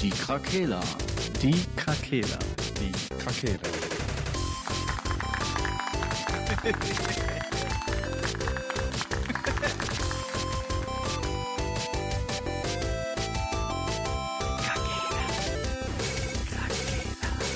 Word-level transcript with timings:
Die 0.00 0.10
Krakela. 0.10 0.80
Die 1.40 1.64
Krakela. 1.74 2.38
Die 2.78 2.92
Krakela. 3.18 3.58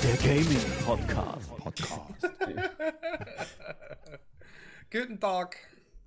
Der 0.03 0.17
Gaming 0.23 0.73
Podcast. 0.85 1.49
Podcast. 1.59 2.21
Guten 4.91 5.21
Tag. 5.21 5.57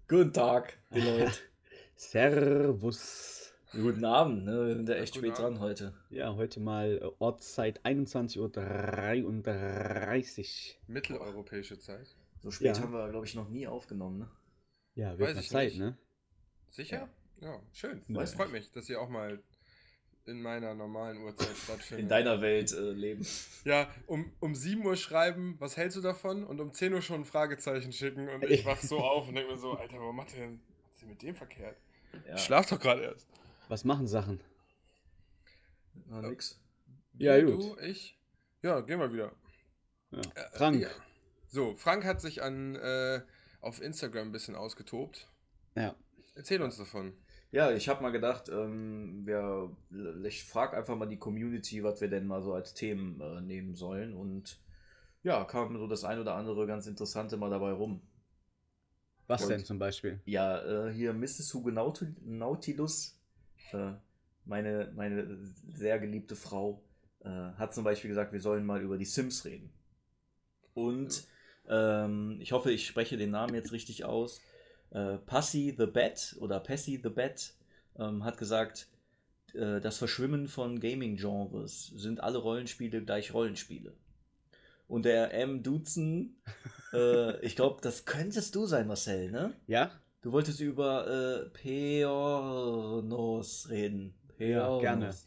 Guten 0.07 0.34
Tag, 0.34 0.73
die 0.93 1.02
Leute. 1.02 1.31
Servus. 1.95 3.42
Guten 3.73 4.05
Abend, 4.05 4.45
ne? 4.45 4.67
wir 4.67 4.75
sind 4.75 4.87
ja 4.87 4.95
echt 4.95 5.13
Guten 5.15 5.25
spät 5.27 5.39
Abend. 5.39 5.57
dran 5.57 5.63
heute. 5.65 5.93
Ja, 6.11 6.35
heute 6.35 6.59
mal 6.59 6.99
äh, 7.01 7.09
Ortszeit 7.20 7.81
21.33 7.84 8.39
Uhr. 8.39 10.75
Mitteleuropäische 10.88 11.79
Zeit. 11.79 12.15
So 12.41 12.51
spät 12.51 12.77
Ja. 12.77 12.84
haben 12.84 12.93
wir, 12.93 13.09
glaube 13.09 13.25
ich, 13.25 13.34
noch 13.35 13.49
nie 13.49 13.65
aufgenommen. 13.65 14.20
Ne? 14.20 14.27
Ja, 14.95 15.12
Weiß 15.13 15.20
wird 15.20 15.35
mal 15.35 15.43
Zeit, 15.43 15.70
nicht. 15.70 15.79
ne? 15.79 15.98
Sicher? 16.70 17.09
Ja, 17.41 17.59
schön. 17.71 18.03
Ja. 18.07 18.20
Das 18.21 18.35
freut 18.35 18.51
mich, 18.51 18.71
dass 18.71 18.88
ihr 18.89 19.01
auch 19.01 19.09
mal 19.09 19.41
in 20.26 20.41
meiner 20.41 20.73
normalen 20.76 21.17
Uhrzeit 21.23 21.55
stattfindet. 21.57 22.03
In 22.03 22.09
deiner 22.09 22.41
Welt 22.41 22.71
äh, 22.73 22.91
leben. 22.91 23.26
Ja, 23.65 23.90
um, 24.07 24.31
um 24.40 24.53
7 24.55 24.85
Uhr 24.85 24.98
schreiben, 24.98 25.55
was 25.59 25.77
hältst 25.77 25.98
du 25.98 26.01
davon? 26.01 26.43
Und 26.45 26.59
um 26.62 26.73
10 26.73 26.93
Uhr 26.93 27.01
schon 27.01 27.21
ein 27.21 27.26
Fragezeichen 27.26 27.91
schicken. 27.91 28.29
Und 28.29 28.43
ich 28.43 28.65
wach 28.65 28.79
so 28.81 28.99
auf 28.99 29.27
und 29.29 29.35
denke 29.35 29.51
mir 29.53 29.57
so, 29.57 29.71
Alter, 29.71 29.98
warum 29.98 30.15
macht 30.17 30.35
ihr 30.37 30.48
was 30.91 30.99
denn 30.99 31.09
mit 31.09 31.21
dem 31.23 31.34
verkehrt? 31.34 31.77
Ja, 32.27 32.35
Ich 32.35 32.41
schlaf 32.43 32.70
doch 32.70 32.79
gerade 32.79 33.01
erst. 33.01 33.27
Was 33.73 33.86
machen 33.86 34.05
Sachen? 34.05 34.40
Na, 36.05 36.22
nix. 36.22 36.62
Ja, 37.18 37.41
gut. 37.41 37.59
Du, 37.59 37.77
ich? 37.80 38.22
Ja, 38.62 38.82
gehen 38.82 38.99
wir 38.99 39.12
wieder. 39.12 39.32
Ja. 40.12 40.20
Äh, 40.20 40.49
Frank. 40.52 40.80
Ja. 40.80 40.90
So, 41.48 41.76
Frank 41.76 42.05
hat 42.05 42.21
sich 42.21 42.43
an, 42.43 42.76
äh, 42.76 43.24
auf 43.62 43.82
Instagram 43.82 44.27
ein 44.27 44.32
bisschen 44.32 44.54
ausgetobt. 44.55 45.27
Ja. 45.74 45.96
Erzähl 46.35 46.62
uns 46.62 46.77
davon. 46.77 47.13
Ja, 47.49 47.71
ich 47.71 47.90
habe 47.90 48.04
mal 48.04 48.12
gedacht, 48.12 48.48
ähm, 48.48 49.24
wer, 49.26 49.76
ich 50.24 50.43
frage 50.43 50.77
einfach 50.77 50.96
mal 50.96 51.08
die 51.08 51.18
Community, 51.18 51.84
was 51.84 51.99
wir 51.99 52.10
denn 52.10 52.27
mal 52.27 52.43
so 52.43 52.54
als 52.54 52.76
Themen 52.76 53.20
äh, 53.21 53.41
nehmen 53.41 53.74
sollen. 53.74 54.13
Und 54.13 54.62
ja, 55.24 55.46
kam 55.46 55.80
so 55.80 55.87
das 55.87 56.04
ein 56.04 56.20
oder 56.20 56.35
andere 56.35 56.68
ganz 56.68 56.85
Interessante 56.85 57.37
mal 57.37 57.49
dabei 57.49 57.71
rum. 57.71 58.08
Was 59.26 59.41
Und- 59.41 59.49
denn 59.49 59.65
zum 59.65 59.80
Beispiel? 59.80 60.21
Ja, 60.26 60.62
äh, 60.90 60.93
hier 60.93 61.12
Mrs. 61.15 61.52
Hugo 61.55 61.71
Nautil 61.71 62.15
Nautilus, 62.21 63.20
äh, 63.74 63.93
meine, 64.46 64.91
meine 64.96 65.38
sehr 65.74 66.00
geliebte 66.00 66.35
Frau, 66.35 66.84
äh, 67.24 67.29
hat 67.29 67.74
zum 67.74 67.84
Beispiel 67.84 68.09
gesagt, 68.09 68.34
wir 68.34 68.41
sollen 68.41 68.66
mal 68.66 68.81
über 68.81 68.97
die 68.97 69.06
Sims 69.06 69.46
reden. 69.46 69.72
Und 70.74 71.28
ähm, 71.68 72.38
ich 72.41 72.52
hoffe, 72.52 72.72
ich 72.72 72.88
spreche 72.88 73.18
den 73.18 73.31
Namen 73.31 73.56
jetzt 73.56 73.72
richtig 73.72 74.06
aus. 74.06 74.41
Äh, 74.91 75.18
Passy 75.19 75.75
the 75.78 75.85
Bat 75.85 76.35
oder 76.40 76.59
Passy 76.59 77.00
the 77.02 77.09
Bat 77.09 77.53
ähm, 77.97 78.24
hat 78.24 78.38
gesagt, 78.38 78.88
äh, 79.53 79.80
das 79.80 79.97
Verschwimmen 79.97 80.47
von 80.47 80.80
Gaming-Genres 80.80 81.94
sind 81.96 82.22
alle 82.22 82.40
Rollenspiele 82.40 83.03
gleich 83.03 83.34
Rollenspiele. 83.34 83.94
Und 84.88 85.06
der 85.06 85.34
M. 85.34 85.63
Dutzen, 85.63 86.35
äh, 86.94 87.40
ich 87.46 87.56
glaube, 87.56 87.81
das 87.81 88.06
könntest 88.06 88.56
du 88.56 88.66
sein, 88.66 88.88
Marcel, 88.88 89.31
ne? 89.31 89.53
Ja? 89.68 89.91
Du 90.24 90.31
wolltest 90.31 90.59
über 90.62 91.06
äh, 91.07 91.50
Peornos 91.50 93.19
reden. 93.69 94.16
Ja, 94.40 94.80
Peornos. 94.80 94.81
gerne. 94.81 95.13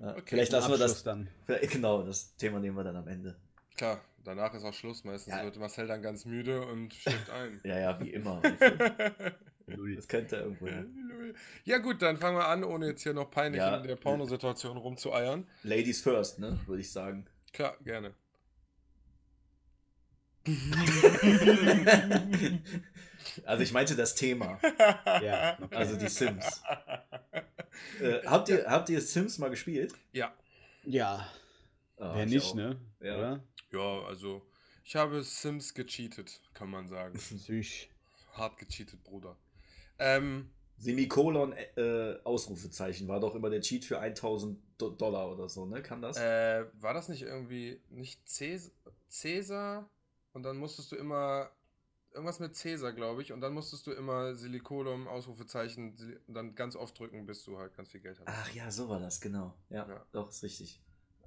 Ja, 0.00 0.10
Okay, 0.16 0.22
vielleicht 0.26 0.52
lassen 0.52 0.70
wir 0.72 0.78
das. 0.78 1.02
dann. 1.04 1.28
Genau, 1.70 2.02
das 2.02 2.36
Thema 2.36 2.58
nehmen 2.60 2.76
wir 2.76 2.84
dann 2.84 2.96
am 2.96 3.06
Ende. 3.08 3.36
Klar, 3.76 4.00
danach 4.24 4.52
ist 4.54 4.64
auch 4.64 4.74
Schluss. 4.74 5.04
Meistens 5.04 5.32
Ja. 5.34 5.44
wird 5.44 5.56
Marcel 5.58 5.86
dann 5.86 6.02
ganz 6.02 6.24
müde 6.26 6.66
und 6.66 6.92
schläft 6.92 7.30
ein. 7.30 7.60
Ja, 7.64 7.78
ja, 7.78 7.98
wie 8.00 8.10
immer. 8.10 8.42
Das 9.96 10.08
könnte 10.08 10.36
irgendwo. 10.36 10.66
Ja. 10.66 10.84
ja 11.64 11.78
gut, 11.78 12.02
dann 12.02 12.18
fangen 12.18 12.36
wir 12.36 12.48
an, 12.48 12.64
ohne 12.64 12.86
jetzt 12.88 13.02
hier 13.02 13.14
noch 13.14 13.30
peinlich 13.30 13.60
Ja. 13.60 13.76
in 13.78 13.86
der 13.86 13.96
Pornosituation 13.96 14.76
rumzueiern. 14.76 15.46
Ladies 15.62 16.02
first, 16.02 16.38
ne? 16.38 16.58
Würde 16.66 16.82
ich 16.82 16.92
sagen. 16.92 17.26
Klar, 17.52 17.76
gerne. 17.84 18.12
Also 23.44 23.62
ich 23.62 23.72
meinte 23.72 23.96
das 23.96 24.14
Thema. 24.14 24.58
Ja, 25.22 25.58
okay. 25.60 25.74
Also 25.76 25.96
die 25.96 26.08
Sims. 26.08 26.62
Äh, 28.00 28.20
habt, 28.26 28.48
ihr, 28.48 28.64
habt 28.68 28.88
ihr 28.88 29.00
Sims 29.00 29.38
mal 29.38 29.50
gespielt? 29.50 29.94
Ja, 30.12 30.34
Ja, 30.84 31.28
Ah, 31.96 32.14
wer 32.16 32.24
ich 32.24 32.30
nicht, 32.32 32.46
auch. 32.46 32.54
ne? 32.54 32.80
Ja. 33.00 33.16
Oder? 33.18 33.44
ja, 33.72 34.02
also 34.06 34.42
ich 34.84 34.96
habe 34.96 35.22
Sims 35.22 35.74
gecheatet, 35.74 36.40
kann 36.52 36.68
man 36.70 36.88
sagen. 36.88 37.18
Süß. 37.18 37.86
Hart 38.32 38.58
gecheatet, 38.58 39.02
Bruder. 39.04 39.36
Ähm, 39.98 40.50
Semikolon 40.76 41.52
äh, 41.76 42.16
Ausrufezeichen 42.24 43.06
war 43.06 43.20
doch 43.20 43.34
immer 43.36 43.48
der 43.48 43.60
Cheat 43.60 43.84
für 43.84 44.00
1000 44.00 44.58
Do 44.76 44.90
Dollar 44.90 45.30
oder 45.30 45.48
so, 45.48 45.66
ne? 45.66 45.80
Kann 45.82 46.02
das? 46.02 46.16
äh, 46.16 46.64
war 46.80 46.94
das 46.94 47.08
nicht 47.08 47.22
irgendwie 47.22 47.80
nicht 47.90 48.28
Cäs 48.28 48.72
Cäsar? 49.08 49.88
Und 50.32 50.42
dann 50.42 50.56
musstest 50.56 50.90
du 50.90 50.96
immer 50.96 51.48
irgendwas 52.14 52.40
mit 52.40 52.54
Cäsar, 52.56 52.92
glaube 52.92 53.22
ich, 53.22 53.32
und 53.32 53.40
dann 53.40 53.52
musstest 53.52 53.86
du 53.86 53.92
immer 53.92 54.34
Silikolum, 54.34 55.06
Ausrufezeichen, 55.08 55.94
Sil- 55.98 56.20
dann 56.28 56.54
ganz 56.54 56.76
oft 56.76 56.98
drücken, 56.98 57.26
bis 57.26 57.44
du 57.44 57.58
halt 57.58 57.74
ganz 57.76 57.90
viel 57.90 58.00
Geld 58.00 58.18
hattest. 58.20 58.38
Ach 58.40 58.50
ja, 58.54 58.70
so 58.70 58.88
war 58.88 59.00
das, 59.00 59.20
genau. 59.20 59.54
Ja, 59.68 59.88
Ja. 59.88 60.06
doch, 60.12 60.30
ist 60.30 60.42
richtig. 60.42 60.80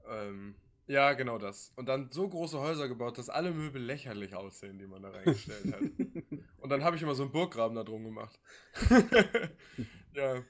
Ähm, 0.09 0.55
ja, 0.87 1.13
genau 1.13 1.37
das. 1.37 1.73
Und 1.75 1.87
dann 1.87 2.09
so 2.11 2.27
große 2.29 2.57
Häuser 2.59 2.87
gebaut, 2.87 3.17
dass 3.17 3.29
alle 3.29 3.51
Möbel 3.51 3.81
lächerlich 3.81 4.35
aussehen, 4.35 4.79
die 4.79 4.87
man 4.87 5.01
da 5.03 5.09
reingestellt 5.09 5.73
hat. 5.73 5.81
Und 6.57 6.69
dann 6.69 6.83
habe 6.83 6.95
ich 6.95 7.01
immer 7.01 7.15
so 7.15 7.23
einen 7.23 7.31
Burggraben 7.33 7.75
da 7.75 7.83
drum 7.83 8.03
gemacht. 8.05 8.39
ja. 10.13 10.43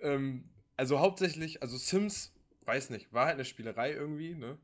Ähm, 0.00 0.48
also 0.76 1.00
hauptsächlich, 1.00 1.62
also 1.62 1.76
Sims, 1.76 2.32
weiß 2.64 2.90
nicht, 2.90 3.12
war 3.12 3.26
halt 3.26 3.34
eine 3.34 3.44
Spielerei 3.44 3.92
irgendwie, 3.92 4.34
ne? 4.34 4.58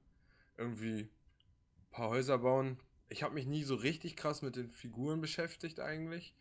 Irgendwie 0.57 1.01
ein 1.03 1.91
paar 1.91 2.09
Häuser 2.11 2.39
bauen. 2.39 2.79
Ich 3.09 3.23
habe 3.23 3.35
mich 3.35 3.47
nie 3.47 3.63
so 3.63 3.75
richtig 3.77 4.17
krass 4.17 4.43
mit 4.43 4.57
den 4.57 4.71
Figuren 4.71 5.21
beschäftigt 5.21 5.81
eigentlich. 5.81 6.35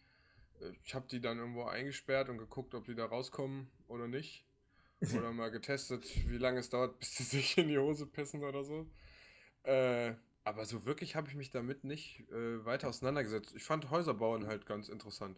Ich 0.83 0.95
habe 0.95 1.07
die 1.07 1.19
dann 1.21 1.37
irgendwo 1.37 1.63
eingesperrt 1.65 2.29
und 2.29 2.37
geguckt, 2.37 2.73
ob 2.75 2.85
die 2.85 2.95
da 2.95 3.05
rauskommen 3.05 3.69
oder 3.87 4.07
nicht. 4.07 4.45
Oder 5.13 5.33
mal 5.33 5.51
getestet, 5.51 6.05
wie 6.29 6.37
lange 6.37 6.59
es 6.59 6.69
dauert, 6.69 6.97
bis 6.99 7.15
die 7.15 7.23
sich 7.23 7.57
in 7.57 7.67
die 7.67 7.77
Hose 7.77 8.07
pissen 8.07 8.43
oder 8.43 8.63
so. 8.63 8.89
Äh, 9.63 10.13
aber 10.45 10.65
so 10.65 10.85
wirklich 10.85 11.15
habe 11.17 11.27
ich 11.27 11.35
mich 11.35 11.49
damit 11.51 11.83
nicht 11.83 12.21
äh, 12.31 12.65
weiter 12.65 12.87
auseinandergesetzt. 12.87 13.53
Ich 13.55 13.63
fand 13.63 13.89
Häuser 13.91 14.13
bauen 14.13 14.47
halt 14.47 14.65
ganz 14.65 14.87
interessant. 14.87 15.37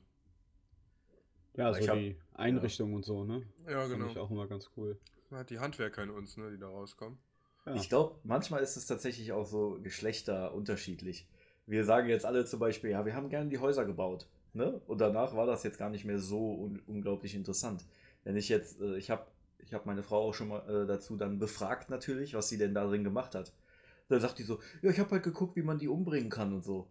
Ja, 1.56 1.72
Ich 1.76 1.86
so 1.86 1.90
hab- 1.92 1.98
die 1.98 2.16
Einrichtung 2.36 2.94
und 2.94 3.04
so, 3.04 3.26
ne? 3.26 3.42
Ja, 3.68 3.80
Fand 3.82 3.94
genau. 3.94 4.12
ich 4.12 4.18
auch 4.20 4.30
immer 4.30 4.48
ganz 4.48 4.70
cool. 4.78 4.98
Halt 5.32 5.50
die 5.50 5.60
Handwerker 5.60 6.04
in 6.04 6.12
uns, 6.12 6.38
ne, 6.38 6.52
die 6.52 6.60
da 6.60 6.68
rauskommen. 6.68 7.18
Ja. 7.68 7.76
Ich 7.76 7.90
glaube, 7.90 8.16
manchmal 8.24 8.64
ist 8.64 8.78
es 8.78 8.86
tatsächlich 8.86 9.34
auch 9.34 9.46
so 9.46 9.80
Geschlechter 9.84 10.54
unterschiedlich. 10.54 11.28
Wir 11.66 11.84
sagen 11.84 12.08
jetzt 12.08 12.26
alle 12.26 12.46
zum 12.46 12.60
Beispiel, 12.60 12.92
ja, 12.92 13.06
wir 13.06 13.14
haben 13.14 13.30
gerne 13.30 13.50
die 13.50 13.60
Häuser 13.60 13.84
gebaut. 13.84 14.26
Ne? 14.54 14.82
Und 14.88 15.02
danach 15.02 15.36
war 15.36 15.46
das 15.46 15.64
jetzt 15.64 15.78
gar 15.78 15.90
nicht 15.90 16.06
mehr 16.06 16.20
so 16.20 16.54
un 16.54 16.82
unglaublich 16.88 17.36
interessant. 17.36 17.84
Wenn 18.24 18.38
ich 18.38 18.48
jetzt, 18.48 18.80
äh, 18.80 18.96
ich 18.98 19.10
habe 19.10 19.28
ich 19.60 19.74
hab 19.74 19.86
meine 19.86 20.02
Frau 20.02 20.30
auch 20.30 20.34
schon 20.34 20.48
mal 20.48 20.68
äh, 20.68 20.88
dazu 20.88 21.18
dann 21.18 21.40
befragt 21.40 21.90
natürlich, 21.90 22.34
was 22.34 22.48
sie 22.48 22.58
denn 22.58 22.74
da 22.74 22.86
drin 22.86 23.04
gemacht 23.04 23.36
hat. 23.36 23.52
Da 24.08 24.20
sagt 24.20 24.40
die 24.40 24.44
so, 24.44 24.60
ja, 24.82 24.90
ich 24.90 25.00
habe 25.00 25.12
halt 25.12 25.24
geguckt, 25.24 25.58
wie 25.58 25.62
man 25.62 25.78
die 25.78 25.90
umbringen 25.90 26.30
kann 26.30 26.54
und 26.54 26.64
so. 26.64 26.88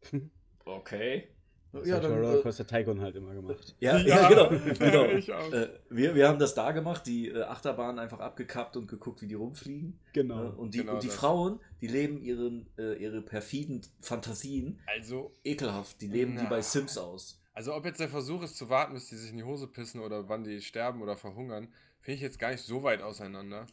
okay. 0.64 1.28
Das 1.74 1.88
Ja, 1.88 1.96
hat 1.96 2.04
dann, 2.04 2.12
äh, 2.12 2.20
Rollercoaster 2.20 2.66
Tycoon 2.66 3.00
halt 3.00 3.16
immer 3.16 3.34
gemacht. 3.34 3.74
ja, 3.80 3.96
Ja, 3.98 4.06
ja, 4.06 4.28
genau. 4.28 4.48
genau. 4.78 5.04
ich 5.06 5.32
auch. 5.32 5.52
Äh, 5.52 5.68
wir, 5.90 6.14
wir 6.14 6.28
haben 6.28 6.38
das 6.38 6.54
da 6.54 6.72
gemacht, 6.72 7.06
die 7.06 7.28
äh, 7.28 7.42
Achterbahn 7.42 7.98
einfach 7.98 8.20
abgekappt 8.20 8.76
und 8.76 8.86
geguckt, 8.88 9.20
wie 9.22 9.26
die 9.26 9.34
rumfliegen. 9.34 9.98
Genau. 10.12 10.36
Ne? 10.44 10.52
Und 10.52 10.74
die, 10.74 10.78
Genau 10.78 10.94
und 10.94 11.02
die 11.02 11.08
das. 11.08 11.16
Frauen, 11.16 11.60
die 11.80 11.88
leben 11.88 12.22
ihren, 12.22 12.66
äh, 12.78 12.94
ihre 12.94 13.20
perfiden 13.22 13.82
Fantasien 14.00 14.78
Also, 14.86 15.32
ekelhaft. 15.44 16.00
Die 16.00 16.06
leben 16.08 16.32
die 16.36 16.42
Na. 16.44 16.48
bei 16.48 16.62
Sims 16.62 16.96
aus. 16.96 17.40
also 17.52 17.74
ob 17.74 17.84
jetzt 17.84 18.00
der 18.00 18.08
Versuch 18.08 18.42
ist 18.42 18.56
zu 18.56 18.68
warten, 18.70 18.94
bis 18.94 19.08
die 19.08 19.16
sich 19.16 19.30
in 19.30 19.36
die 19.36 19.44
Hose 19.44 19.66
pissen 19.66 20.00
oder 20.00 20.28
wann 20.28 20.44
die 20.44 20.60
sterben 20.60 21.02
oder 21.02 21.16
verhungern, 21.16 21.68
finde 22.00 22.16
ich 22.16 22.20
jetzt 22.22 22.38
gar 22.38 22.50
nicht 22.50 22.62
so 22.62 22.82
weit 22.82 23.02
auseinander. 23.02 23.66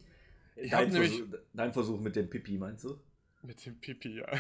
Ich 0.56 0.72
dein, 0.72 0.90
nämlich- 0.92 1.18
Versuch, 1.18 1.36
dein 1.54 1.74
Versuch 1.74 2.00
mit 2.00 2.16
dem 2.16 2.30
Pipi, 2.30 2.58
meinst 2.58 2.84
du? 2.84 2.98
Mit 3.44 3.66
dem 3.66 3.80
Pipi, 3.80 4.20
ja. 4.20 4.28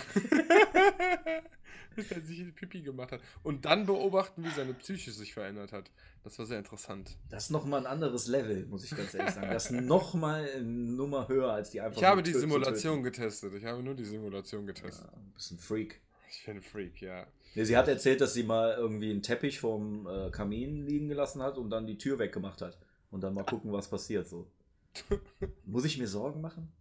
Bis 1.95 2.11
er 2.11 2.21
sich 2.21 2.39
in 2.39 2.45
die 2.47 2.51
Pipi 2.51 2.81
gemacht 2.81 3.11
hat. 3.11 3.21
Und 3.43 3.65
dann 3.65 3.85
beobachten, 3.85 4.43
wie 4.43 4.49
seine 4.49 4.73
Psyche 4.73 5.11
sich 5.11 5.33
verändert 5.33 5.71
hat. 5.71 5.89
Das 6.23 6.37
war 6.37 6.45
sehr 6.45 6.59
interessant. 6.59 7.17
Das 7.29 7.45
ist 7.45 7.49
nochmal 7.49 7.81
ein 7.81 7.87
anderes 7.87 8.27
Level, 8.27 8.65
muss 8.67 8.83
ich 8.83 8.91
ganz 8.95 9.13
ehrlich 9.13 9.33
sagen. 9.33 9.49
Das 9.49 9.65
ist 9.65 9.81
nochmal 9.81 10.47
eine 10.55 10.63
Nummer 10.63 11.27
höher 11.27 11.51
als 11.51 11.71
die 11.71 11.81
einfach. 11.81 11.99
Ich 11.99 12.03
habe 12.03 12.21
die 12.21 12.33
Simulation 12.33 13.01
getestet. 13.01 13.53
Ich 13.55 13.65
habe 13.65 13.81
nur 13.81 13.95
die 13.95 14.05
Simulation 14.05 14.67
getestet. 14.67 15.07
Ja, 15.11 15.17
ein 15.17 15.31
bisschen 15.33 15.57
Freak. 15.57 15.99
Ich 16.29 16.45
bin 16.45 16.57
ein 16.57 16.61
Freak, 16.61 17.01
ja. 17.01 17.25
Nee, 17.55 17.65
sie 17.65 17.75
hat 17.75 17.87
erzählt, 17.87 18.21
dass 18.21 18.33
sie 18.33 18.43
mal 18.43 18.75
irgendwie 18.77 19.09
einen 19.09 19.23
Teppich 19.23 19.59
vom 19.59 20.07
äh, 20.07 20.29
Kamin 20.29 20.85
liegen 20.85 21.09
gelassen 21.09 21.41
hat 21.41 21.57
und 21.57 21.69
dann 21.69 21.87
die 21.87 21.97
Tür 21.97 22.19
weggemacht 22.19 22.61
hat. 22.61 22.77
Und 23.09 23.21
dann 23.21 23.33
mal 23.33 23.43
gucken, 23.43 23.73
was 23.73 23.89
passiert 23.89 24.27
so. 24.27 24.47
Muss 25.65 25.85
ich 25.85 25.97
mir 25.97 26.07
Sorgen 26.07 26.39
machen? 26.39 26.71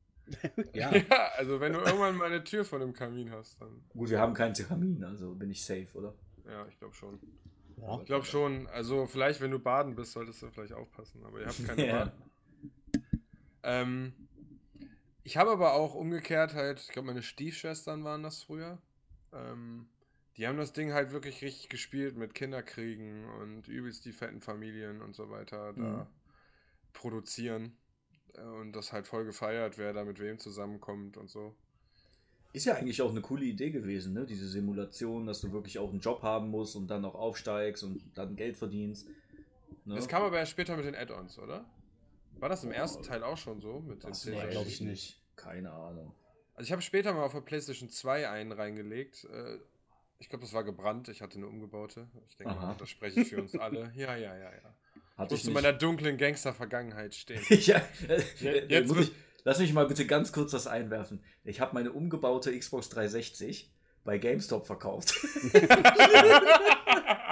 Ja. 0.73 0.91
Ja, 0.95 1.29
also 1.37 1.61
wenn 1.61 1.73
du 1.73 1.81
irgendwann 1.81 2.17
mal 2.17 2.27
eine 2.27 2.45
Tür 2.45 2.65
vor 2.65 2.79
dem 2.79 2.93
Kamin 2.93 3.31
hast, 3.33 3.61
dann. 3.61 3.83
Gut, 3.91 4.11
wir 4.11 4.19
haben 4.21 4.35
keinen 4.35 4.55
Kamin, 4.55 5.03
also 5.05 5.35
bin 5.35 5.51
ich 5.51 5.65
safe, 5.65 5.89
oder? 5.95 6.15
Ja, 6.47 6.67
ich 6.69 6.79
glaube 6.79 6.95
schon. 6.95 7.19
ja. 7.77 7.99
Ich 8.01 8.07
glaube 8.07 8.25
schon. 8.27 8.67
Also 8.69 9.07
vielleicht, 9.07 9.41
wenn 9.41 9.51
du 9.51 9.59
baden 9.59 9.95
bist, 9.95 10.13
solltest 10.13 10.43
du 10.43 10.51
vielleicht 10.51 10.73
aufpassen. 10.73 11.25
Aber 11.25 11.41
ihr 11.41 11.47
habt 11.47 11.67
keine 11.67 11.87
Ja. 11.87 12.05
Bad. 12.05 12.13
Ähm, 13.63 14.13
ich 15.23 15.37
habe 15.37 15.51
aber 15.51 15.75
auch 15.75 15.95
umgekehrt 15.95 16.55
halt, 16.55 16.81
ich 16.81 16.89
glaube, 16.89 17.09
meine 17.09 17.23
Stiefschwestern 17.23 18.05
waren 18.05 18.23
das 18.23 18.43
früher. 18.43 18.79
Ähm, 19.33 19.87
die 20.37 20.47
haben 20.47 20.57
das 20.57 20.73
Ding 20.73 20.93
halt 20.93 21.13
wirklich 21.13 21.43
richtig 21.43 21.69
gespielt 21.69 22.17
mit 22.17 22.35
Kinderkriegen 22.35 23.27
und 23.41 23.69
übelst 23.69 24.05
die 24.07 24.13
fetten 24.13 24.41
Familien 24.41 25.03
und 25.03 25.15
so 25.15 25.29
weiter 25.31 25.73
da 25.75 25.83
Mhm. 25.83 26.07
produzieren. 26.93 27.77
Und 28.61 28.73
das 28.73 28.93
halt 28.93 29.07
voll 29.07 29.25
gefeiert, 29.25 29.79
wer 29.79 29.93
da 29.93 30.05
mit 30.05 30.19
wem 30.21 30.39
zusammenkommt 30.39 31.17
und 31.17 31.29
so. 31.29 31.55
Ist 32.53 32.65
ja 32.67 32.75
eigentlich 32.75 33.01
auch 33.03 33.11
eine 33.11 33.21
coole 33.21 33.45
Idee 33.45 33.71
gewesen, 33.71 34.13
ne? 34.13 34.27
Diese 34.27 34.49
Simulation, 34.49 35.27
dass 35.27 35.41
du 35.41 35.53
wirklich 35.53 35.79
auch 35.79 35.91
einen 35.91 36.01
Job 36.01 36.23
haben 36.23 36.49
musst 36.51 36.75
und 36.75 36.89
dann 36.89 37.05
auch 37.05 37.15
aufsteigst 37.15 37.85
und 37.85 38.03
dann 38.15 38.35
Geld 38.35 38.57
verdienst. 38.57 39.07
Ne? 39.85 39.95
Das 39.95 40.09
kam 40.09 40.23
aber 40.23 40.39
erst 40.39 40.53
später 40.53 40.77
mit 40.77 40.85
den 40.85 40.97
Add-ons, 40.97 41.39
oder? 41.39 41.65
War 42.39 42.49
das 42.49 42.65
im 42.65 42.73
ersten 42.73 43.03
Teil 43.03 43.23
auch 43.23 43.37
schon 43.37 43.61
so? 43.61 43.81
Mit 43.81 44.03
den 44.03 44.11
Das 44.11 44.23
zehn 44.23 44.35
weiß 44.35 44.45
weiß 44.45 44.51
glaub 44.53 44.67
ich 44.67 44.75
ich 44.75 44.81
nicht. 44.81 45.23
Keine 45.37 45.71
Ahnung. 45.73 46.13
Also 46.55 46.67
ich 46.67 46.73
habe 46.73 46.83
später 46.83 47.13
mal 47.15 47.23
auf 47.25 47.33
der 47.33 47.41
PlayStation 47.41 47.89
2 47.89 48.29
einen 48.29 48.53
reingelegt. 48.53 49.25
Äh, 49.25 49.59
Ich 50.19 50.29
glaube, 50.29 50.45
das 50.45 50.53
war 50.53 50.65
gebrannt. 50.65 51.09
Ich 51.09 51.23
hatte 51.23 51.37
eine 51.39 51.47
umgebaute. 51.47 52.09
Ich 52.29 52.37
denke 52.37 52.53
Aha. 52.55 52.67
mal, 52.69 52.75
das 52.77 52.91
spreche 52.91 53.21
ich 53.21 53.29
für 53.29 53.41
uns 53.41 53.57
alle. 53.57 53.91
Ja, 53.95 54.17
ja, 54.17 54.37
ja, 54.37 54.53
ja. 54.53 54.75
Ich 55.21 55.25
Hatte 55.25 55.35
muss 55.35 55.41
ich 55.41 55.45
zu 55.45 55.51
nicht. 55.51 55.63
meiner 55.63 55.73
dunklen 55.77 56.17
Gangster-Vergangenheit 56.17 57.15
stehen. 57.15 57.43
ja, 57.49 57.83
Ja, 58.41 58.51
äh, 58.51 58.67
jetzt 58.69 58.97
ich, 58.97 59.13
lass 59.45 59.59
mich 59.59 59.75
mal 59.75 59.87
bitte 59.87 60.07
ganz 60.07 60.33
kurz 60.33 60.55
was 60.55 60.67
einwerfen. 60.67 61.23
Ich 61.45 61.61
habe 61.61 61.75
meine 61.75 61.93
umgebaute 61.93 62.59
Xbox 62.59 62.89
360 62.89 63.71
bei 64.05 64.19
GameStop 64.19 64.67
verkauft. 64.67 65.15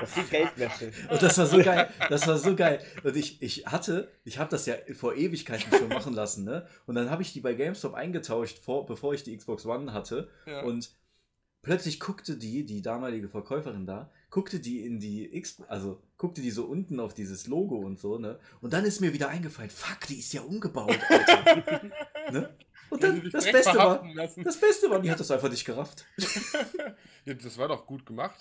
Das 0.01 0.17
ist 0.17 0.31
Geldwäsche. 0.31 0.93
Und 1.11 1.21
das 1.21 1.37
war 1.39 1.47
so 1.47 1.59
geil. 1.59 1.91
Das 2.09 2.25
war 2.29 2.39
so 2.39 2.55
geil. 2.55 2.81
Und 3.03 3.17
ich, 3.17 3.43
ich 3.43 3.67
hatte, 3.67 4.13
ich 4.23 4.39
habe 4.39 4.49
das 4.49 4.65
ja 4.67 4.77
vor 4.95 5.17
Ewigkeiten 5.17 5.77
schon 5.77 5.89
machen 5.89 6.15
lassen, 6.15 6.45
ne? 6.45 6.69
Und 6.87 6.95
dann 6.95 7.11
habe 7.11 7.23
ich 7.23 7.33
die 7.33 7.41
bei 7.41 7.55
GameStop 7.55 7.95
eingetauscht, 7.95 8.59
vor, 8.59 8.87
bevor 8.87 9.15
ich 9.15 9.25
die 9.25 9.37
Xbox 9.37 9.67
One 9.67 9.93
hatte. 9.93 10.29
Ja. 10.47 10.63
Und 10.63 10.91
plötzlich 11.63 11.99
guckte 11.99 12.37
die, 12.37 12.65
die 12.65 12.81
damalige 12.81 13.29
Verkäuferin 13.29 13.87
da, 13.87 14.13
guckte 14.31 14.61
die 14.61 14.85
in 14.85 15.01
die 15.01 15.35
X, 15.37 15.63
also 15.67 16.01
guckte 16.19 16.43
die 16.43 16.51
so 16.51 16.65
unten 16.65 17.01
auf 17.01 17.15
dieses 17.15 17.47
Logo 17.47 17.77
und 17.77 17.99
so, 17.99 18.19
ne? 18.19 18.39
Und 18.61 18.73
dann 18.73 18.85
ist 18.85 19.01
mir 19.01 19.13
wieder 19.13 19.29
eingefallen, 19.29 19.71
fuck, 19.71 20.01
die 20.09 20.19
ist 20.19 20.33
ja 20.33 20.43
umgebaut, 20.43 20.99
Alter. 21.09 21.83
ne? 22.33 22.55
Und 22.91 23.03
dann, 23.03 23.31
das 23.31 23.45
Beste 23.45 23.75
war, 23.75 24.05
lassen. 24.15 24.45
das 24.45 24.57
Beste 24.59 24.91
war, 24.91 25.01
die 25.01 25.11
hat 25.11 25.21
das 25.21 25.31
einfach 25.31 25.51
nicht 25.51 25.65
gerafft. 25.65 26.07
ja, 27.25 27.35
das 27.35 27.57
war 27.59 27.69
doch 27.69 27.87
gut 27.87 28.05
gemacht. 28.05 28.39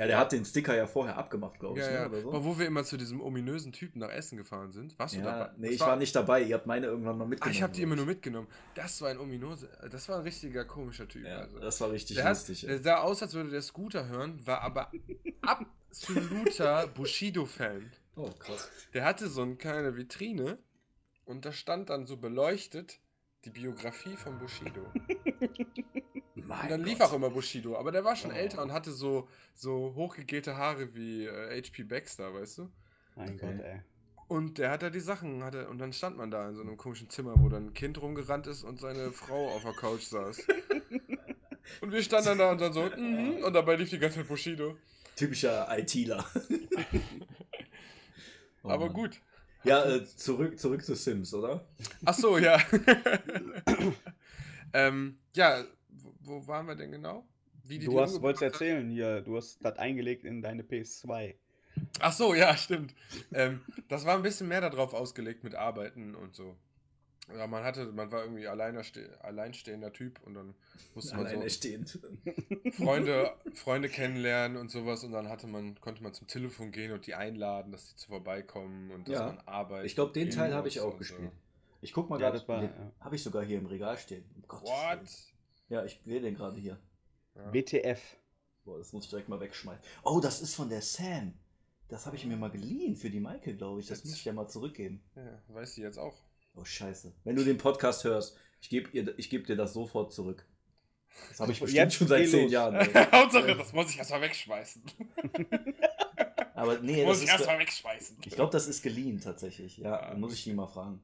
Ja, 0.00 0.06
der 0.06 0.18
hat 0.18 0.32
den 0.32 0.44
Sticker 0.44 0.74
ja 0.74 0.86
vorher 0.86 1.16
abgemacht, 1.18 1.60
glaube 1.60 1.78
ich, 1.78 1.84
Ja, 1.84 1.90
ne? 1.92 1.96
ja. 1.98 2.06
oder 2.06 2.20
so. 2.22 2.28
Aber 2.30 2.44
wo 2.44 2.58
wir 2.58 2.66
immer 2.66 2.84
zu 2.84 2.96
diesem 2.96 3.20
ominösen 3.20 3.70
Typen 3.72 3.98
nach 4.00 4.08
Essen 4.10 4.38
gefahren 4.38 4.72
sind, 4.72 4.98
warst 4.98 5.14
du 5.14 5.18
Ja, 5.18 5.24
dabei? 5.24 5.52
nee, 5.58 5.66
Das 5.66 5.74
ich 5.74 5.80
war 5.82 5.96
nicht 5.96 6.16
dabei. 6.16 6.42
Ihr 6.42 6.54
habt 6.54 6.66
meine 6.66 6.86
irgendwann 6.86 7.18
mal 7.18 7.24
Ah, 7.24 7.28
mitgenommen. 7.28 7.54
ich 7.54 7.62
habe 7.62 7.72
die 7.74 7.82
immer 7.82 7.96
nur 7.96 8.06
mitgenommen. 8.06 8.48
Das 8.74 9.00
war 9.02 9.10
ein 9.10 9.18
ominose, 9.18 9.68
das 9.90 10.08
war 10.08 10.16
ein 10.16 10.22
richtiger 10.22 10.64
komischer 10.64 11.06
Typ. 11.06 11.24
Ja, 11.26 11.38
also. 11.40 11.58
das 11.58 11.80
war 11.80 11.90
richtig 11.90 12.16
Der, 12.16 12.24
hat, 12.24 12.30
lustig. 12.32 12.62
der 12.62 12.78
sah 12.80 12.96
aus, 13.00 13.22
als 13.22 13.34
würde 13.34 13.50
der 13.50 13.62
Scooter 13.62 14.08
hören, 14.08 14.40
war 14.46 14.62
aber 14.62 14.90
absoluter 15.42 16.86
Bushido-Fan. 16.94 17.92
Oh, 18.16 18.30
krass. 18.38 18.70
Der 18.94 19.04
hatte 19.04 19.28
so 19.28 19.42
eine 19.42 19.56
kleine 19.56 19.96
Vitrine 19.96 20.58
und 21.26 21.44
da 21.44 21.52
stand 21.52 21.90
dann 21.90 22.06
so 22.06 22.16
beleuchtet 22.16 22.98
die 23.44 23.50
Biografie 23.50 24.16
von 24.16 24.38
Bushido. 24.38 24.82
Mein 26.50 26.62
Und 26.62 26.70
dann 26.70 26.84
lief 26.84 26.98
Gott. 26.98 27.08
auch 27.08 27.12
immer 27.14 27.30
Bushido, 27.30 27.76
aber 27.78 27.92
der 27.92 28.04
war 28.04 28.16
schon 28.16 28.32
Oh. 28.32 28.34
älter 28.34 28.62
und 28.62 28.72
hatte 28.72 28.90
so, 28.92 29.28
so 29.54 29.92
hochgegelte 29.94 30.56
Haare 30.56 30.94
wie 30.94 31.24
äh, 31.26 31.62
HP 31.62 31.84
Baxter, 31.84 32.34
weißt 32.34 32.58
du? 32.58 32.70
Mein 33.16 33.34
Okay. 33.34 33.56
Gott, 33.56 33.64
ey. 33.64 33.80
Und 34.28 34.58
der 34.58 34.70
hat 34.70 34.82
da 34.82 34.90
die 34.90 35.00
Sachen, 35.00 35.42
hatte, 35.44 35.68
und 35.68 35.78
dann 35.78 35.92
stand 35.92 36.16
man 36.16 36.30
da 36.30 36.48
in 36.48 36.54
so 36.56 36.62
einem 36.62 36.76
komischen 36.76 37.08
Zimmer, 37.10 37.34
wo 37.38 37.48
dann 37.48 37.66
ein 37.68 37.74
Kind 37.74 38.00
rumgerannt 38.02 38.46
ist 38.46 38.62
und 38.64 38.80
seine 38.80 39.10
Frau 39.12 39.48
auf 39.54 39.62
der 39.62 39.72
Couch 39.72 40.02
saß. 40.02 40.46
Und 41.82 41.92
wir 41.92 42.02
standen 42.02 42.26
dann 42.26 42.38
da 42.38 42.50
und 42.50 42.60
dann 42.60 42.72
so, 42.72 42.82
mhm, 42.82 43.44
und 43.44 43.52
dabei 43.52 43.76
lief 43.76 43.90
die 43.90 43.98
ganze 44.00 44.16
Zeit 44.18 44.26
Bushido. 44.28 44.76
Typischer 45.14 45.68
ITler. 45.78 46.24
Oh 48.62 48.68
Aber 48.68 48.86
Mann. 48.86 48.92
gut. 48.94 49.20
Ja, 49.62 49.84
äh, 49.84 50.04
zurück, 50.04 50.58
zurück 50.58 50.84
zu 50.84 50.94
Sims, 50.94 51.32
oder? 51.32 51.64
Ach 52.04 52.14
so, 52.14 52.38
ja. 52.38 52.58
ähm, 54.72 55.18
ja, 55.34 55.64
wo, 56.20 56.46
waren 56.46 56.66
wir 56.66 56.74
denn 56.76 56.92
genau? 56.92 57.24
Wie 57.64 57.78
die 57.78 57.84
Du 57.86 57.92
die 57.92 57.98
hast, 57.98 58.20
wolltest 58.22 58.42
hat? 58.44 58.52
erzählen 58.52 58.88
hier, 58.90 59.20
du 59.20 59.36
hast 59.36 59.64
das 59.64 59.78
eingelegt 59.78 60.24
in 60.24 60.42
deine 60.42 60.62
PS2. 60.62 61.34
Ach 62.00 62.12
so, 62.12 62.34
ja, 62.34 62.56
stimmt. 62.56 62.94
Ähm, 63.32 63.60
das 63.88 64.04
war 64.04 64.16
ein 64.16 64.22
bisschen 64.22 64.48
mehr 64.48 64.60
darauf 64.60 64.92
ausgelegt 64.94 65.44
mit 65.44 65.54
Arbeiten 65.54 66.14
und 66.14 66.34
so. 66.34 66.56
Ja, 67.36 67.46
man 67.46 67.62
hatte, 67.62 67.86
man 67.92 68.10
war 68.10 68.22
irgendwie 68.24 68.48
alleinstehender 68.48 69.92
Typ 69.92 70.20
und 70.24 70.34
dann 70.34 70.54
musste 70.94 71.16
man 71.16 71.26
so. 71.28 71.40
Freunde, 72.72 73.32
Freunde 73.54 73.88
kennenlernen 73.88 74.56
und 74.56 74.70
sowas 74.70 75.04
und 75.04 75.12
dann 75.12 75.28
hatte 75.28 75.46
man, 75.46 75.80
konnte 75.80 76.02
man 76.02 76.12
zum 76.12 76.26
Telefon 76.26 76.72
gehen 76.72 76.90
und 76.92 77.06
die 77.06 77.14
einladen, 77.14 77.70
dass 77.72 77.88
die 77.90 77.96
zu 77.96 78.08
vorbeikommen 78.08 78.90
und 78.90 79.08
dass 79.08 79.14
Ja. 79.20 79.26
man 79.26 79.38
arbeitet. 79.46 79.86
Ich 79.86 79.94
glaube, 79.94 80.12
den 80.12 80.30
Teil 80.30 80.54
habe 80.54 80.66
ich 80.68 80.80
auch 80.80 80.96
gespielt. 80.98 81.30
Ich 81.82 81.92
guck 81.92 82.10
mal 82.10 82.20
Ja, 82.20 82.30
gerade. 82.30 82.64
ja. 82.64 82.92
Habe 83.00 83.14
ich 83.16 83.22
sogar 83.22 83.44
hier 83.44 83.58
im 83.58 83.66
Regal 83.66 83.96
stehen. 83.96 84.24
Um 84.36 84.42
So. 84.58 84.64
What? 84.66 84.98
Willen. 84.98 85.08
Ja, 85.70 85.84
ich 85.84 85.98
sehe 86.04 86.20
den 86.20 86.34
gerade 86.34 86.58
hier. 86.58 86.78
Ja. 87.34 87.52
WTF. 87.54 88.00
Boah, 88.64 88.76
das 88.78 88.92
muss 88.92 89.04
ich 89.04 89.10
direkt 89.10 89.28
mal 89.30 89.40
wegschmeißen. 89.40 89.82
Oh, 90.02 90.20
das 90.20 90.42
ist 90.42 90.54
von 90.54 90.68
der 90.68 90.82
Sam. 90.82 91.32
Das 91.88 92.04
habe 92.06 92.16
ich 92.16 92.24
mir 92.26 92.36
mal 92.36 92.50
geliehen 92.50 92.94
für 92.96 93.08
die 93.10 93.18
Michael, 93.20 93.56
glaube 93.56 93.80
ich. 93.80 93.86
Das 93.86 93.98
Jetzt- 93.98 94.06
muss 94.10 94.14
ich 94.18 94.24
ja 94.24 94.32
mal 94.32 94.46
zurückgeben. 94.48 95.02
Ja, 95.16 95.42
weiß 95.48 95.74
die 95.74 95.80
jetzt 95.80 95.98
auch. 95.98 96.22
Oh, 96.54 96.64
scheiße. 96.64 97.12
Wenn 97.24 97.36
du 97.36 97.44
den 97.44 97.56
Podcast 97.56 98.04
hörst, 98.04 98.36
ich 98.60 98.68
gebe 98.68 98.90
geb 98.90 99.46
dir 99.46 99.56
das 99.56 99.72
sofort 99.72 100.12
zurück. 100.12 100.46
Das 101.30 101.40
habe 101.40 101.50
ich 101.52 101.58
bestimmt 101.60 101.76
Jetzt 101.76 101.94
schon 101.94 102.06
seit 102.08 102.28
zehn 102.28 102.42
los. 102.44 102.52
Jahren. 102.52 102.76
Hauptsache, 103.12 103.56
das 103.56 103.72
muss 103.72 103.90
ich 103.90 103.98
erstmal 103.98 104.20
wegschmeißen. 104.20 104.82
Aber 106.54 106.78
nee, 106.80 107.04
muss 107.04 107.18
das 107.18 107.24
ich 107.24 107.30
erstmal 107.30 107.58
wegschmeißen. 107.58 108.18
ich 108.24 108.34
glaube, 108.34 108.52
das 108.52 108.66
ist 108.68 108.82
geliehen 108.82 109.20
tatsächlich. 109.20 109.78
Ja, 109.78 109.90
Ja, 110.02 110.08
dann 110.10 110.20
muss 110.20 110.34
ich 110.34 110.44
die 110.44 110.52
mal 110.52 110.66
fragen. 110.66 111.00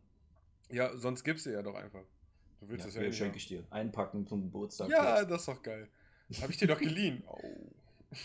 Ja, 0.70 0.96
sonst 0.96 1.24
gibst 1.24 1.46
du 1.46 1.50
ja 1.50 1.62
doch 1.62 1.74
einfach. 1.74 2.02
Du 2.60 2.68
willst 2.68 2.84
Ja, 2.84 2.88
es 2.88 2.94
ja, 2.94 3.00
ja, 3.02 3.06
nicht 3.08 3.18
schenke 3.18 3.36
ich 3.36 3.46
dir. 3.48 3.64
Einpacken 3.70 4.26
zum 4.26 4.42
Geburtstag. 4.42 4.88
Ja, 4.88 5.24
das 5.24 5.40
ist 5.42 5.48
doch 5.48 5.62
geil. 5.62 5.88
Habe 6.40 6.50
ich 6.52 6.58
dir 6.58 6.68
doch 6.68 6.78
geliehen. 6.78 7.22
Oh. 8.16 8.22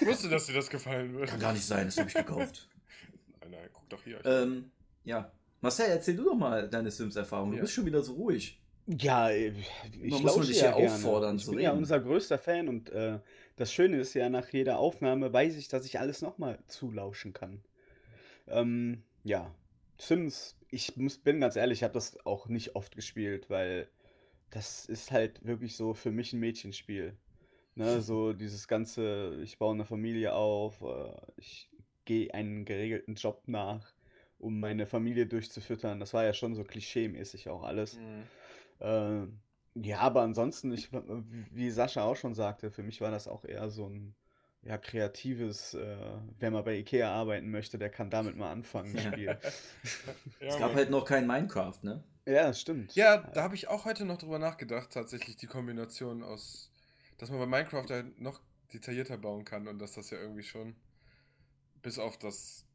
Ich 0.00 0.06
wusste, 0.08 0.28
dass 0.28 0.46
dir 0.46 0.54
das 0.54 0.68
gefallen 0.68 1.12
würde. 1.12 1.26
Kann 1.26 1.38
gar 1.38 1.52
nicht 1.52 1.64
sein, 1.64 1.86
das 1.86 1.96
habe 1.98 2.08
ich 2.08 2.14
gekauft. 2.14 2.68
Nein, 3.40 3.50
nein, 3.52 3.68
guck 3.72 3.88
doch 3.88 4.02
hier. 4.02 4.24
ähm, 4.26 4.72
ja. 5.04 5.30
Marcel, 5.60 5.86
erzähl 5.90 6.16
du 6.16 6.24
doch 6.24 6.34
mal 6.34 6.68
deine 6.68 6.90
Sims-Erfahrung. 6.90 7.50
Du 7.52 7.56
Ja. 7.56 7.62
bist 7.62 7.74
schon 7.74 7.86
wieder 7.86 8.02
so 8.02 8.14
ruhig. 8.14 8.60
Ja, 8.88 9.30
ich 9.30 9.52
muss 10.22 10.46
dich 10.48 10.60
ja 10.62 10.70
ja 10.70 10.74
auffordern 10.74 11.36
Ich 11.36 11.44
zu 11.44 11.50
bin 11.52 11.60
ja 11.60 11.70
reden. 11.70 11.78
unser 11.82 12.00
größter 12.00 12.38
Fan 12.38 12.68
und 12.68 12.90
äh, 12.90 13.20
das 13.56 13.72
Schöne 13.72 13.98
ist 14.00 14.14
ja, 14.14 14.28
nach 14.28 14.48
jeder 14.48 14.78
Aufnahme 14.80 15.32
weiß 15.32 15.54
ich, 15.56 15.68
dass 15.68 15.84
ich 15.84 16.00
alles 16.00 16.22
nochmal 16.22 16.58
zulauschen 16.66 17.32
kann. 17.32 17.62
Ähm, 18.48 19.02
ja, 19.24 19.54
Sims, 19.98 20.56
ich 20.70 20.96
muss, 20.96 21.18
bin 21.18 21.40
ganz 21.40 21.56
ehrlich, 21.56 21.80
ich 21.80 21.82
habe 21.82 21.94
das 21.94 22.24
auch 22.26 22.48
nicht 22.48 22.76
oft 22.76 22.94
gespielt, 22.94 23.50
weil 23.50 23.88
das 24.50 24.86
ist 24.86 25.10
halt 25.10 25.44
wirklich 25.44 25.76
so 25.76 25.94
für 25.94 26.10
mich 26.10 26.32
ein 26.32 26.40
Mädchenspiel. 26.40 27.16
Ne, 27.74 28.00
so 28.02 28.32
dieses 28.32 28.68
ganze, 28.68 29.38
ich 29.42 29.58
baue 29.58 29.74
eine 29.74 29.84
Familie 29.84 30.34
auf, 30.34 30.82
äh, 30.82 31.12
ich 31.36 31.70
gehe 32.04 32.32
einen 32.32 32.64
geregelten 32.64 33.14
Job 33.14 33.42
nach, 33.46 33.92
um 34.38 34.60
meine 34.60 34.86
Familie 34.86 35.26
durchzufüttern. 35.26 36.00
Das 36.00 36.14
war 36.14 36.24
ja 36.24 36.32
schon 36.32 36.54
so 36.54 36.64
klischee-mäßig 36.64 37.48
auch 37.48 37.62
alles. 37.62 37.98
Mhm. 37.98 38.24
Äh, 38.80 39.26
ja, 39.86 40.00
aber 40.00 40.22
ansonsten, 40.22 40.72
ich, 40.72 40.88
wie 41.50 41.70
Sascha 41.70 42.02
auch 42.02 42.16
schon 42.16 42.34
sagte, 42.34 42.70
für 42.70 42.82
mich 42.82 43.00
war 43.00 43.10
das 43.10 43.28
auch 43.28 43.44
eher 43.44 43.70
so 43.70 43.88
ein 43.88 44.14
ja, 44.68 44.76
kreatives, 44.76 45.72
äh, 45.72 45.96
wer 46.38 46.50
mal 46.50 46.62
bei 46.62 46.76
Ikea 46.76 47.10
arbeiten 47.10 47.50
möchte, 47.50 47.78
der 47.78 47.88
kann 47.88 48.10
damit 48.10 48.36
mal 48.36 48.50
anfangen, 48.50 48.96
ein 48.98 49.12
Spiel. 49.12 49.38
Es 50.40 50.58
gab 50.58 50.74
halt 50.74 50.90
noch 50.90 51.06
kein 51.06 51.26
Minecraft, 51.26 51.78
ne? 51.82 52.04
ja, 52.26 52.48
das 52.48 52.60
stimmt. 52.60 52.94
ja, 52.94 53.16
da 53.16 53.42
habe 53.42 53.54
ich 53.54 53.68
auch 53.68 53.86
heute 53.86 54.04
noch 54.04 54.18
drüber 54.18 54.38
nachgedacht, 54.38 54.92
tatsächlich 54.92 55.36
die 55.36 55.46
Kombination 55.46 56.22
aus, 56.22 56.70
dass 57.16 57.30
man 57.30 57.38
bei 57.38 57.46
Minecraft 57.46 57.86
halt 57.88 58.20
noch 58.20 58.40
detaillierter 58.74 59.16
bauen 59.16 59.46
kann 59.46 59.66
und 59.68 59.78
dass 59.78 59.94
das 59.94 60.10
ja 60.10 60.18
irgendwie 60.20 60.42
schon, 60.42 60.76
bis 61.80 61.98
auf 61.98 62.18
das 62.18 62.66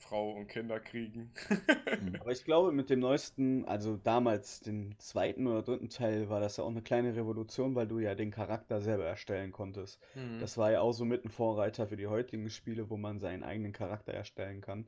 Frau 0.00 0.32
und 0.32 0.48
Kinder 0.48 0.80
kriegen. 0.80 1.32
Aber 2.20 2.32
ich 2.32 2.44
glaube, 2.44 2.72
mit 2.72 2.88
dem 2.90 3.00
neuesten, 3.00 3.64
also 3.66 3.96
damals 3.96 4.60
den 4.60 4.94
zweiten 4.98 5.46
oder 5.46 5.62
dritten 5.62 5.88
Teil, 5.90 6.28
war 6.30 6.40
das 6.40 6.56
ja 6.56 6.64
auch 6.64 6.70
eine 6.70 6.82
kleine 6.82 7.14
Revolution, 7.16 7.74
weil 7.74 7.86
du 7.88 7.98
ja 7.98 8.14
den 8.14 8.30
Charakter 8.30 8.80
selber 8.80 9.04
erstellen 9.04 9.52
konntest. 9.52 10.00
Mhm. 10.14 10.38
Das 10.38 10.56
war 10.56 10.70
ja 10.72 10.80
auch 10.80 10.92
so 10.92 11.04
mit 11.04 11.24
ein 11.24 11.28
Vorreiter 11.30 11.86
für 11.86 11.96
die 11.96 12.06
heutigen 12.06 12.48
Spiele, 12.50 12.88
wo 12.90 12.96
man 12.96 13.18
seinen 13.18 13.42
eigenen 13.42 13.72
Charakter 13.72 14.12
erstellen 14.14 14.60
kann. 14.62 14.86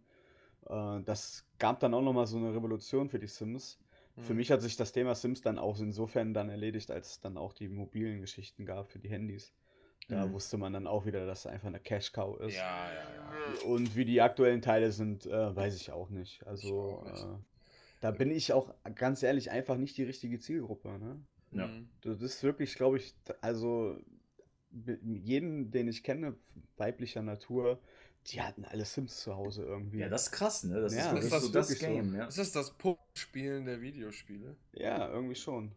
Äh, 0.69 1.03
das 1.05 1.47
gab 1.59 1.81
dann 1.81 1.95
auch 1.95 2.03
noch 2.03 2.15
mal 2.15 2.27
so 2.27 2.39
eine 2.39 2.55
Revolution 2.55 3.09
für 3.11 3.21
die 3.21 3.29
Sims. 3.29 3.81
Für 4.19 4.35
Mhm. 4.35 4.35
mich 4.35 4.51
hat 4.53 4.63
sich 4.63 4.77
das 4.77 4.93
Thema 4.93 5.15
Sims 5.15 5.43
dann 5.43 5.59
auch 5.59 5.81
insofern 5.81 6.35
dann 6.35 6.51
erledigt, 6.51 6.91
als 6.91 7.11
es 7.13 7.21
dann 7.21 7.37
auch 7.39 7.53
die 7.55 7.69
mobilen 7.69 8.21
Geschichten 8.21 8.67
gab 8.67 8.91
für 8.91 8.99
die 9.01 9.11
Handys. 9.11 9.55
Da 10.13 10.27
Mhm. 10.27 10.33
wusste 10.35 10.59
man 10.59 10.73
dann 10.75 10.87
auch 10.87 11.07
wieder, 11.07 11.25
dass 11.27 11.41
es 11.41 11.47
einfach 11.47 11.69
eine 11.69 11.81
Cash-Cow 11.81 12.39
ist. 12.41 12.55
Ja, 12.57 12.87
ja, 12.93 13.15
ja. 13.15 13.67
Und 13.67 13.97
wie 13.97 14.05
die 14.05 14.21
aktuellen 14.21 14.61
Teile 14.61 14.93
sind, 14.93 15.25
äh, 15.27 15.57
weiß 15.57 15.75
ich 15.77 15.91
auch 15.91 16.11
nicht. 16.11 16.47
Also, 16.47 17.01
auch 17.03 17.05
nicht. 17.11 17.25
äh, 17.25 17.39
da 18.01 18.11
bin 18.11 18.31
ich 18.31 18.53
auch 18.53 18.75
ganz 18.95 19.23
ehrlich 19.23 19.51
einfach 19.51 19.77
nicht 19.77 19.97
die 19.97 20.05
richtige 20.05 20.39
Zielgruppe. 20.39 20.99
Ne? 20.99 21.21
Ja. 21.53 21.67
Mhm. 21.67 21.89
Das 22.03 22.21
ist 22.21 22.43
wirklich, 22.43 22.75
glaube 22.75 22.99
ich, 22.99 23.15
also 23.41 23.97
jeden, 25.03 25.71
den 25.71 25.89
ich 25.89 26.03
kenne, 26.03 26.35
weiblicher 26.77 27.23
Natur, 27.23 27.79
die 28.29 28.41
hatten 28.41 28.65
alle 28.65 28.85
Sims 28.85 29.21
zu 29.21 29.35
Hause 29.35 29.65
irgendwie. 29.65 29.99
Ja, 29.99 30.09
das 30.09 30.25
ist 30.25 30.33
krass, 30.33 30.65
ne? 30.65 30.81
Das 30.81 30.95
Ja, 30.95 31.13
ist 31.13 31.33
das 31.33 31.43
so 31.45 31.53
das 31.53 31.69
wirklich 31.71 31.81
so. 31.89 31.95
Game, 31.95 32.15
ja. 32.15 32.27
Ist 32.27 32.39
das 32.39 32.53
das 32.53 32.71
Puppspielen 32.73 33.65
der 33.65 33.81
Videospiele? 33.81 34.57
Ja, 34.75 35.09
irgendwie 35.09 35.35
schon. 35.35 35.73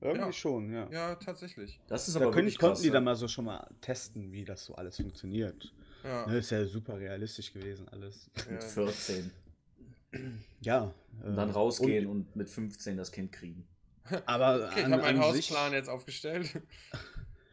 Irgendwie 0.00 0.20
Ja. 0.26 0.32
schon, 0.32 0.72
ja. 0.72 0.88
Ja, 0.90 1.14
tatsächlich. 1.16 1.80
Das 1.88 2.06
ist 2.08 2.14
Da 2.14 2.20
aber 2.20 2.30
können, 2.30 2.46
wirklich 2.46 2.58
konnten 2.58 2.74
krass, 2.74 2.82
die 2.82 2.88
ja. 2.88 2.92
dann 2.94 3.04
mal 3.04 3.16
so 3.16 3.26
schon 3.28 3.46
mal 3.46 3.68
testen, 3.80 4.30
wie 4.32 4.44
das 4.44 4.64
so 4.64 4.74
alles 4.76 4.96
funktioniert. 4.96 5.72
Ja. 6.04 6.26
Ne, 6.26 6.38
ist 6.38 6.50
ja 6.50 6.64
super 6.66 6.98
realistisch 6.98 7.52
gewesen 7.52 7.88
alles. 7.88 8.30
Mit 8.48 8.62
Ja. 8.62 8.68
14. 8.68 9.30
Ja. 10.60 10.94
Und 11.22 11.32
äh, 11.32 11.36
dann 11.36 11.50
rausgehen 11.50 12.06
und, 12.06 12.34
mit 12.36 12.48
15 12.48 12.96
das 12.96 13.10
Kind 13.12 13.32
kriegen. 13.32 13.66
aber 14.26 14.68
Okay, 14.70 14.78
ich 14.80 14.84
an, 14.86 14.92
habe 14.92 15.02
meinen 15.02 15.18
an 15.18 15.24
Hausplan 15.24 15.70
sich, 15.70 15.76
jetzt 15.78 15.88
aufgestellt. 15.88 16.62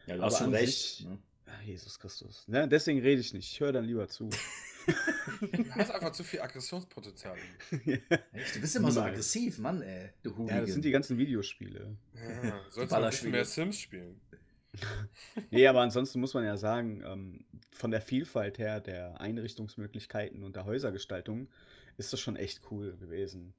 Ja, 0.06 0.16
du 0.16 0.22
hast 0.22 0.38
schon 0.38 0.46
an 0.48 0.54
recht. 0.54 0.68
sich- 0.98 1.06
Ne? 1.06 1.18
Ah, 1.46 1.62
Jesus 1.64 1.98
Christus. 1.98 2.44
Ne, 2.48 2.66
deswegen 2.68 3.00
rede 3.00 3.20
ich 3.20 3.32
nicht. 3.32 3.50
Ich 3.52 3.60
höre 3.60 3.72
dann 3.72 3.84
lieber 3.84 4.08
zu. 4.08 4.30
Du 5.52 5.70
hast 5.74 5.90
einfach 5.90 6.12
zu 6.12 6.24
viel 6.24 6.40
Aggressionspotenzial. 6.40 7.36
Echt? 7.70 8.56
Du 8.56 8.60
bist 8.60 8.76
immer 8.76 8.90
so 8.90 9.00
Niemals. 9.00 9.12
aggressiv, 9.14 9.58
Mann, 9.58 9.82
ey. 9.82 10.10
Du 10.22 10.30
ja, 10.30 10.36
Hooligan. 10.38 10.60
das 10.62 10.72
sind 10.72 10.84
die 10.84 10.90
ganzen 10.90 11.18
Videospiele. 11.18 11.96
Ja, 12.14 12.60
sollst 12.70 12.92
du 12.92 12.96
ein 12.96 13.10
bisschen 13.10 13.30
mehr 13.30 13.44
Sims 13.44 13.78
spielen. 13.78 14.20
Nee, 15.50 15.66
aber 15.68 15.80
ansonsten 15.80 16.20
muss 16.20 16.34
man 16.34 16.44
ja 16.44 16.56
sagen, 16.58 17.02
ähm, 17.06 17.44
von 17.72 17.90
der 17.90 18.02
Vielfalt 18.02 18.58
her 18.58 18.80
der 18.80 19.18
Einrichtungsmöglichkeiten 19.22 20.42
und 20.42 20.54
der 20.54 20.66
Häusergestaltung 20.66 21.48
ist 21.96 22.12
das 22.12 22.20
schon 22.20 22.36
echt 22.36 22.60
cool 22.70 22.94
gewesen. 22.98 23.54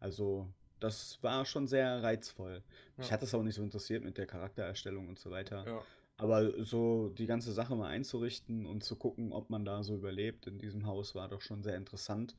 Also, 0.00 0.48
das 0.80 1.18
war 1.22 1.44
schon 1.44 1.66
sehr 1.66 2.02
reizvoll. 2.02 2.62
Mich 2.96 3.08
Ja. 3.08 3.12
hat 3.12 3.22
das 3.22 3.34
auch 3.34 3.42
nicht 3.42 3.56
so 3.56 3.62
interessiert 3.62 4.04
mit 4.04 4.16
der 4.16 4.26
Charaktererstellung 4.26 5.08
und 5.08 5.18
so 5.18 5.30
weiter. 5.30 5.64
Ja. 5.66 5.82
Aber 6.16 6.64
so 6.64 7.08
die 7.10 7.26
ganze 7.26 7.52
Sache 7.52 7.76
mal 7.76 7.88
einzurichten 7.88 8.66
und 8.66 8.82
zu 8.84 8.96
gucken, 8.96 9.32
ob 9.32 9.48
man 9.50 9.64
da 9.64 9.82
so 9.84 9.94
überlebt 9.94 10.46
in 10.48 10.58
diesem 10.58 10.86
Haus, 10.86 11.14
war 11.14 11.28
doch 11.28 11.40
schon 11.40 11.62
sehr 11.62 11.76
interessant. 11.76 12.36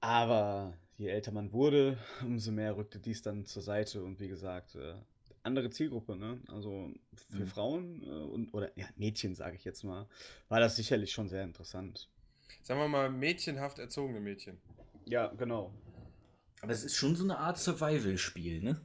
Aber 0.00 0.76
je 0.96 1.08
älter 1.08 1.32
man 1.32 1.52
wurde, 1.52 1.98
umso 2.22 2.52
mehr 2.52 2.76
rückte 2.76 2.98
dies 3.00 3.22
dann 3.22 3.46
zur 3.46 3.62
Seite 3.62 4.02
und 4.04 4.20
wie 4.20 4.28
gesagt, 4.28 4.74
äh, 4.76 4.94
andere 5.42 5.70
Zielgruppe, 5.70 6.16
ne? 6.16 6.40
Also 6.48 6.90
für 7.30 7.44
Mhm. 7.44 7.46
Frauen 7.46 8.02
äh, 8.02 8.06
und 8.06 8.54
oder 8.54 8.76
ja, 8.78 8.86
Mädchen, 8.96 9.34
sage 9.34 9.56
ich 9.56 9.64
jetzt 9.64 9.82
mal, 9.84 10.08
war 10.48 10.60
das 10.60 10.76
sicherlich 10.76 11.12
schon 11.12 11.28
sehr 11.28 11.44
interessant. 11.44 12.08
Sagen 12.64 12.80
wir 12.80 12.88
mal, 12.88 13.10
mädchenhaft 13.10 13.78
erzogene 13.78 14.18
Mädchen. 14.18 14.60
Ja, 15.06 15.28
genau. 15.36 15.72
Aber 16.64 16.72
es 16.72 16.82
ist 16.82 16.96
schon 16.96 17.14
so 17.14 17.24
eine 17.24 17.36
Art 17.38 17.58
Survival-Spiel, 17.58 18.62
ne? 18.62 18.80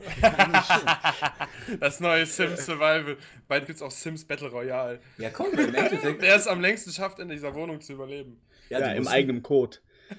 Das 1.80 2.00
neue 2.00 2.26
Sims 2.26 2.66
Survival. 2.66 3.16
Bald 3.46 3.66
gibt 3.66 3.76
es 3.76 3.82
auch 3.82 3.92
Sims 3.92 4.24
Battle 4.24 4.48
Royale. 4.48 4.98
Ja, 5.18 5.30
komm, 5.30 5.52
im 5.52 5.72
Endeffekt. 5.74 6.20
Wer 6.22 6.34
es 6.34 6.48
am 6.48 6.60
längsten 6.60 6.90
schafft, 6.90 7.20
in 7.20 7.28
dieser 7.28 7.54
Wohnung 7.54 7.80
zu 7.80 7.92
überleben. 7.92 8.40
Ja, 8.68 8.80
die 8.80 8.96
im 8.96 9.04
mussten- 9.04 9.12
eigenen 9.14 9.42
Code. 9.42 9.76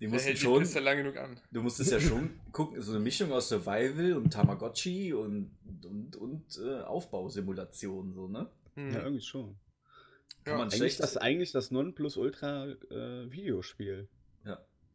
Die 0.00 0.06
mussten 0.08 0.30
die 0.30 0.36
schon. 0.38 0.60
Piste 0.60 0.80
lang 0.80 0.96
genug 0.96 1.18
an? 1.18 1.38
Du 1.50 1.60
musstest 1.62 1.92
ja 1.92 2.00
schon 2.00 2.40
gucken, 2.52 2.80
so 2.80 2.92
eine 2.92 3.00
Mischung 3.00 3.30
aus 3.32 3.50
Survival 3.50 4.14
und 4.14 4.32
Tamagotchi 4.32 5.12
und, 5.12 5.50
und, 5.84 6.16
und 6.16 6.58
äh, 6.58 6.80
Aufbausimulation, 6.84 8.14
so, 8.14 8.26
ne? 8.26 8.50
Hm. 8.76 8.94
Ja, 8.94 9.00
irgendwie 9.02 9.20
schon. 9.22 9.56
Kann 10.44 10.54
Ja, 10.54 10.58
man 10.58 10.68
Eigentlich 10.68 10.78
schlecht, 10.78 11.00
das, 11.00 11.18
eigentlich 11.18 11.52
das 11.52 11.70
Nonplusultra-Videospiel. 11.70 14.08
ja, 14.08 14.19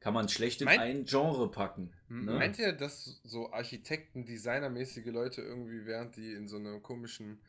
kann 0.05 0.13
man 0.13 0.29
schlecht 0.29 0.61
in 0.61 0.65
Mein- 0.65 0.79
ein 0.81 1.05
Genre 1.05 1.49
packen. 1.49 1.91
Ne? 2.09 2.33
Meint 2.33 2.59
ihr, 2.59 2.73
dass 2.73 3.19
so 3.23 3.51
Architekten, 3.51 4.23
Designermäßige 4.23 5.07
Leute 5.07 5.41
irgendwie, 5.41 5.83
während 5.87 6.15
die 6.15 6.31
in 6.33 6.47
so 6.47 6.57
einem 6.57 6.83
komischen, 6.83 7.39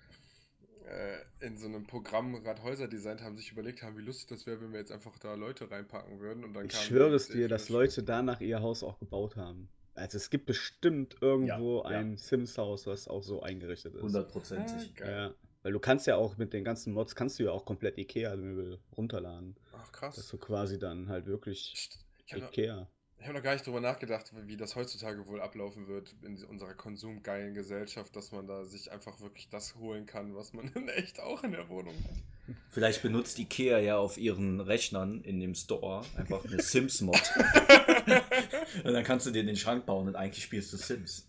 äh, 0.87 1.19
in 1.47 1.59
so 1.59 1.67
einem 1.67 1.87
Programm 1.87 2.33
gerade 2.43 2.63
Häuser 2.63 2.89
designt 2.89 3.21
haben, 3.23 3.37
sich 3.37 3.53
überlegt 3.53 3.83
haben, 3.83 3.99
wie 3.99 4.03
lustig 4.03 4.29
das 4.29 4.47
wäre, 4.47 4.59
wenn 4.63 4.73
wir 4.73 4.79
jetzt 4.81 4.91
einfach 4.91 5.19
da 5.19 5.35
Leute 5.35 5.71
reinpacken 5.71 6.19
würden 6.19 6.45
und 6.45 6.55
dann 6.55 6.65
Ich 6.65 6.73
kamen 6.73 6.85
schwöre 6.87 7.15
es 7.17 7.29
dir, 7.29 7.47
dass 7.47 7.69
Leute 7.69 8.03
danach 8.03 8.41
ihr 8.41 8.63
Haus 8.63 8.83
auch 8.83 8.99
gebaut 8.99 9.37
haben. 9.37 9.69
Also 9.93 10.17
es 10.17 10.31
gibt 10.31 10.47
bestimmt 10.47 11.17
irgendwo 11.21 11.83
Ja, 11.85 11.91
ja. 11.91 11.99
ein 11.99 12.17
Sims-Haus, 12.17 12.87
was 12.87 13.07
auch 13.07 13.23
so 13.23 13.43
eingerichtet 13.43 13.95
ist. 13.97 14.03
Hundertprozentig. 14.03 14.95
Ah. 15.03 15.11
Ja, 15.11 15.35
weil 15.63 15.73
du 15.73 15.79
kannst 15.79 16.07
ja 16.07 16.17
auch 16.17 16.39
mit 16.39 16.55
den 16.55 16.65
ganzen 16.65 16.95
Mods, 16.95 17.15
kannst 17.15 17.39
du 17.39 17.43
ja 17.45 17.51
auch 17.51 17.67
komplett 17.67 17.99
Ikea-Möbel 17.99 18.79
runterladen. 18.97 19.57
Ach 19.75 19.83
Dass 19.83 19.93
krass. 19.93 20.29
du 20.29 20.39
quasi 20.39 20.79
dann 20.79 21.11
halt 21.11 21.27
wirklich 21.27 21.91
Ich 22.27 23.27
habe 23.27 23.39
noch 23.39 23.43
gar 23.43 23.55
nicht 23.55 23.67
drüber 23.67 23.81
nachgedacht, 23.81 24.33
wie 24.47 24.57
das 24.57 24.77
heutzutage 24.77 25.27
wohl 25.27 25.41
ablaufen 25.41 25.89
wird 25.89 26.15
in 26.23 26.43
unserer 26.45 26.75
konsumgeilen 26.75 27.55
Gesellschaft, 27.55 28.15
dass 28.15 28.31
man 28.31 28.47
da 28.47 28.65
sich 28.65 28.93
einfach 28.93 29.21
wirklich 29.21 29.49
das 29.49 29.75
holen 29.77 30.07
kann, 30.07 30.35
was 30.35 30.53
man 30.53 30.69
in 30.75 30.89
echt 30.89 31.21
auch 31.21 31.43
in 31.43 31.53
der 31.53 31.69
Wohnung 31.69 31.95
hat. 32.05 32.57
Vielleicht 32.71 33.03
benutzt 33.03 33.39
Ikea 33.39 33.79
ja 33.79 33.97
auf 33.97 34.19
ihren 34.19 34.61
Rechnern 34.61 35.23
in 35.23 35.41
dem 35.41 35.55
Store 35.55 36.05
einfach 36.17 36.45
eine 36.45 36.63
Sims-Mod. 36.63 37.17
und 38.85 38.93
dann 38.93 39.05
kannst 39.05 39.27
du 39.27 39.31
dir 39.31 39.45
den 39.45 39.57
Schrank 39.57 39.87
bauen 39.87 40.09
und 40.09 40.15
eigentlich 40.15 40.45
spielst 40.45 40.73
du 40.73 40.77
Sims. 40.77 41.29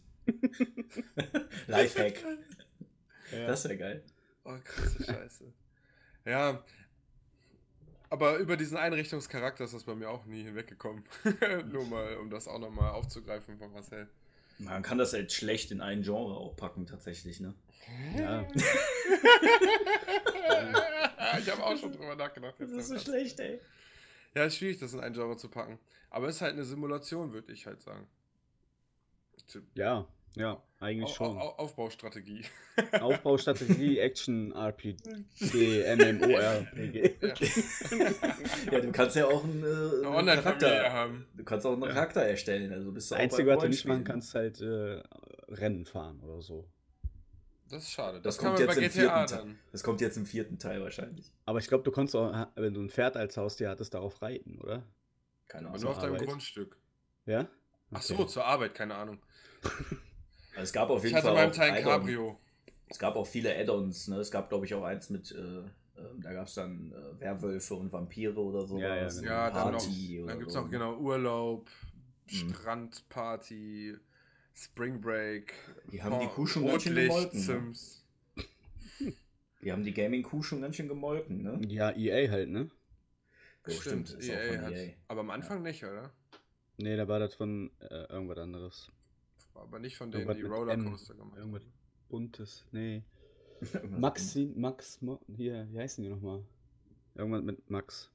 Lifehack. 1.67 2.23
Ja. 3.31 3.47
Das 3.47 3.63
wäre 3.63 3.77
geil. 3.77 4.03
Oh, 4.43 4.55
krasse 4.63 5.03
Scheiße. 5.03 5.53
Ja. 6.25 6.63
Aber 8.09 8.37
über 8.37 8.55
diesen 8.55 8.77
Einrichtungscharakter 8.77 9.65
ist 9.65 9.73
das 9.73 9.83
bei 9.83 9.95
mir 9.95 10.09
auch 10.09 10.25
nie 10.25 10.43
hinweggekommen. 10.43 11.03
Nur 11.71 11.85
mal, 11.85 12.17
um 12.17 12.29
das 12.29 12.47
auch 12.47 12.59
nochmal 12.59 12.91
aufzugreifen 12.91 13.57
von 13.57 13.73
Marcel. 13.73 14.07
Man 14.59 14.81
kann 14.81 14.97
das 14.97 15.13
halt 15.13 15.31
schlecht 15.31 15.71
in 15.71 15.81
ein 15.81 16.01
Genre 16.01 16.35
auch 16.35 16.55
packen, 16.55 16.87
tatsächlich, 16.87 17.39
ne? 17.39 17.53
Ja. 18.17 18.45
ich 21.39 21.49
habe 21.49 21.63
auch 21.63 21.77
schon 21.77 21.91
drüber 21.91 22.15
nachgedacht. 22.15 22.55
jetzt. 22.59 23.03
schlecht, 23.03 23.39
ey. 23.39 23.59
Ja, 24.35 24.45
ist 24.45 24.57
schwierig, 24.57 24.79
das 24.79 24.93
in 24.93 24.99
ein 24.99 25.13
Genre 25.13 25.37
zu 25.37 25.49
packen. 25.49 25.79
Aber 26.09 26.27
es 26.27 26.37
ist 26.37 26.41
halt 26.41 26.53
eine 26.53 26.65
Simulation, 26.65 27.33
würde 27.33 27.51
ich 27.53 27.65
halt 27.65 27.81
sagen. 27.81 28.07
ja, 29.75 30.07
ja, 30.35 30.61
eigentlich 30.79 31.09
Au- 31.11 31.13
schon. 31.13 31.37
Au- 31.37 31.55
Aufbaustrategie. 31.57 32.43
Aufbaustrategie, 33.01 33.99
Action, 33.99 34.51
RPG, 34.53 34.95
MMORPG. 35.95 37.15
Ja. 37.21 37.33
Ja, 38.71 38.79
du 38.81 38.91
kannst 38.91 39.15
ja 39.15 39.25
auch 39.25 39.43
einen, 39.43 39.63
äh, 39.63 40.05
Eine 40.05 40.31
einen 40.31 40.43
Charakter, 40.43 40.91
haben. 40.91 41.25
du 41.35 41.43
kannst 41.43 41.65
auch 41.65 41.73
einen 41.73 41.83
Ja. 41.83 41.89
Charakter 41.89 42.21
erstellen, 42.21 42.71
also 42.73 42.91
bist 42.91 43.09
du 43.09 43.15
Das 43.15 43.19
auch 43.19 43.23
Einzige, 43.23 43.49
was 43.55 43.63
du 43.63 43.69
nicht 43.69 43.85
machen 43.85 44.03
kannst, 44.03 44.35
halt 44.35 44.59
äh, 44.61 45.01
Rennen 45.49 45.85
fahren 45.85 46.19
oder 46.21 46.41
so. 46.41 46.67
Das 47.69 47.83
ist 47.83 47.91
schade. 47.91 48.21
Das 48.21 48.35
Das, 48.35 48.37
kann 48.37 48.55
kommt 48.55 48.67
man 48.67 48.75
bei 48.75 48.81
jetzt 48.81 48.95
im 48.95 49.01
GTA 49.03 49.27
vierten 49.27 49.47
dann. 49.47 49.59
Das 49.71 49.83
kommt 49.83 50.01
jetzt 50.01 50.17
im 50.17 50.25
vierten 50.25 50.57
Teil 50.59 50.81
wahrscheinlich. 50.81 51.31
Aber 51.45 51.59
ich 51.59 51.67
glaube, 51.67 51.83
du 51.83 51.91
konntest 51.91 52.15
auch, 52.15 52.47
wenn 52.55 52.73
du 52.73 52.81
ein 52.81 52.89
Pferd 52.89 53.17
als 53.17 53.35
Haustier 53.37 53.69
hattest, 53.69 53.93
darauf 53.93 54.21
reiten, 54.21 54.59
oder? 54.59 54.83
Keine 55.47 55.67
Aber 55.67 55.75
Ahnung. 55.75 55.81
nur 55.83 55.91
auf 55.91 55.99
deinem. 55.99 56.17
Grundstück. 56.17 56.77
Ja? 57.25 57.47
Ach 57.91 58.03
Okay. 58.03 58.15
so, 58.17 58.25
zur 58.25 58.45
Arbeit, 58.45 58.73
keine 58.75 58.95
Ahnung. 58.95 59.19
Also 60.57 60.63
es 60.63 60.73
gab 60.73 60.89
auf 60.89 61.03
Ich 61.03 61.11
jeden 61.11 61.17
hatte 61.17 61.27
in 61.29 61.35
Fall 61.35 61.47
auch 61.49 61.51
Teil. 61.55 61.83
Cabrio. 61.83 62.39
Es 62.89 62.97
gab 62.97 63.15
auch 63.15 63.27
viele 63.27 63.55
Add-ons. 63.55 64.07
Ne? 64.07 64.15
Es 64.17 64.31
gab, 64.31 64.49
glaube 64.49 64.65
ich, 64.65 64.73
auch 64.73 64.83
eins 64.83 65.09
mit, 65.11 65.31
äh, 65.31 65.37
äh, 65.37 65.65
da 66.21 66.33
gab 66.33 66.47
es 66.47 66.55
dann 66.55 66.91
äh, 66.91 67.19
Werwölfe 67.19 67.75
und 67.75 67.91
Vampire 67.91 68.33
oder 68.39 68.65
so. 68.65 68.79
Ja, 68.79 68.95
ja, 68.95 69.07
genau. 69.07 69.21
Ja, 69.23 69.51
dann 69.51 69.71
noch. 69.73 69.79
Party 69.83 70.19
oder 70.21 70.27
Dann 70.29 70.39
gibt 70.39 70.47
es 70.49 70.53
so. 70.55 70.61
noch 70.61 70.69
genau 70.71 70.95
Urlaub, 70.97 71.69
Mhm. 72.29 72.53
Strandparty, 72.53 73.95
Spring 74.53 74.99
Break. 74.99 75.53
Die 75.91 76.01
haben 76.01 76.19
die 76.19 76.25
Por- 76.25 76.35
Kuh 76.35 76.45
schon 76.47 76.65
ganz 76.65 76.83
schön 76.83 76.95
gemolken, 76.95 77.39
ne? 77.39 77.45
Sims. 77.45 78.03
Die 79.61 79.71
haben 79.71 79.83
die 79.83 79.93
Gaming-Kuh 79.93 80.43
schon 80.43 80.61
ganz 80.61 80.75
schön 80.75 80.87
gemolken, 80.87 81.41
ne? 81.43 81.61
Ja, 81.67 81.91
EA 81.95 82.29
halt, 82.29 82.49
ne? 82.49 82.69
Oh, 83.67 83.71
Stimmt, 83.71 84.09
ist 84.11 84.29
auch 84.29 84.33
EA 84.35 84.53
von 84.53 84.61
hat. 84.65 84.71
EA. 84.73 84.93
Aber 85.07 85.19
am 85.21 85.29
Anfang 85.29 85.61
nicht, 85.61 85.83
oder? 85.83 86.11
Nee, 86.77 86.95
da 86.95 87.07
war 87.07 87.19
das 87.19 87.33
von 87.35 87.71
äh, 87.79 88.05
irgendwas 88.11 88.37
anderes. 88.37 88.91
Aber 89.57 89.79
nicht 89.79 89.97
von 89.97 90.11
denen, 90.11 90.21
Irgendwas 90.27 90.37
die 90.37 90.43
Rollercoaster 90.43 91.13
M. 91.13 91.19
gemacht 91.19 91.37
Irgendwas 91.37 91.61
haben. 91.63 91.73
Buntes. 92.09 92.65
Nee. 92.71 93.03
Irgendwas 93.73 93.99
Maxi, 93.99 94.53
Max, 94.55 94.99
hier, 95.35 95.67
wie 95.71 95.79
heißen 95.79 96.03
die 96.03 96.09
nochmal? 96.09 96.43
Irgendwas 97.15 97.41
mit 97.43 97.69
Max. 97.69 98.11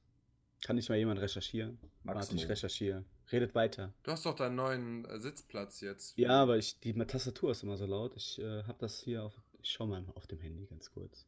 Kann 0.63 0.77
nicht 0.77 0.87
mal 0.89 0.97
jemand 0.97 1.19
recherchieren? 1.19 1.77
Max 2.03 2.29
Warte, 2.29 2.35
ich 2.35 2.47
recherchiere. 2.47 3.03
Redet 3.31 3.53
weiter. 3.55 3.93
Du 4.03 4.11
hast 4.11 4.25
doch 4.25 4.35
deinen 4.35 4.55
neuen 4.55 5.05
äh, 5.05 5.19
Sitzplatz 5.19 5.81
jetzt. 5.81 6.17
Ja, 6.17 6.41
aber 6.41 6.57
ich, 6.57 6.79
die 6.79 6.93
Tastatur 6.93 7.51
ist 7.51 7.63
immer 7.63 7.77
so 7.77 7.85
laut. 7.85 8.15
Ich 8.15 8.39
äh, 8.39 8.63
habe 8.63 8.77
das 8.79 8.99
hier 8.99 9.23
auf. 9.23 9.33
Ich 9.61 9.71
schau 9.71 9.85
mal 9.85 10.03
auf 10.15 10.27
dem 10.27 10.39
Handy 10.39 10.65
ganz 10.65 10.91
kurz. 10.91 11.25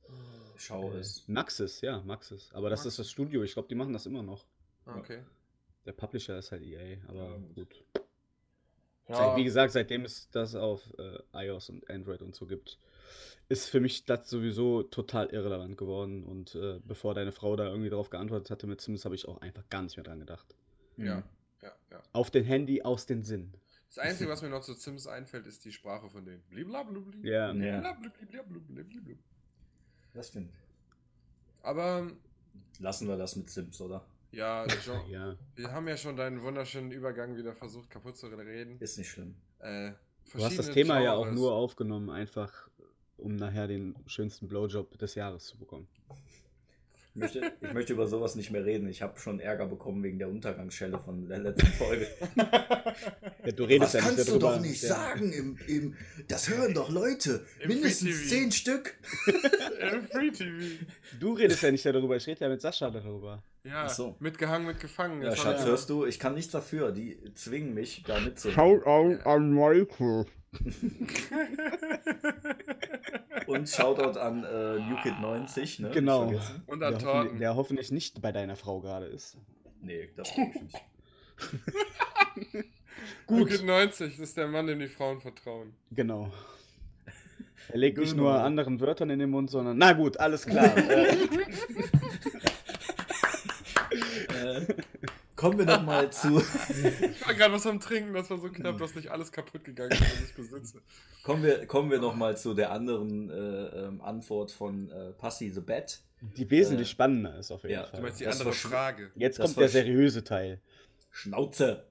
Schau 0.58 0.92
Äh, 0.92 1.00
es. 1.00 1.28
Maxis, 1.28 1.82
ja, 1.82 2.02
Maxis. 2.02 2.50
Aber 2.54 2.70
das 2.70 2.86
ist 2.86 3.00
das 3.00 3.10
Studio. 3.10 3.44
Ich 3.44 3.54
glaube, 3.54 3.68
die 3.70 3.76
machen 3.76 3.94
das 3.94 4.06
immer 4.06 4.24
noch. 4.24 4.46
Ah, 4.86 4.98
Okay. 4.98 5.24
Der 5.86 5.94
Publisher 5.94 6.38
ist 6.40 6.52
halt 6.52 6.64
EA, 6.64 6.98
aber 7.08 7.30
Ja, 7.30 7.38
gut. 7.54 7.84
Ja, 9.08 9.16
Seit, 9.18 9.38
wie 9.38 9.44
gesagt, 9.44 9.74
seitdem 9.74 10.04
es 10.04 10.30
das 10.32 10.56
auf 10.56 10.82
äh, 10.98 11.20
iOS 11.46 11.70
und 11.70 11.90
Android 11.90 12.22
und 12.22 12.36
so 12.36 12.48
gibt, 12.48 12.80
ist 13.50 13.70
für 13.70 13.80
mich 13.80 14.06
das 14.06 14.28
sowieso 14.30 14.82
total 14.84 15.28
irrelevant 15.28 15.78
geworden. 15.78 16.24
Und 16.24 16.56
äh, 16.56 16.80
bevor 16.84 17.14
deine 17.14 17.32
Frau 17.32 17.56
da 17.56 17.68
irgendwie 17.68 17.90
drauf 17.90 18.10
geantwortet 18.10 18.50
hatte 18.50 18.66
mit 18.66 18.82
Sims, 18.82 19.06
habe 19.06 19.14
ich 19.16 19.28
auch 19.28 19.40
einfach 19.42 19.68
gar 19.70 19.84
nicht 19.84 19.96
mehr 19.96 20.04
dran 20.04 20.20
gedacht. 20.20 20.56
ja, 20.98 21.18
Mhm. 21.18 21.24
ja, 21.62 21.72
ja. 21.92 22.04
Auf 22.14 22.32
den 22.32 22.46
Handy, 22.46 22.82
aus 22.82 23.06
den 23.06 23.22
Sinn. 23.24 23.54
Das 23.90 24.00
Einzige, 24.00 24.30
was 24.32 24.42
mir 24.42 24.50
noch 24.50 24.62
zu 24.62 24.74
Sims 24.74 25.06
einfällt, 25.06 25.46
ist 25.46 25.64
die 25.66 25.72
Sprache 25.72 26.10
von 26.10 26.26
denen. 26.26 26.42
Bliblablubli. 26.50 27.30
Ja. 27.30 27.54
Ja. 27.54 27.96
Das 30.14 30.30
stimmt. 30.30 30.52
Aber 31.62 32.10
Lassen 32.80 33.08
wir 33.08 33.18
das 33.18 33.36
mit 33.36 33.50
Sims, 33.50 33.80
oder? 33.82 34.06
Ja, 34.36 34.66
Jean, 34.84 35.10
Ja. 35.10 35.36
wir 35.56 35.72
haben 35.72 35.88
ja 35.88 35.98
schon 35.98 36.16
deinen 36.16 36.42
wunderschönen 36.42 36.92
Übergang 36.92 37.36
wieder 37.38 37.54
versucht 37.56 37.90
kaputt 37.90 38.18
zu 38.18 38.28
reden. 38.28 38.78
Ist 38.80 38.98
nicht 38.98 39.10
schlimm. 39.10 39.36
Äh, 39.60 39.92
Du 40.34 40.44
hast 40.44 40.58
das 40.58 40.72
Thema 40.72 41.00
ja 41.02 41.14
auch 41.14 41.24
Genres. 41.26 41.40
nur 41.40 41.54
aufgenommen, 41.54 42.10
einfach 42.10 42.68
um 43.18 43.36
nachher 43.36 43.68
den 43.68 43.96
schönsten 44.08 44.48
Blowjob 44.48 44.98
des 44.98 45.14
Jahres 45.16 45.46
zu 45.46 45.58
bekommen. 45.58 45.88
Ich 47.14 47.16
möchte, 47.22 47.54
ich 47.62 47.74
möchte 47.74 47.94
über 47.94 48.08
sowas 48.08 48.36
nicht 48.36 48.52
mehr 48.52 48.66
reden. 48.66 48.90
Ich 48.90 49.02
habe 49.02 49.18
schon 49.20 49.40
Ärger 49.40 49.68
bekommen 49.68 50.04
wegen 50.04 50.20
der 50.20 50.28
Untergangsschelle 50.28 51.00
von 51.00 51.30
der 51.30 51.38
letzten 51.40 51.68
Folge. 51.68 52.08
Ja, 52.36 53.52
du 53.56 53.64
redest 53.64 53.94
ja 53.94 54.02
nicht 54.12 54.28
darüber. 54.28 54.60
ja. 54.66 54.74
sagen. 54.74 55.32
Im, 55.32 55.58
im, 55.68 55.96
das 56.28 56.50
hören 56.50 56.74
doch 56.74 56.90
Leute. 56.90 57.46
Im 57.62 57.70
Mindestens 57.70 58.28
zehn 58.28 58.52
Stück. 58.52 58.98
Im 59.94 60.08
Free 60.08 60.32
TV. 60.32 60.84
Du 61.20 61.34
redest 61.34 61.62
ja 61.62 61.72
nicht 61.72 61.86
darüber, 61.86 62.18
ich 62.18 62.28
rede 62.28 62.42
ja 62.42 62.50
mit 62.50 62.60
Sascha 62.60 62.90
darüber. 62.90 63.42
Ja, 63.66 63.86
Ach 63.86 63.90
so. 63.90 64.16
mitgehangen, 64.20 64.68
mitgefangen. 64.68 65.22
Ja, 65.24 65.30
Jetzt 65.30 65.40
Schatz, 65.42 65.62
wir- 65.64 65.72
hörst 65.72 65.90
du? 65.90 66.06
Ich 66.06 66.20
kann 66.20 66.36
nichts 66.36 66.52
dafür. 66.52 66.92
Die 66.92 67.18
zwingen 67.34 67.74
mich, 67.74 68.04
da 68.04 68.20
mitzuhören. 68.20 68.84
out 68.84 69.26
an 69.26 69.52
Michael. 69.52 70.26
Und 73.48 73.68
Shoutout 73.70 74.18
an 74.20 74.44
äh, 74.44 74.48
NewKid90, 74.48 75.82
ne? 75.82 75.90
Genau. 75.92 76.32
Und 76.68 76.80
Der, 76.80 76.90
an 76.90 76.94
hoffentlich, 76.96 77.04
Torten. 77.04 77.40
der 77.40 77.56
hoffentlich 77.56 77.92
nicht 77.92 78.22
bei 78.22 78.32
deiner 78.32 78.56
Frau 78.56 78.80
gerade 78.82 79.06
ist. 79.08 79.38
Nee, 79.82 80.10
das 80.16 80.32
glaube 80.34 80.52
ich 80.56 80.62
nicht. 80.62 80.76
Gut. 83.28 83.50
Gut. 83.50 83.64
90, 83.66 84.12
das 84.18 84.30
ist 84.30 84.38
der 84.38 84.48
Mann, 84.48 84.68
dem 84.68 84.80
die 84.80 84.88
Frauen 84.88 85.20
vertrauen. 85.22 85.74
Genau. 85.92 86.32
Er 87.70 87.78
legt 87.78 87.98
nicht 87.98 88.12
Genau. 88.12 88.24
nur 88.24 88.34
anderen 88.44 88.80
Wörtern 88.80 89.10
in 89.10 89.20
den 89.20 89.30
Mund, 89.30 89.50
sondern. 89.52 89.78
Na 89.78 89.92
gut, 89.94 90.18
alles 90.18 90.46
klar. 90.46 90.76
äh, 90.78 91.14
äh, 94.34 94.66
kommen 95.46 95.60
wir 95.60 95.66
nochmal 95.66 96.12
zu. 96.12 96.40
Ich 96.40 97.26
war 97.26 97.34
gerade 97.34 97.54
was 97.54 97.66
am 97.68 97.80
Trinken, 97.80 98.14
das 98.14 98.30
war 98.30 98.38
so 98.38 98.50
knapp, 98.50 98.78
dass 98.78 98.96
nicht 98.96 99.10
alles 99.12 99.32
kaputt 99.32 99.64
gegangen 99.64 99.92
ist, 99.92 100.02
was 100.02 100.30
ich 100.30 100.34
besitze. 100.36 100.82
Kommen 101.24 101.44
wir, 101.44 101.66
kommen 101.68 101.92
wir 101.92 102.00
nochmal 102.00 102.38
zu 102.38 102.54
der 102.54 102.72
anderen 102.72 103.30
äh, 103.30 103.34
ähm, 103.86 104.02
Antwort 104.02 104.52
von 104.52 104.90
äh, 104.92 105.12
Passy 105.14 105.50
the 105.52 105.62
Bat. 105.62 106.02
die 106.22 106.50
wesentlich 106.50 106.88
Äh, 106.90 106.92
spannender 106.92 107.38
ist 107.38 107.52
auf 107.52 107.64
jeden 107.64 107.74
ja, 107.76 107.84
Du 107.84 107.92
Fall. 107.92 108.02
meinst 108.02 108.20
die 108.20 108.24
Das 108.26 108.40
andere 108.40 108.54
Frage. 108.54 109.12
Jetzt 109.16 109.40
das 109.40 109.46
kommt 109.46 109.58
der 109.58 109.70
seriöse 109.70 110.24
Teil. 110.24 110.60
Schnauze! 111.12 111.86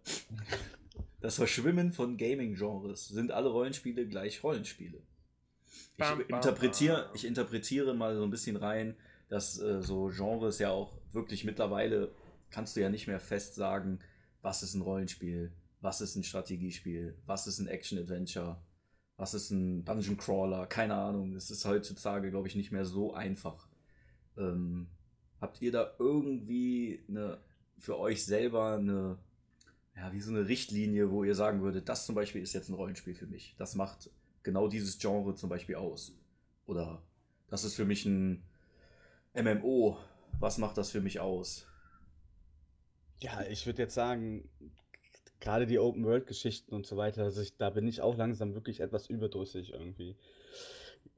Das 1.20 1.36
Verschwimmen 1.36 1.92
von 1.92 2.16
Gaming-Genres. 2.18 3.08
Sind 3.08 3.32
alle 3.32 3.48
Rollenspiele 3.48 4.06
gleich 4.06 4.42
Rollenspiele? 4.42 4.98
Ich, 4.98 5.96
Bam, 5.96 6.18
bam, 6.18 6.36
interpretiere, 6.36 7.04
bam. 7.06 7.14
ich 7.14 7.24
interpretiere 7.24 7.94
mal 7.94 8.14
so 8.16 8.24
ein 8.24 8.30
bisschen 8.30 8.56
rein, 8.56 8.96
dass 9.30 9.58
äh, 9.60 9.80
so 9.80 10.10
Genres 10.14 10.58
ja 10.58 10.70
auch 10.70 10.92
wirklich 11.12 11.44
mittlerweile 11.44 12.12
kannst 12.54 12.76
du 12.76 12.80
ja 12.80 12.88
nicht 12.88 13.08
mehr 13.08 13.18
fest 13.18 13.56
sagen, 13.56 13.98
was 14.40 14.62
ist 14.62 14.74
ein 14.74 14.82
Rollenspiel, 14.82 15.52
was 15.80 16.00
ist 16.00 16.14
ein 16.14 16.22
Strategiespiel, 16.22 17.16
was 17.26 17.48
ist 17.48 17.58
ein 17.58 17.66
Action-Adventure, 17.66 18.62
was 19.16 19.34
ist 19.34 19.50
ein 19.50 19.84
Dungeon 19.84 20.16
Crawler, 20.16 20.66
keine 20.66 20.94
Ahnung. 20.94 21.34
Es 21.34 21.50
ist 21.50 21.64
heutzutage, 21.64 22.30
glaube 22.30 22.46
ich, 22.46 22.54
nicht 22.54 22.70
mehr 22.70 22.84
so 22.84 23.12
einfach. 23.12 23.66
Ähm, 24.36 24.86
habt 25.40 25.60
ihr 25.62 25.72
da 25.72 25.94
irgendwie 25.98 27.04
eine, 27.08 27.38
für 27.76 27.98
euch 27.98 28.24
selber 28.24 28.76
eine, 28.76 29.18
ja, 29.96 30.12
wie 30.12 30.20
so 30.20 30.30
eine 30.30 30.46
Richtlinie, 30.46 31.10
wo 31.10 31.24
ihr 31.24 31.34
sagen 31.34 31.60
würdet, 31.60 31.88
das 31.88 32.06
zum 32.06 32.14
Beispiel 32.14 32.42
ist 32.42 32.52
jetzt 32.52 32.68
ein 32.68 32.74
Rollenspiel 32.74 33.16
für 33.16 33.26
mich. 33.26 33.56
Das 33.58 33.74
macht 33.74 34.10
genau 34.44 34.68
dieses 34.68 34.98
Genre 34.98 35.34
zum 35.34 35.50
Beispiel 35.50 35.74
aus. 35.74 36.16
Oder 36.66 37.02
das 37.48 37.64
ist 37.64 37.74
für 37.74 37.84
mich 37.84 38.04
ein 38.06 38.44
MMO. 39.34 39.98
Was 40.38 40.58
macht 40.58 40.78
das 40.78 40.92
für 40.92 41.00
mich 41.00 41.18
aus? 41.18 41.66
Ja, 43.20 43.42
ich 43.48 43.66
würde 43.66 43.82
jetzt 43.82 43.94
sagen, 43.94 44.48
gerade 45.40 45.66
die 45.66 45.78
Open-World-Geschichten 45.78 46.74
und 46.74 46.86
so 46.86 46.96
weiter, 46.96 47.24
also 47.24 47.40
ich, 47.40 47.56
da 47.56 47.70
bin 47.70 47.86
ich 47.86 48.00
auch 48.00 48.16
langsam 48.16 48.54
wirklich 48.54 48.80
etwas 48.80 49.08
überdrüssig 49.08 49.72
irgendwie. 49.72 50.16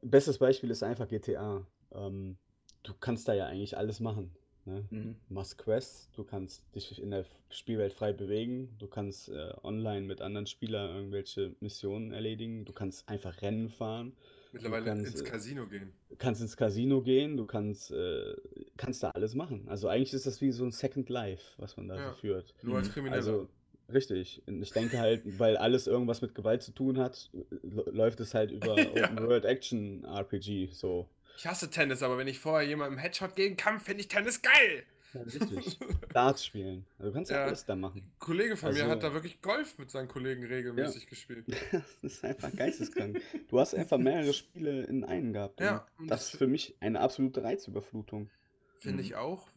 Bestes 0.02 0.38
Beispiel 0.38 0.70
ist 0.70 0.82
einfach 0.82 1.08
GTA. 1.08 1.66
Ähm, 1.92 2.36
du 2.82 2.92
kannst 2.98 3.28
da 3.28 3.34
ja 3.34 3.46
eigentlich 3.46 3.76
alles 3.76 4.00
machen. 4.00 4.34
Ne? 4.66 4.84
Mhm. 4.90 5.16
Du 5.28 5.34
machst 5.34 5.58
Quests, 5.58 6.10
du 6.12 6.24
kannst 6.24 6.64
dich 6.74 7.00
in 7.00 7.12
der 7.12 7.24
Spielwelt 7.50 7.92
frei 7.92 8.12
bewegen, 8.12 8.74
du 8.78 8.88
kannst 8.88 9.28
äh, 9.28 9.52
online 9.62 10.06
mit 10.06 10.20
anderen 10.20 10.46
Spielern 10.46 10.90
irgendwelche 10.90 11.54
Missionen 11.60 12.12
erledigen, 12.12 12.64
du 12.64 12.72
kannst 12.72 13.08
einfach 13.08 13.42
Rennen 13.42 13.68
fahren, 13.68 14.16
Mittlerweile 14.56 14.84
kannst, 14.86 15.06
ins 15.12 15.20
äh, 15.22 15.24
Casino 15.24 15.66
gehen. 15.66 15.92
du 16.10 16.16
kannst 16.16 16.40
ins 16.40 16.56
Casino 16.56 17.02
gehen, 17.02 17.36
du 17.36 17.46
kannst, 17.46 17.90
äh, 17.92 18.34
kannst 18.76 19.02
da 19.02 19.10
alles 19.10 19.34
machen. 19.34 19.66
Also 19.68 19.88
eigentlich 19.88 20.12
ist 20.14 20.26
das 20.26 20.40
wie 20.40 20.50
so 20.52 20.64
ein 20.64 20.72
Second 20.72 21.08
Life, 21.08 21.44
was 21.58 21.76
man 21.76 21.88
da 21.88 21.96
Ja. 21.96 22.08
so 22.12 22.18
führt. 22.20 22.54
Nur 22.62 22.76
als 22.78 22.88
Mhm. 22.88 22.92
Krimineller. 22.92 23.16
Also, 23.16 23.48
richtig. 23.92 24.42
Ich 24.46 24.72
denke 24.72 24.98
halt, 24.98 25.22
weil 25.38 25.56
alles 25.56 25.86
irgendwas 25.86 26.20
mit 26.22 26.34
Gewalt 26.34 26.62
zu 26.62 26.72
tun 26.72 26.98
hat, 26.98 27.30
läuft 27.62 28.20
es 28.20 28.34
halt 28.34 28.50
über 28.50 28.76
Ja. 28.96 29.04
Open 29.10 29.18
World 29.26 29.44
Action 29.44 30.04
RPG 30.04 30.70
so. 30.72 31.08
ich 31.36 31.46
hasse 31.46 31.70
Tennis, 31.70 32.02
aber 32.02 32.18
wenn 32.18 32.28
ich 32.28 32.38
vorher 32.38 32.66
jemandem 32.66 32.98
Headshot 32.98 33.36
geben 33.36 33.56
kann, 33.56 33.78
finde 33.80 34.00
ich 34.00 34.08
Tennis 34.08 34.40
geil. 34.42 34.84
Ja, 35.16 35.22
richtig. 35.22 35.78
Darts 36.12 36.44
spielen. 36.44 36.86
Also, 36.98 37.10
du 37.10 37.14
kannst 37.14 37.30
ja 37.30 37.38
Ja. 37.38 37.44
alles 37.46 37.64
da 37.64 37.76
machen. 37.76 38.02
Ein 38.02 38.18
Kollege 38.18 38.56
von 38.56 38.72
mir 38.72 38.80
Also- 38.82 38.90
hat 38.92 39.02
da 39.02 39.12
wirklich 39.12 39.40
Golf 39.42 39.78
mit 39.78 39.90
seinen 39.90 40.08
Kollegen 40.08 40.44
regelmäßig 40.44 41.06
gespielt. 41.06 41.46
Das 41.72 42.02
ist 42.02 42.24
einfach 42.24 42.54
geisteskrank. 42.54 43.20
Du 43.48 43.58
hast 43.60 43.74
einfach 43.74 43.98
mehrere 43.98 44.32
Spiele 44.32 44.84
in 44.84 45.04
einen 45.04 45.32
gehabt. 45.32 45.60
Ja, 45.60 45.86
und 45.98 46.02
und 46.04 46.10
das 46.10 46.20
das- 46.20 46.32
ist 46.34 46.38
für 46.38 46.46
mich 46.46 46.74
eine 46.80 47.00
absolute 47.00 47.42
Reizüberflutung. 47.42 48.30
Finde 48.78 48.98
Mhm. 49.02 49.04
ich 49.04 49.14
auch. 49.16 49.48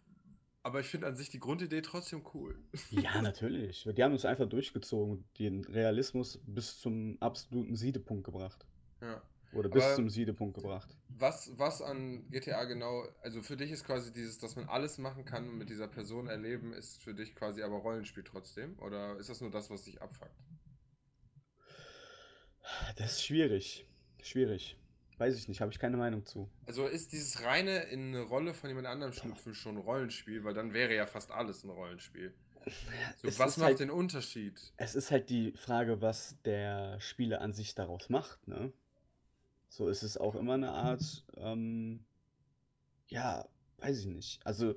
Aber 0.61 0.81
ich 0.81 0.87
finde 0.87 1.07
an 1.07 1.15
sich 1.15 1.29
die 1.29 1.39
Grundidee 1.39 1.81
trotzdem 1.81 2.21
cool. 2.33 2.57
Ja, 2.91 3.21
natürlich. 3.21 3.87
Die 3.95 4.03
haben 4.03 4.11
uns 4.11 4.25
einfach 4.25 4.47
durchgezogen, 4.49 5.23
den 5.39 5.63
Realismus 5.63 6.39
bis 6.45 6.79
zum 6.79 7.17
absoluten 7.21 7.75
Siedepunkt 7.75 8.25
gebracht. 8.25 8.65
Ja. 9.01 9.21
Oder 9.53 9.69
bis 9.69 9.83
Aber- 9.83 9.95
zum 9.95 10.09
Siedepunkt 10.09 10.55
gebracht. 10.55 10.95
Was, 11.09 11.51
was 11.57 11.81
an 11.81 12.29
GTA 12.29 12.63
genau, 12.65 13.03
also 13.21 13.41
für 13.41 13.57
dich 13.57 13.71
ist 13.71 13.83
quasi 13.83 14.13
dieses, 14.13 14.37
dass 14.37 14.55
man 14.55 14.69
alles 14.69 14.97
machen 14.99 15.25
kann 15.25 15.49
und 15.49 15.57
mit 15.57 15.69
dieser 15.69 15.87
Person 15.87 16.27
erleben, 16.27 16.71
ist 16.71 17.01
für 17.01 17.13
dich 17.13 17.35
quasi 17.35 17.63
aber 17.63 17.77
Rollenspiel 17.77 18.23
trotzdem? 18.23 18.77
Oder 18.79 19.17
ist 19.17 19.29
das 19.29 19.41
nur 19.41 19.49
das, 19.51 19.69
was 19.69 19.83
dich 19.83 20.01
abfuckt? 20.01 20.31
Das 22.97 23.13
ist 23.13 23.25
schwierig. 23.25 23.85
Schwierig. 24.21 24.77
Weiß 25.17 25.35
ich 25.35 25.47
nicht, 25.49 25.59
habe 25.61 25.71
ich 25.71 25.79
keine 25.79 25.97
Meinung 25.97 26.25
zu. 26.25 26.49
Also 26.65 26.85
ist 26.87 27.11
dieses 27.11 27.43
reine 27.43 27.79
in 27.85 28.09
eine 28.09 28.21
Rolle 28.21 28.53
von 28.53 28.69
jemand 28.69 28.87
anderem 28.87 29.11
schlüpfen 29.11 29.53
schon 29.53 29.75
ein 29.75 29.81
Rollenspiel, 29.81 30.43
weil 30.43 30.53
dann 30.53 30.73
wäre 30.73 30.95
ja 30.95 31.05
fast 31.05 31.31
alles 31.31 31.63
ein 31.63 31.69
Rollenspiel. 31.69 32.33
So, 33.21 33.27
Es 33.27 33.39
was 33.39 33.57
macht 33.57 33.65
halt- 33.67 33.79
den 33.79 33.89
Unterschied? 33.89 34.61
Es 34.77 34.95
ist 34.95 35.11
halt 35.11 35.29
die 35.29 35.51
Frage, 35.53 36.01
was 36.01 36.37
der 36.45 36.99
Spieler 37.01 37.41
an 37.41 37.53
sich 37.53 37.73
daraus 37.75 38.09
macht, 38.09 38.47
ne? 38.47 38.71
So 39.69 39.87
ist 39.87 40.03
es 40.03 40.17
auch 40.17 40.35
immer 40.35 40.55
eine 40.55 40.71
Art, 40.71 41.25
ähm, 41.37 42.05
ja, 43.07 43.47
weiß 43.79 43.99
ich 43.99 44.05
nicht. 44.05 44.39
Also 44.45 44.75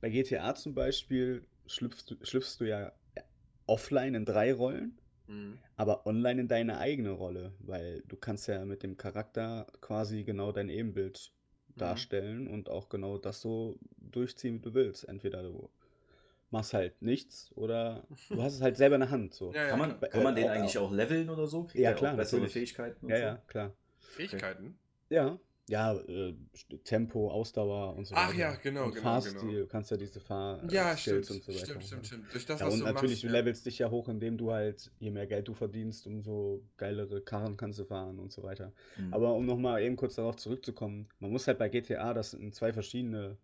bei 0.00 0.10
GTA 0.10 0.54
zum 0.54 0.74
Beispiel 0.74 1.46
schlüpfst 1.66 2.04
du, 2.10 2.16
schlüpfst 2.24 2.56
du 2.60 2.64
ja 2.68 2.92
offline 3.66 4.14
in 4.14 4.24
drei 4.24 4.52
Rollen, 4.52 4.98
Mhm. 5.28 5.58
aber 5.76 6.06
online 6.06 6.42
in 6.42 6.48
deine 6.48 6.78
eigene 6.78 7.10
Rolle, 7.12 7.54
weil 7.60 8.02
du 8.08 8.16
kannst 8.16 8.48
ja 8.48 8.64
mit 8.64 8.82
dem 8.82 8.96
Charakter 8.96 9.66
quasi 9.80 10.24
genau 10.24 10.52
dein 10.52 10.68
Ebenbild 10.70 11.32
Mhm. 11.76 11.78
darstellen 11.78 12.48
und 12.48 12.70
auch 12.70 12.88
genau 12.88 13.18
das 13.18 13.40
so 13.40 13.78
durchziehen, 13.98 14.56
wie 14.56 14.60
du 14.62 14.74
willst. 14.74 15.04
Entweder 15.08 15.42
du 15.42 15.70
machst 16.50 16.74
halt 16.74 17.00
nichts 17.02 17.52
oder 17.56 18.06
du 18.30 18.42
hast 18.42 18.54
es 18.54 18.62
halt 18.62 18.76
selber 18.76 18.96
in 18.96 19.02
der 19.02 19.10
Hand. 19.10 19.34
So. 19.34 19.50
Ja, 19.54 19.62
ja, 19.62 19.68
Kann 19.70 19.78
man, 19.78 20.00
kann 20.00 20.22
man 20.22 20.34
den 20.36 20.46
Äh, 20.46 20.50
eigentlich 20.50 20.78
auch 20.78 20.92
leveln 20.92 21.30
oder 21.30 21.46
so? 21.46 21.64
Kriegt 21.64 21.78
Ja, 21.84 21.92
klar, 21.94 22.16
bessere 22.16 22.40
natürlich. 22.40 22.52
Fähigkeiten? 22.52 23.06
und 23.06 23.12
Ja, 23.12 23.18
so? 23.18 23.22
ja, 23.26 23.36
klar. 23.48 23.72
Fähigkeiten? 24.04 24.78
Ja, 25.08 25.38
Ja, 25.66 25.94
äh, 25.94 26.34
Tempo, 26.84 27.30
Ausdauer 27.30 27.96
und 27.96 28.04
so 28.06 28.14
Ach 28.14 28.28
weiter. 28.28 28.38
ja, 28.38 28.54
genau, 28.56 28.84
Und 28.84 28.92
genau, 28.92 29.02
Fahrstil, 29.02 29.32
genau. 29.32 29.60
du 29.62 29.66
kannst 29.66 29.90
ja 29.90 29.96
diese 29.96 30.20
Ja, 30.20 30.96
Fahrskills 30.96 31.30
stimmt, 31.30 31.30
und 31.30 31.42
so 31.42 31.54
weiter. 31.54 31.64
stimmt, 31.64 31.84
stimmt, 31.84 32.02
Ja. 32.02 32.08
stimmt. 32.08 32.34
Durch 32.34 32.46
das, 32.46 32.60
Ja, 32.60 32.66
was 32.66 32.74
und 32.74 32.78
du 32.80 32.84
natürlich, 32.84 33.12
machst, 33.12 33.22
du 33.22 33.26
ja. 33.28 33.32
levelst 33.32 33.66
dich 33.66 33.78
ja 33.78 33.90
hoch, 33.90 34.08
indem 34.08 34.36
du 34.36 34.52
halt, 34.52 34.90
je 34.98 35.10
mehr 35.10 35.26
Geld 35.26 35.48
du 35.48 35.54
verdienst, 35.54 36.06
umso 36.06 36.62
geilere 36.76 37.22
Karren 37.22 37.56
kannst 37.56 37.78
du 37.78 37.84
fahren 37.86 38.18
und 38.18 38.30
so 38.30 38.42
weiter. 38.42 38.72
Mhm. 38.96 39.12
Aber 39.12 39.34
um 39.34 39.46
nochmal 39.46 39.82
eben 39.82 39.96
kurz 39.96 40.16
darauf 40.16 40.36
zurückzukommen, 40.36 41.08
man 41.18 41.30
muss 41.32 41.46
halt 41.46 41.58
bei 41.58 41.68
GTA 41.70 42.12
das 42.12 42.34
in 42.34 42.52
zwei 42.52 42.72
verschiedene 42.74 43.38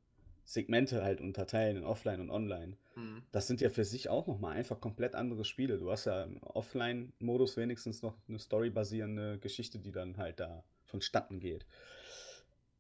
Segmente 0.50 1.04
halt 1.04 1.20
unterteilen, 1.20 1.76
in 1.76 1.84
Offline 1.84 2.20
und 2.20 2.30
Online. 2.30 2.76
Mhm. 2.96 3.22
Das 3.30 3.46
sind 3.46 3.60
ja 3.60 3.70
für 3.70 3.84
sich 3.84 4.08
auch 4.08 4.26
nochmal 4.26 4.56
einfach 4.56 4.80
komplett 4.80 5.14
andere 5.14 5.44
Spiele. 5.44 5.78
Du 5.78 5.92
hast 5.92 6.06
ja 6.06 6.24
im 6.24 6.42
Offline-Modus 6.42 7.56
wenigstens 7.56 8.02
noch 8.02 8.16
eine 8.28 8.40
storybasierende 8.40 9.38
Geschichte, 9.38 9.78
die 9.78 9.92
dann 9.92 10.16
halt 10.16 10.40
da 10.40 10.64
vonstatten 10.86 11.38
geht. 11.38 11.66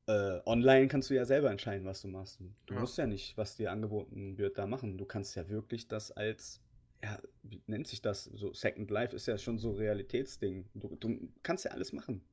Äh, 0.08 0.40
online 0.46 0.88
kannst 0.88 1.10
du 1.10 1.14
ja 1.14 1.24
selber 1.24 1.48
entscheiden, 1.52 1.86
was 1.86 2.02
du 2.02 2.08
machst. 2.08 2.40
Du 2.66 2.74
Ja. 2.74 2.80
musst 2.80 2.98
ja 2.98 3.06
nicht, 3.06 3.36
was 3.36 3.54
dir 3.54 3.70
angeboten 3.70 4.36
wird, 4.36 4.58
da 4.58 4.66
machen. 4.66 4.98
Du 4.98 5.04
kannst 5.04 5.36
ja 5.36 5.48
wirklich 5.48 5.86
das 5.86 6.10
als, 6.10 6.60
ja, 7.04 7.20
wie 7.44 7.62
nennt 7.68 7.86
sich 7.86 8.02
das? 8.02 8.24
So 8.24 8.52
Second 8.52 8.90
Life 8.90 9.14
ist 9.14 9.26
ja 9.26 9.38
schon 9.38 9.58
so 9.58 9.70
Realitätsding. 9.70 10.68
Du, 10.74 10.96
du 10.96 11.28
kannst 11.44 11.64
ja 11.66 11.70
alles 11.70 11.92
machen. 11.92 12.24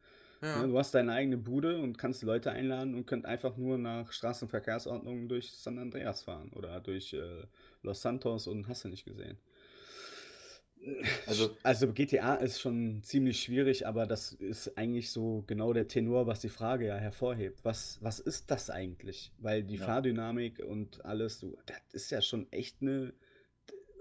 Ja. 0.42 0.62
Ne, 0.62 0.68
du 0.68 0.78
hast 0.78 0.94
deine 0.94 1.14
eigene 1.14 1.38
Bude 1.38 1.80
und 1.80 1.98
kannst 1.98 2.22
Leute 2.24 2.52
einladen 2.52 2.94
und 2.96 3.06
könnt 3.08 3.26
einfach 3.26 3.58
nur 3.58 3.78
nach 3.78 4.12
Straßenverkehrsordnung 4.12 5.28
durch 5.28 5.52
San 5.52 5.80
Andreas 5.80 6.24
fahren 6.24 6.52
oder 6.54 6.80
durch 6.80 7.14
äh, 7.14 7.44
Los 7.82 8.02
Santos 8.02 8.48
und 8.48 8.68
hast 8.68 8.84
du 8.86 8.90
nicht 8.90 9.06
gesehen. 9.06 9.38
Also- 11.26 11.58
also 11.64 11.92
GTA 11.92 12.36
ist 12.36 12.62
schon 12.62 13.02
ziemlich 13.04 13.42
schwierig, 13.42 13.88
aber 13.88 14.06
das 14.06 14.32
ist 14.34 14.78
eigentlich 14.78 15.10
so 15.10 15.44
genau 15.48 15.74
der 15.74 15.88
Tenor, 15.88 16.28
was 16.28 16.40
die 16.40 16.50
Frage 16.50 16.88
ja 16.88 16.96
hervorhebt. 16.98 17.66
Was, 17.66 17.98
was 18.02 18.20
ist 18.20 18.52
das 18.52 18.70
eigentlich? 18.70 19.32
Weil 19.40 19.64
die 19.64 19.76
Ja. 19.78 19.86
Fahrdynamik 19.86 20.60
und 20.60 21.04
alles, 21.04 21.40
du, 21.40 21.58
das 21.66 21.78
ist 21.94 22.12
ja 22.12 22.22
schon 22.22 22.50
echt 22.52 22.82
eine. 22.82 23.14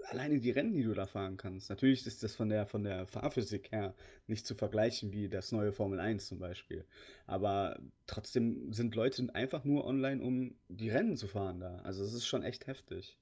Alleine 0.09 0.39
die 0.39 0.51
Rennen, 0.51 0.73
die 0.73 0.83
du 0.83 0.93
da 0.93 1.05
fahren 1.05 1.35
kannst. 1.37 1.69
Natürlich 1.69 2.05
ist 2.07 2.23
das 2.23 2.33
von 2.35 2.49
der, 2.49 2.65
von 2.65 2.83
der 2.83 3.05
Fahrphysik 3.07 3.71
her 3.71 3.93
nicht 4.27 4.47
zu 4.47 4.55
vergleichen 4.55 5.11
wie 5.11 5.27
das 5.27 5.51
neue 5.51 5.73
Formel 5.73 5.99
1 5.99 6.27
zum 6.27 6.39
Beispiel. 6.39 6.85
Aber 7.25 7.79
trotzdem 8.05 8.71
sind 8.71 8.95
Leute 8.95 9.27
einfach 9.33 9.65
nur 9.65 9.85
online, 9.85 10.21
um 10.21 10.55
die 10.69 10.89
Rennen 10.89 11.17
zu 11.17 11.27
fahren 11.27 11.59
da. 11.59 11.79
Also 11.79 12.03
es 12.03 12.13
ist 12.13 12.25
schon 12.25 12.43
echt 12.43 12.67
heftig. 12.67 13.17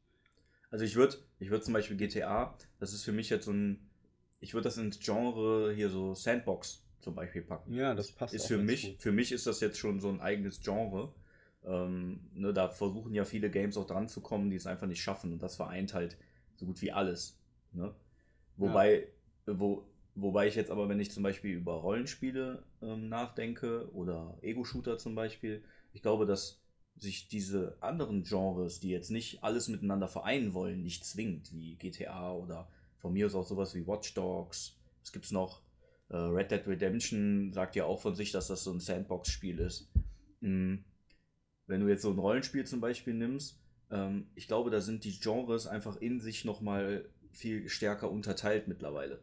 Also 0.69 0.85
ich 0.85 0.95
würde 0.95 1.17
ich 1.39 1.49
würd 1.49 1.63
zum 1.63 1.73
Beispiel 1.73 1.97
GTA, 1.97 2.55
das 2.79 2.93
ist 2.93 3.03
für 3.03 3.13
mich 3.13 3.29
jetzt 3.29 3.45
so 3.45 3.51
ein, 3.51 3.89
ich 4.39 4.53
würde 4.53 4.65
das 4.65 4.77
ins 4.77 4.99
Genre 4.99 5.73
hier 5.73 5.89
so 5.89 6.13
Sandbox 6.13 6.83
zum 6.99 7.15
Beispiel 7.15 7.43
packen. 7.43 7.73
Ja, 7.73 7.95
das 7.95 8.11
passt 8.11 8.33
Ist 8.33 8.47
für 8.47 8.57
mich, 8.57 8.91
gut. 8.91 9.01
für 9.01 9.11
mich 9.11 9.31
ist 9.31 9.47
das 9.47 9.59
jetzt 9.59 9.77
schon 9.77 9.99
so 9.99 10.09
ein 10.09 10.19
eigenes 10.21 10.61
Genre. 10.61 11.13
Ähm, 11.63 12.19
ne, 12.33 12.53
da 12.53 12.69
versuchen 12.69 13.13
ja 13.13 13.25
viele 13.25 13.49
Games 13.49 13.77
auch 13.77 13.87
dran 13.87 14.07
zu 14.07 14.21
kommen, 14.21 14.49
die 14.49 14.55
es 14.55 14.67
einfach 14.67 14.87
nicht 14.87 15.01
schaffen. 15.01 15.33
Und 15.33 15.41
das 15.41 15.55
vereint 15.55 15.93
halt 15.93 16.17
so 16.55 16.65
gut 16.65 16.81
wie 16.81 16.91
alles. 16.91 17.37
Ne? 17.71 17.93
Wobei, 18.57 19.07
wo, 19.45 19.85
wobei 20.15 20.47
ich 20.47 20.55
jetzt 20.55 20.71
aber, 20.71 20.87
wenn 20.89 20.99
ich 20.99 21.11
zum 21.11 21.23
Beispiel 21.23 21.55
über 21.55 21.73
Rollenspiele 21.73 22.63
ähm, 22.81 23.09
nachdenke 23.09 23.89
oder 23.93 24.37
Ego-Shooter 24.41 24.97
zum 24.97 25.15
Beispiel, 25.15 25.63
ich 25.93 26.01
glaube, 26.01 26.25
dass 26.25 26.61
sich 26.97 27.27
diese 27.27 27.77
anderen 27.81 28.23
Genres, 28.23 28.79
die 28.79 28.89
jetzt 28.89 29.11
nicht 29.11 29.43
alles 29.43 29.67
miteinander 29.67 30.07
vereinen 30.07 30.53
wollen, 30.53 30.81
nicht 30.81 31.05
zwingt, 31.05 31.53
wie 31.53 31.75
GTA 31.75 32.33
oder 32.33 32.69
von 32.99 33.13
mir 33.13 33.25
aus 33.25 33.35
auch 33.35 33.45
sowas 33.45 33.75
wie 33.75 33.85
Watch 33.85 34.13
Dogs. 34.13 34.77
Was 35.01 35.11
gibt's 35.11 35.31
noch? 35.31 35.61
Äh, 36.09 36.17
Red 36.17 36.51
Dead 36.51 36.65
Redemption 36.65 37.51
sagt 37.53 37.75
ja 37.75 37.85
auch 37.85 38.01
von 38.01 38.15
sich, 38.15 38.31
dass 38.31 38.47
das 38.47 38.63
so 38.63 38.71
ein 38.71 38.79
Sandbox-Spiel 38.79 39.59
ist. 39.59 39.91
Mm, 40.39 40.75
Wenn 41.67 41.81
du 41.81 41.87
jetzt 41.87 42.03
so 42.03 42.11
ein 42.11 42.19
Rollenspiel 42.19 42.65
zum 42.65 42.79
Beispiel 42.79 43.13
nimmst, 43.13 43.59
ähm, 43.91 44.27
ich 44.35 44.47
glaube, 44.47 44.69
da 44.69 44.81
sind 44.81 45.03
die 45.03 45.19
Genres 45.19 45.67
einfach 45.67 45.95
in 45.97 46.19
sich 46.19 46.45
nochmal 46.45 47.09
viel 47.31 47.67
stärker 47.69 48.09
unterteilt 48.09 48.67
mittlerweile. 48.67 49.19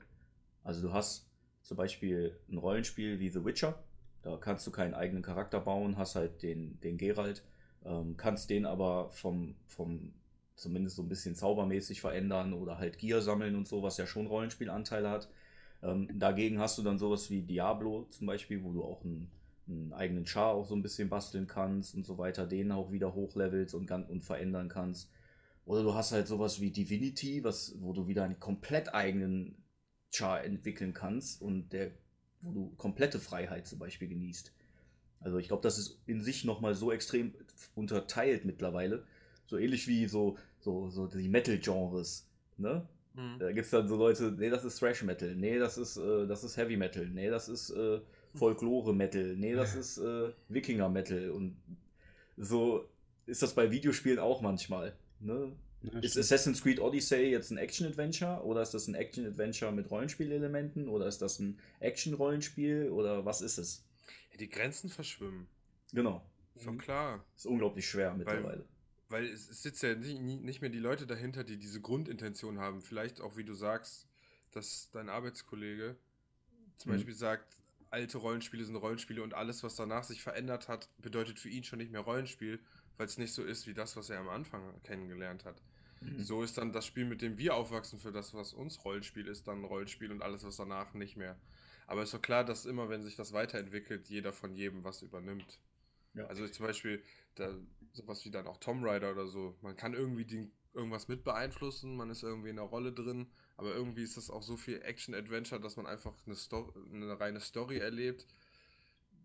Also 0.62 0.82
du 0.82 0.92
hast 0.92 1.28
zum 1.62 1.76
Beispiel 1.76 2.38
ein 2.50 2.58
Rollenspiel 2.58 3.18
wie 3.18 3.30
The 3.30 3.44
Witcher, 3.44 3.82
da 4.22 4.36
kannst 4.36 4.66
du 4.66 4.70
keinen 4.70 4.94
eigenen 4.94 5.22
Charakter 5.22 5.60
bauen, 5.60 5.96
hast 5.96 6.14
halt 6.14 6.42
den, 6.42 6.80
den 6.80 6.98
Geralt, 6.98 7.42
ähm, 7.84 8.16
kannst 8.16 8.50
den 8.50 8.66
aber 8.66 9.10
vom, 9.10 9.56
vom 9.66 10.12
zumindest 10.54 10.96
so 10.96 11.02
ein 11.02 11.08
bisschen 11.08 11.34
zaubermäßig 11.34 12.00
verändern 12.00 12.52
oder 12.52 12.78
halt 12.78 12.98
Gier 12.98 13.20
sammeln 13.20 13.56
und 13.56 13.66
so, 13.66 13.82
was 13.82 13.96
ja 13.96 14.06
schon 14.06 14.26
Rollenspielanteile 14.26 15.10
hat. 15.10 15.28
Ähm, 15.82 16.08
dagegen 16.18 16.60
hast 16.60 16.78
du 16.78 16.82
dann 16.82 16.98
sowas 16.98 17.30
wie 17.30 17.42
Diablo 17.42 18.06
zum 18.10 18.26
Beispiel, 18.26 18.62
wo 18.62 18.72
du 18.72 18.84
auch 18.84 19.04
einen, 19.04 19.30
einen 19.68 19.92
eigenen 19.92 20.26
Char 20.26 20.52
auch 20.52 20.66
so 20.66 20.74
ein 20.74 20.82
bisschen 20.82 21.08
basteln 21.08 21.46
kannst 21.46 21.94
und 21.94 22.04
so 22.04 22.18
weiter, 22.18 22.46
den 22.46 22.72
auch 22.72 22.92
wieder 22.92 23.14
hochlevelst 23.14 23.74
und, 23.74 23.90
und 23.90 24.24
verändern 24.24 24.68
kannst. 24.68 25.10
Oder 25.64 25.82
du 25.82 25.94
hast 25.94 26.12
halt 26.12 26.26
sowas 26.26 26.60
wie 26.60 26.70
Divinity, 26.70 27.44
was, 27.44 27.76
wo 27.80 27.92
du 27.92 28.08
wieder 28.08 28.24
einen 28.24 28.40
komplett 28.40 28.94
eigenen 28.94 29.56
Char 30.10 30.44
entwickeln 30.44 30.92
kannst 30.92 31.40
und 31.40 31.72
der, 31.72 31.92
wo 32.40 32.52
du 32.52 32.74
komplette 32.76 33.20
Freiheit 33.20 33.66
zum 33.66 33.78
Beispiel 33.78 34.08
genießt. 34.08 34.52
Also 35.20 35.38
ich 35.38 35.46
glaube, 35.46 35.62
das 35.62 35.78
ist 35.78 36.00
in 36.06 36.20
sich 36.20 36.44
nochmal 36.44 36.74
so 36.74 36.90
extrem 36.90 37.32
unterteilt 37.74 38.44
mittlerweile. 38.44 39.04
So 39.46 39.56
ähnlich 39.56 39.86
wie 39.86 40.06
so, 40.06 40.36
so, 40.58 40.90
so 40.90 41.06
die 41.06 41.28
Metal-Genres. 41.28 42.28
Ne? 42.56 42.88
Mhm. 43.14 43.38
Da 43.38 43.52
gibt 43.52 43.66
es 43.66 43.70
dann 43.70 43.88
so 43.88 43.96
Leute, 43.96 44.34
nee, 44.36 44.50
das 44.50 44.64
ist 44.64 44.78
Thrash 44.78 45.02
Metal, 45.02 45.34
nee, 45.34 45.58
das 45.58 45.78
ist, 45.78 45.96
äh, 45.96 46.26
das 46.26 46.44
ist 46.44 46.56
Heavy 46.56 46.76
Metal, 46.76 47.06
nee, 47.06 47.30
das 47.30 47.48
ist 47.48 47.70
äh, 47.70 48.00
Folklore 48.34 48.94
Metal, 48.94 49.36
nee, 49.36 49.54
das 49.54 49.74
ist 49.74 49.98
äh, 49.98 50.32
Wikinger 50.48 50.88
Metal 50.88 51.30
und 51.30 51.56
so 52.36 52.88
ist 53.26 53.42
das 53.42 53.54
bei 53.54 53.70
Videospielen 53.70 54.18
auch 54.18 54.40
manchmal. 54.40 54.96
Ne? 55.20 55.52
Ja, 55.82 55.98
Ist. 56.00 56.16
Assassin's 56.16 56.62
Creed 56.62 56.80
Odyssey 56.80 57.30
jetzt 57.30 57.50
ein 57.50 57.56
Action-Adventure 57.58 58.42
oder 58.44 58.62
ist 58.62 58.72
das 58.72 58.86
ein 58.88 58.94
Action-Adventure 58.94 59.72
mit 59.72 59.90
Rollenspielelementen 59.90 60.88
oder 60.88 61.06
ist 61.06 61.20
das 61.22 61.38
ein 61.40 61.58
Action-Rollenspiel 61.80 62.88
oder 62.90 63.24
was 63.24 63.40
ist 63.40 63.58
es? 63.58 63.84
Ja, 64.30 64.38
die 64.38 64.48
Grenzen 64.48 64.88
verschwimmen. 64.88 65.46
Genau. 65.92 66.22
Ist 66.54 66.66
doch 66.66 66.72
Mhm. 66.72 66.78
klar. 66.78 67.24
Ist 67.36 67.46
unglaublich 67.46 67.88
schwer 67.88 68.14
mittlerweile. 68.14 68.64
Weil 69.08 69.26
es, 69.26 69.50
es 69.50 69.62
sitzt 69.62 69.82
ja 69.82 69.94
nicht, 69.94 70.20
nicht 70.42 70.60
mehr 70.62 70.70
die 70.70 70.78
Leute 70.78 71.06
dahinter, 71.06 71.44
die 71.44 71.58
diese 71.58 71.80
Grundintention 71.80 72.58
haben. 72.58 72.80
Vielleicht 72.80 73.20
auch, 73.20 73.36
wie 73.36 73.44
du 73.44 73.52
sagst, 73.54 74.06
dass 74.52 74.88
dein 74.92 75.08
Arbeitskollege 75.08 75.96
zum 76.78 76.90
Mhm. 76.92 76.96
Beispiel 76.96 77.14
sagt, 77.14 77.61
alte 77.92 78.18
Rollenspiele 78.18 78.64
sind 78.64 78.76
Rollenspiele 78.76 79.22
und 79.22 79.34
alles, 79.34 79.62
was 79.62 79.76
danach 79.76 80.04
sich 80.04 80.22
verändert 80.22 80.68
hat, 80.68 80.88
bedeutet 80.98 81.38
für 81.38 81.48
ihn 81.48 81.64
schon 81.64 81.78
nicht 81.78 81.92
mehr 81.92 82.00
Rollenspiel, 82.00 82.60
weil 82.96 83.06
es 83.06 83.18
nicht 83.18 83.32
so 83.32 83.44
ist 83.44 83.66
wie 83.66 83.74
das, 83.74 83.96
was 83.96 84.10
er 84.10 84.18
am 84.18 84.28
Anfang 84.28 84.80
kennengelernt 84.82 85.44
hat. 85.44 85.62
Mhm. 86.00 86.22
So 86.22 86.42
ist 86.42 86.58
dann 86.58 86.72
das 86.72 86.86
Spiel, 86.86 87.04
mit 87.04 87.22
dem 87.22 87.38
wir 87.38 87.54
aufwachsen, 87.54 87.98
für 87.98 88.12
das, 88.12 88.34
was 88.34 88.52
uns 88.52 88.84
Rollenspiel 88.84 89.26
ist, 89.26 89.46
dann 89.46 89.64
Rollenspiel 89.64 90.10
und 90.10 90.22
alles, 90.22 90.44
was 90.44 90.56
danach 90.56 90.94
nicht 90.94 91.16
mehr. 91.16 91.38
Aber 91.86 92.02
ist 92.02 92.14
doch 92.14 92.22
klar, 92.22 92.44
dass 92.44 92.64
immer, 92.64 92.88
wenn 92.88 93.02
sich 93.02 93.16
das 93.16 93.32
weiterentwickelt, 93.32 94.08
jeder 94.08 94.32
von 94.32 94.54
jedem 94.54 94.84
was 94.84 95.02
übernimmt. 95.02 95.60
Ja. 96.14 96.26
Also 96.26 96.46
zum 96.48 96.66
Beispiel 96.66 97.02
da, 97.34 97.54
sowas 97.92 98.24
wie 98.24 98.30
dann 98.30 98.46
auch 98.46 98.58
Tomb 98.58 98.84
Raider 98.84 99.12
oder 99.12 99.26
so. 99.26 99.56
Man 99.60 99.76
kann 99.76 99.94
irgendwie 99.94 100.24
die, 100.24 100.50
irgendwas 100.72 101.08
mit 101.08 101.24
beeinflussen, 101.24 101.96
man 101.96 102.10
ist 102.10 102.22
irgendwie 102.22 102.50
in 102.50 102.56
der 102.56 102.64
Rolle 102.64 102.92
drin, 102.92 103.30
aber 103.56 103.74
irgendwie 103.74 104.02
ist 104.02 104.16
das 104.16 104.30
auch 104.30 104.42
so 104.42 104.56
viel 104.56 104.82
Action-Adventure, 104.82 105.60
dass 105.60 105.76
man 105.76 105.86
einfach 105.86 106.14
eine, 106.26 106.36
eine 106.92 107.20
reine 107.20 107.40
Story 107.40 107.78
erlebt. 107.78 108.26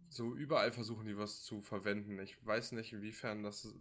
So 0.09 0.35
überall 0.35 0.71
versuchen 0.73 1.05
die 1.05 1.17
was 1.17 1.43
zu 1.43 1.61
verwenden. 1.61 2.19
Ich 2.19 2.45
weiß 2.45 2.73
nicht, 2.73 2.91
inwiefern 2.93 3.43
das. 3.43 3.73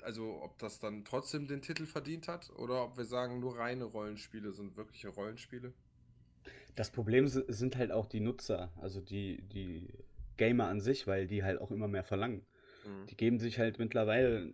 Also, 0.00 0.40
ob 0.42 0.58
das 0.58 0.78
dann 0.78 1.04
trotzdem 1.04 1.48
den 1.48 1.60
Titel 1.60 1.84
verdient 1.84 2.28
hat 2.28 2.48
oder 2.56 2.82
ob 2.84 2.96
wir 2.96 3.04
sagen, 3.04 3.40
nur 3.40 3.58
reine 3.58 3.84
Rollenspiele 3.84 4.52
sind 4.52 4.74
wirkliche 4.76 5.08
Rollenspiele. 5.08 5.74
Das 6.74 6.90
Problem 6.90 7.26
si- 7.26 7.44
sind 7.48 7.76
halt 7.76 7.92
auch 7.92 8.06
die 8.06 8.20
Nutzer, 8.20 8.70
also 8.80 9.00
die, 9.00 9.42
die 9.42 9.88
Gamer 10.36 10.68
an 10.68 10.80
sich, 10.80 11.06
weil 11.06 11.26
die 11.26 11.42
halt 11.42 11.60
auch 11.60 11.70
immer 11.70 11.88
mehr 11.88 12.04
verlangen. 12.04 12.42
Mhm. 12.84 13.06
Die 13.10 13.16
geben 13.16 13.38
sich 13.38 13.58
halt 13.58 13.78
mittlerweile. 13.78 14.52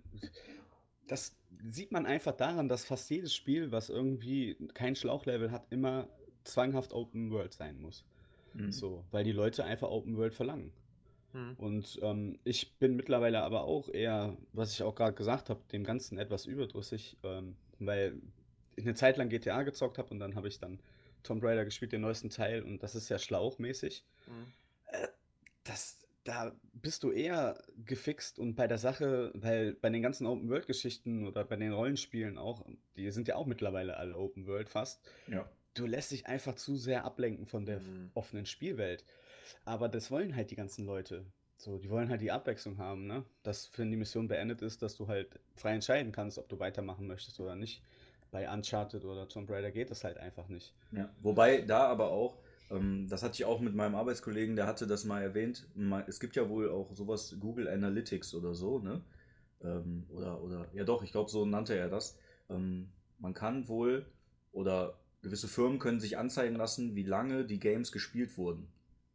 Das 1.07 1.37
sieht 1.71 1.93
man 1.93 2.07
einfach 2.07 2.33
daran, 2.33 2.69
dass 2.69 2.85
fast 2.85 3.11
jedes 3.11 3.35
Spiel, 3.35 3.73
was 3.73 3.89
irgendwie 3.89 4.57
kein 4.75 4.97
Schlauchlevel 4.97 5.51
hat, 5.51 5.67
immer 5.71 6.09
zwanghaft 6.45 6.93
Open 6.93 7.31
World 7.31 7.53
sein 7.53 7.81
muss. 7.81 8.05
Mhm. 8.55 8.73
So, 8.73 9.05
weil 9.11 9.25
die 9.25 9.33
Leute 9.33 9.65
einfach 9.65 9.89
Open 9.89 10.17
World 10.17 10.35
verlangen. 10.35 10.73
Mhm. 11.33 11.55
Und 11.57 11.99
ähm, 12.03 12.39
ich 12.45 12.79
bin 12.79 12.97
mittlerweile 12.97 13.43
aber 13.43 13.65
auch 13.65 13.89
eher, 13.89 14.37
was 14.53 14.73
ich 14.73 14.83
auch 14.83 14.95
gerade 14.95 15.15
gesagt 15.15 15.51
habe, 15.51 15.61
dem 15.73 15.85
Ganzen 15.85 16.19
etwas 16.19 16.47
überdrüssig, 16.47 17.17
ähm, 17.23 17.57
weil 17.79 18.21
ich 18.77 18.85
eine 18.85 18.95
Zeit 18.95 19.17
lang 19.17 19.29
GTA 19.29 19.63
gezockt 19.63 19.99
habe 19.99 20.11
und 20.11 20.21
dann 20.21 20.35
habe 20.35 20.49
ich 20.49 20.59
dann 20.59 20.81
Tomb 21.23 21.43
Raider 21.43 21.65
gespielt, 21.65 21.93
den 21.93 22.01
neuesten 22.01 22.31
Teil, 22.31 22.63
und 22.63 22.83
das 22.83 22.95
ist 22.95 23.09
ja 23.09 23.19
schlauchmäßig. 23.19 24.05
Mhm. 24.27 24.53
Äh, 24.87 25.09
das, 25.65 26.02
da 26.25 26.55
bist 26.73 27.03
du 27.03 27.11
eher 27.11 27.63
gefixt 27.77 28.39
und 28.39 28.55
bei 28.55 28.67
der 28.69 28.79
Sache, 28.79 29.33
weil 29.35 29.75
bei 29.75 29.91
den 29.91 30.03
ganzen 30.03 30.27
Open-World-Geschichten 30.27 31.27
oder 31.27 31.45
bei 31.45 31.57
den 31.57 31.73
Rollenspielen 31.73 32.39
auch, 32.39 32.65
die 32.97 33.11
sind 33.11 33.29
ja 33.29 33.37
auch 33.37 33.47
mittlerweile 33.47 33.97
alle 33.97 34.17
Open-World 34.17 34.69
fast, 34.69 35.05
Ja. 35.27 35.51
du 35.75 35.87
lässt 35.87 36.13
dich 36.13 36.27
einfach 36.27 36.55
zu 36.55 36.77
sehr 36.77 37.05
ablenken 37.05 37.47
von 37.47 37.67
der 37.67 37.81
Mhm. 37.81 38.11
offenen 38.15 38.47
Spielwelt. 38.47 39.05
Aber 39.65 39.89
das 39.89 40.11
wollen 40.11 40.37
halt 40.37 40.51
die 40.51 40.57
ganzen 40.57 40.85
Leute. 40.87 41.27
So, 41.57 41.79
die 41.79 41.91
wollen 41.91 42.09
halt 42.09 42.21
die 42.21 42.33
Abwechslung 42.33 42.79
haben, 42.79 43.07
ne? 43.07 43.25
Dass, 43.43 43.71
wenn 43.79 43.91
die 43.91 43.97
Mission 43.97 44.29
beendet 44.29 44.63
ist, 44.63 44.83
dass 44.83 44.97
du 44.97 45.09
halt 45.09 45.41
frei 45.55 45.75
entscheiden 45.75 46.13
kannst, 46.13 46.39
ob 46.39 46.49
du 46.49 46.59
weitermachen 46.59 47.07
möchtest 47.07 47.39
oder 47.41 47.55
nicht. 47.57 47.83
Bei 48.31 48.53
Uncharted 48.53 49.05
oder 49.05 49.29
Tomb 49.29 49.51
Raider 49.51 49.71
geht 49.71 49.91
das 49.91 50.05
halt 50.05 50.19
einfach 50.19 50.49
nicht. 50.49 50.75
Ja, 50.91 51.15
wobei 51.21 51.61
da 51.63 51.87
aber 51.87 52.11
auch, 52.11 52.39
das 53.09 53.23
hatte 53.23 53.35
ich 53.35 53.45
auch 53.45 53.61
mit 53.61 53.75
meinem 53.75 53.95
Arbeitskollegen, 53.95 54.57
der 54.57 54.67
hatte 54.67 54.87
das 54.87 55.05
mal 55.05 55.23
erwähnt, 55.23 55.67
es 56.07 56.21
gibt 56.21 56.37
ja 56.37 56.49
wohl 56.49 56.71
auch 56.71 56.95
sowas, 56.95 57.37
Google 57.39 57.69
Analytics 57.69 58.35
oder 58.35 58.55
so, 58.55 58.79
ne? 58.79 59.03
Ähm, 59.63 60.05
oder, 60.11 60.43
oder, 60.43 60.69
ja 60.73 60.85
doch, 60.85 61.03
ich 61.03 61.13
glaube, 61.13 61.31
so 61.31 61.45
nannte 61.45 61.77
er 61.77 61.89
das. 61.89 62.19
Ähm, 62.51 62.89
man 63.19 63.35
kann 63.35 63.69
wohl, 63.69 64.07
oder 64.53 64.99
gewisse 65.23 65.49
Firmen 65.49 65.79
können 65.79 66.01
sich 66.01 66.19
anzeigen 66.19 66.57
lassen, 66.57 66.97
wie 66.97 67.05
lange 67.05 67.45
die 67.45 67.61
Games 67.61 67.93
gespielt 67.93 68.37
wurden. 68.37 68.69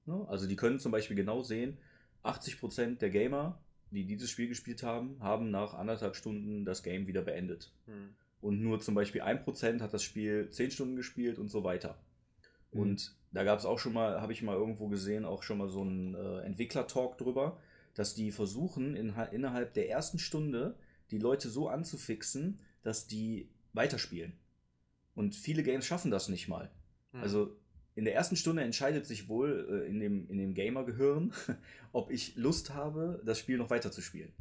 Ne? 0.06 0.26
Also 0.30 0.48
die 0.48 0.56
können 0.56 0.80
zum 0.80 0.92
Beispiel 0.92 1.16
genau 1.18 1.42
sehen, 1.42 1.78
80% 2.24 3.00
der 3.00 3.10
Gamer, 3.10 3.60
die 3.92 4.06
dieses 4.06 4.30
Spiel 4.30 4.48
gespielt 4.48 4.84
haben, 4.84 5.18
haben 5.20 5.52
nach 5.52 5.74
anderthalb 5.74 6.16
Stunden 6.16 6.66
das 6.66 6.84
Game 6.84 7.08
wieder 7.08 7.22
beendet. 7.22 7.72
Hm. 7.86 8.16
Und 8.40 8.62
nur 8.62 8.80
zum 8.80 8.96
Beispiel 8.96 9.22
1% 9.22 9.82
hat 9.82 9.94
das 9.94 10.04
Spiel 10.04 10.50
10 10.50 10.72
Stunden 10.72 10.96
gespielt 10.96 11.40
und 11.40 11.50
so 11.50 11.64
weiter. 11.64 11.98
Mhm. 12.72 12.80
Und 12.80 13.17
da 13.32 13.44
gab 13.44 13.60
es 13.60 13.66
auch 13.66 13.80
schon 13.80 13.94
mal, 13.94 14.22
habe 14.22 14.34
ich 14.34 14.42
mal 14.42 14.56
irgendwo 14.56 14.88
gesehen, 14.88 15.26
auch 15.26 15.44
schon 15.44 15.58
mal 15.58 15.70
so 15.70 15.82
einen 15.82 16.16
äh, 16.16 16.40
Entwickler-Talk 16.42 17.18
drüber, 17.18 17.60
dass 17.94 18.16
die 18.16 18.32
versuchen, 18.32 18.96
in, 18.96 19.14
innerhalb 19.32 19.74
der 19.74 19.90
ersten 19.90 20.20
Stunde 20.20 20.78
die 21.12 21.20
Leute 21.20 21.50
so 21.50 21.68
anzufixen, 21.68 22.60
dass 22.84 23.08
die 23.08 23.50
weiterspielen. 23.74 24.34
Und 25.16 25.36
viele 25.36 25.64
Games 25.64 25.86
schaffen 25.86 26.12
das 26.12 26.30
nicht 26.30 26.48
mal. 26.48 26.72
Hm. 27.12 27.22
Also 27.22 27.58
in 27.96 28.06
der 28.06 28.14
ersten 28.14 28.36
Stunde 28.36 28.62
entscheidet 28.62 29.08
sich 29.08 29.28
wohl 29.28 29.68
äh, 29.70 29.90
in 29.90 30.00
dem, 30.00 30.30
in 30.30 30.38
dem 30.38 30.54
Gamer-Gehirn, 30.54 31.34
ob 31.92 32.12
ich 32.12 32.36
Lust 32.36 32.74
habe, 32.74 33.22
das 33.26 33.40
Spiel 33.40 33.58
noch 33.58 33.72
weiter 33.72 33.92
zu 33.92 34.02
spielen. 34.02 34.32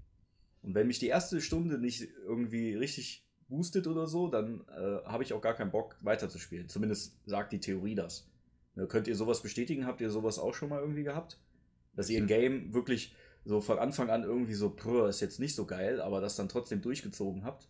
Und 0.63 0.75
wenn 0.75 0.87
mich 0.87 0.99
die 0.99 1.09
erste 1.09 1.41
Stunde 1.41 1.79
nicht 1.79 2.09
irgendwie 2.27 2.75
richtig 2.75 3.25
boostet 3.49 3.87
oder 3.87 4.07
so, 4.07 4.29
dann 4.29 4.61
äh, 4.69 5.05
habe 5.07 5.23
ich 5.23 5.33
auch 5.33 5.41
gar 5.41 5.55
keinen 5.55 5.71
Bock 5.71 5.97
weiterzuspielen. 6.01 6.69
Zumindest 6.69 7.17
sagt 7.25 7.53
die 7.53 7.61
Theorie 7.61 7.95
das. 7.95 8.29
Ne, 8.77 8.87
könnt 8.87 9.09
ihr 9.09 9.17
sowas 9.17 9.43
bestätigen? 9.43 9.87
Habt 9.87 10.01
ihr 10.01 10.11
sowas 10.11 10.39
auch 10.39 10.55
schon 10.55 10.69
mal 10.69 10.81
irgendwie 10.81 11.03
gehabt? 11.03 11.41
Dass 11.95 12.11
ihr 12.11 12.21
ein 12.21 12.27
Game 12.27 12.75
wirklich 12.75 13.15
so 13.45 13.61
von 13.61 13.79
Anfang 13.79 14.11
an 14.11 14.23
irgendwie 14.23 14.55
so, 14.55 14.71
"Puh, 14.71 15.07
ist 15.07 15.21
jetzt 15.21 15.41
nicht 15.41 15.55
so 15.57 15.67
geil, 15.67 16.01
aber 16.01 16.21
das 16.21 16.37
dann 16.37 16.49
trotzdem 16.49 16.83
durchgezogen 16.83 17.45
habt? 17.45 17.69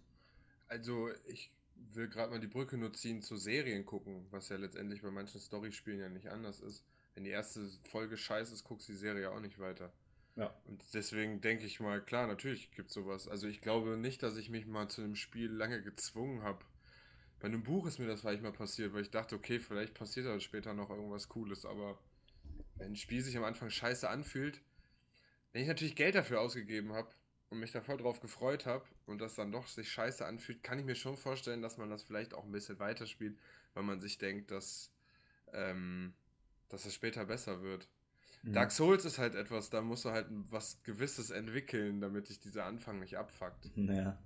Also, 0.68 1.10
ich 1.26 1.52
will 1.74 2.08
gerade 2.08 2.30
mal 2.30 2.40
die 2.40 2.46
Brücke 2.46 2.76
nur 2.76 2.92
ziehen 2.92 3.22
zu 3.22 3.36
Serien 3.36 3.84
gucken, 3.86 4.26
was 4.30 4.48
ja 4.48 4.56
letztendlich 4.56 5.02
bei 5.02 5.10
manchen 5.10 5.40
Storyspielen 5.40 6.00
ja 6.00 6.08
nicht 6.08 6.28
anders 6.28 6.60
ist. 6.60 6.84
Wenn 7.14 7.24
die 7.24 7.30
erste 7.30 7.68
Folge 7.84 8.16
scheiße 8.16 8.52
ist, 8.52 8.64
guckst 8.64 8.88
du 8.88 8.92
die 8.92 8.98
Serie 8.98 9.30
auch 9.30 9.40
nicht 9.40 9.58
weiter. 9.58 9.92
Ja. 10.36 10.54
Und 10.64 10.82
deswegen 10.92 11.40
denke 11.40 11.64
ich 11.64 11.80
mal, 11.80 12.04
klar, 12.04 12.26
natürlich 12.26 12.70
gibt 12.72 12.88
es 12.88 12.94
sowas. 12.94 13.26
Also 13.26 13.46
ich 13.46 13.60
glaube 13.62 13.96
nicht, 13.96 14.22
dass 14.22 14.36
ich 14.36 14.50
mich 14.50 14.66
mal 14.66 14.88
zu 14.88 15.02
einem 15.02 15.16
Spiel 15.16 15.50
lange 15.50 15.82
gezwungen 15.82 16.42
habe. 16.42 16.64
Bei 17.38 17.46
einem 17.46 17.62
Buch 17.62 17.86
ist 17.86 17.98
mir 17.98 18.06
das 18.06 18.20
vielleicht 18.20 18.42
mal 18.42 18.52
passiert, 18.52 18.94
weil 18.94 19.02
ich 19.02 19.10
dachte, 19.10 19.34
okay, 19.34 19.58
vielleicht 19.58 19.94
passiert 19.94 20.26
da 20.26 20.40
später 20.40 20.72
noch 20.74 20.90
irgendwas 20.90 21.28
Cooles, 21.28 21.66
aber 21.66 21.98
wenn 22.76 22.92
ein 22.92 22.96
Spiel 22.96 23.22
sich 23.22 23.36
am 23.36 23.44
Anfang 23.44 23.70
scheiße 23.70 24.08
anfühlt, 24.08 24.60
wenn 25.52 25.62
ich 25.62 25.68
natürlich 25.68 25.96
Geld 25.96 26.14
dafür 26.14 26.40
ausgegeben 26.40 26.92
habe 26.92 27.08
und 27.50 27.60
mich 27.60 27.72
da 27.72 27.80
voll 27.80 27.98
drauf 27.98 28.20
gefreut 28.20 28.66
habe 28.66 28.84
und 29.06 29.20
das 29.20 29.34
dann 29.34 29.52
doch 29.52 29.66
sich 29.66 29.90
scheiße 29.90 30.24
anfühlt, 30.24 30.62
kann 30.62 30.78
ich 30.78 30.84
mir 30.84 30.94
schon 30.94 31.16
vorstellen, 31.16 31.62
dass 31.62 31.76
man 31.76 31.90
das 31.90 32.02
vielleicht 32.02 32.34
auch 32.34 32.44
ein 32.44 32.52
bisschen 32.52 32.78
weiterspielt, 32.78 33.38
weil 33.74 33.82
man 33.82 34.00
sich 34.00 34.18
denkt, 34.18 34.50
dass, 34.50 34.90
ähm, 35.52 36.14
dass 36.68 36.86
es 36.86 36.94
später 36.94 37.26
besser 37.26 37.62
wird. 37.62 37.88
Mhm. 38.42 38.52
Dark 38.52 38.72
Souls 38.72 39.04
ist 39.04 39.18
halt 39.18 39.34
etwas, 39.34 39.70
da 39.70 39.82
musst 39.82 40.04
du 40.04 40.10
halt 40.10 40.26
was 40.30 40.82
Gewisses 40.82 41.30
entwickeln, 41.30 42.00
damit 42.00 42.28
dich 42.28 42.38
dieser 42.38 42.64
Anfang 42.64 42.98
nicht 42.98 43.16
abfuckt. 43.16 43.70
Naja. 43.76 44.18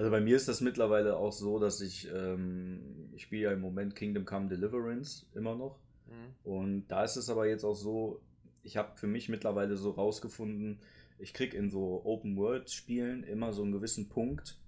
Also 0.00 0.10
bei 0.10 0.22
mir 0.22 0.34
ist 0.34 0.48
das 0.48 0.62
mittlerweile 0.62 1.18
auch 1.18 1.30
so, 1.30 1.58
dass 1.58 1.82
ich, 1.82 2.08
ähm, 2.10 3.10
ich 3.12 3.20
spiele 3.20 3.42
ja 3.42 3.52
im 3.52 3.60
Moment 3.60 3.94
Kingdom 3.94 4.24
Come 4.24 4.48
Deliverance 4.48 5.26
immer 5.34 5.54
noch. 5.54 5.78
Mhm. 6.06 6.34
Und 6.42 6.88
da 6.88 7.04
ist 7.04 7.16
es 7.16 7.28
aber 7.28 7.46
jetzt 7.46 7.64
auch 7.64 7.74
so, 7.74 8.22
ich 8.62 8.78
habe 8.78 8.96
für 8.96 9.06
mich 9.06 9.28
mittlerweile 9.28 9.76
so 9.76 9.90
rausgefunden, 9.90 10.80
ich 11.18 11.34
krieg 11.34 11.52
in 11.52 11.68
so 11.68 12.00
Open-World-Spielen 12.02 13.24
immer 13.24 13.52
so 13.52 13.62
einen 13.62 13.72
gewissen 13.72 14.08
Punkt, 14.08 14.58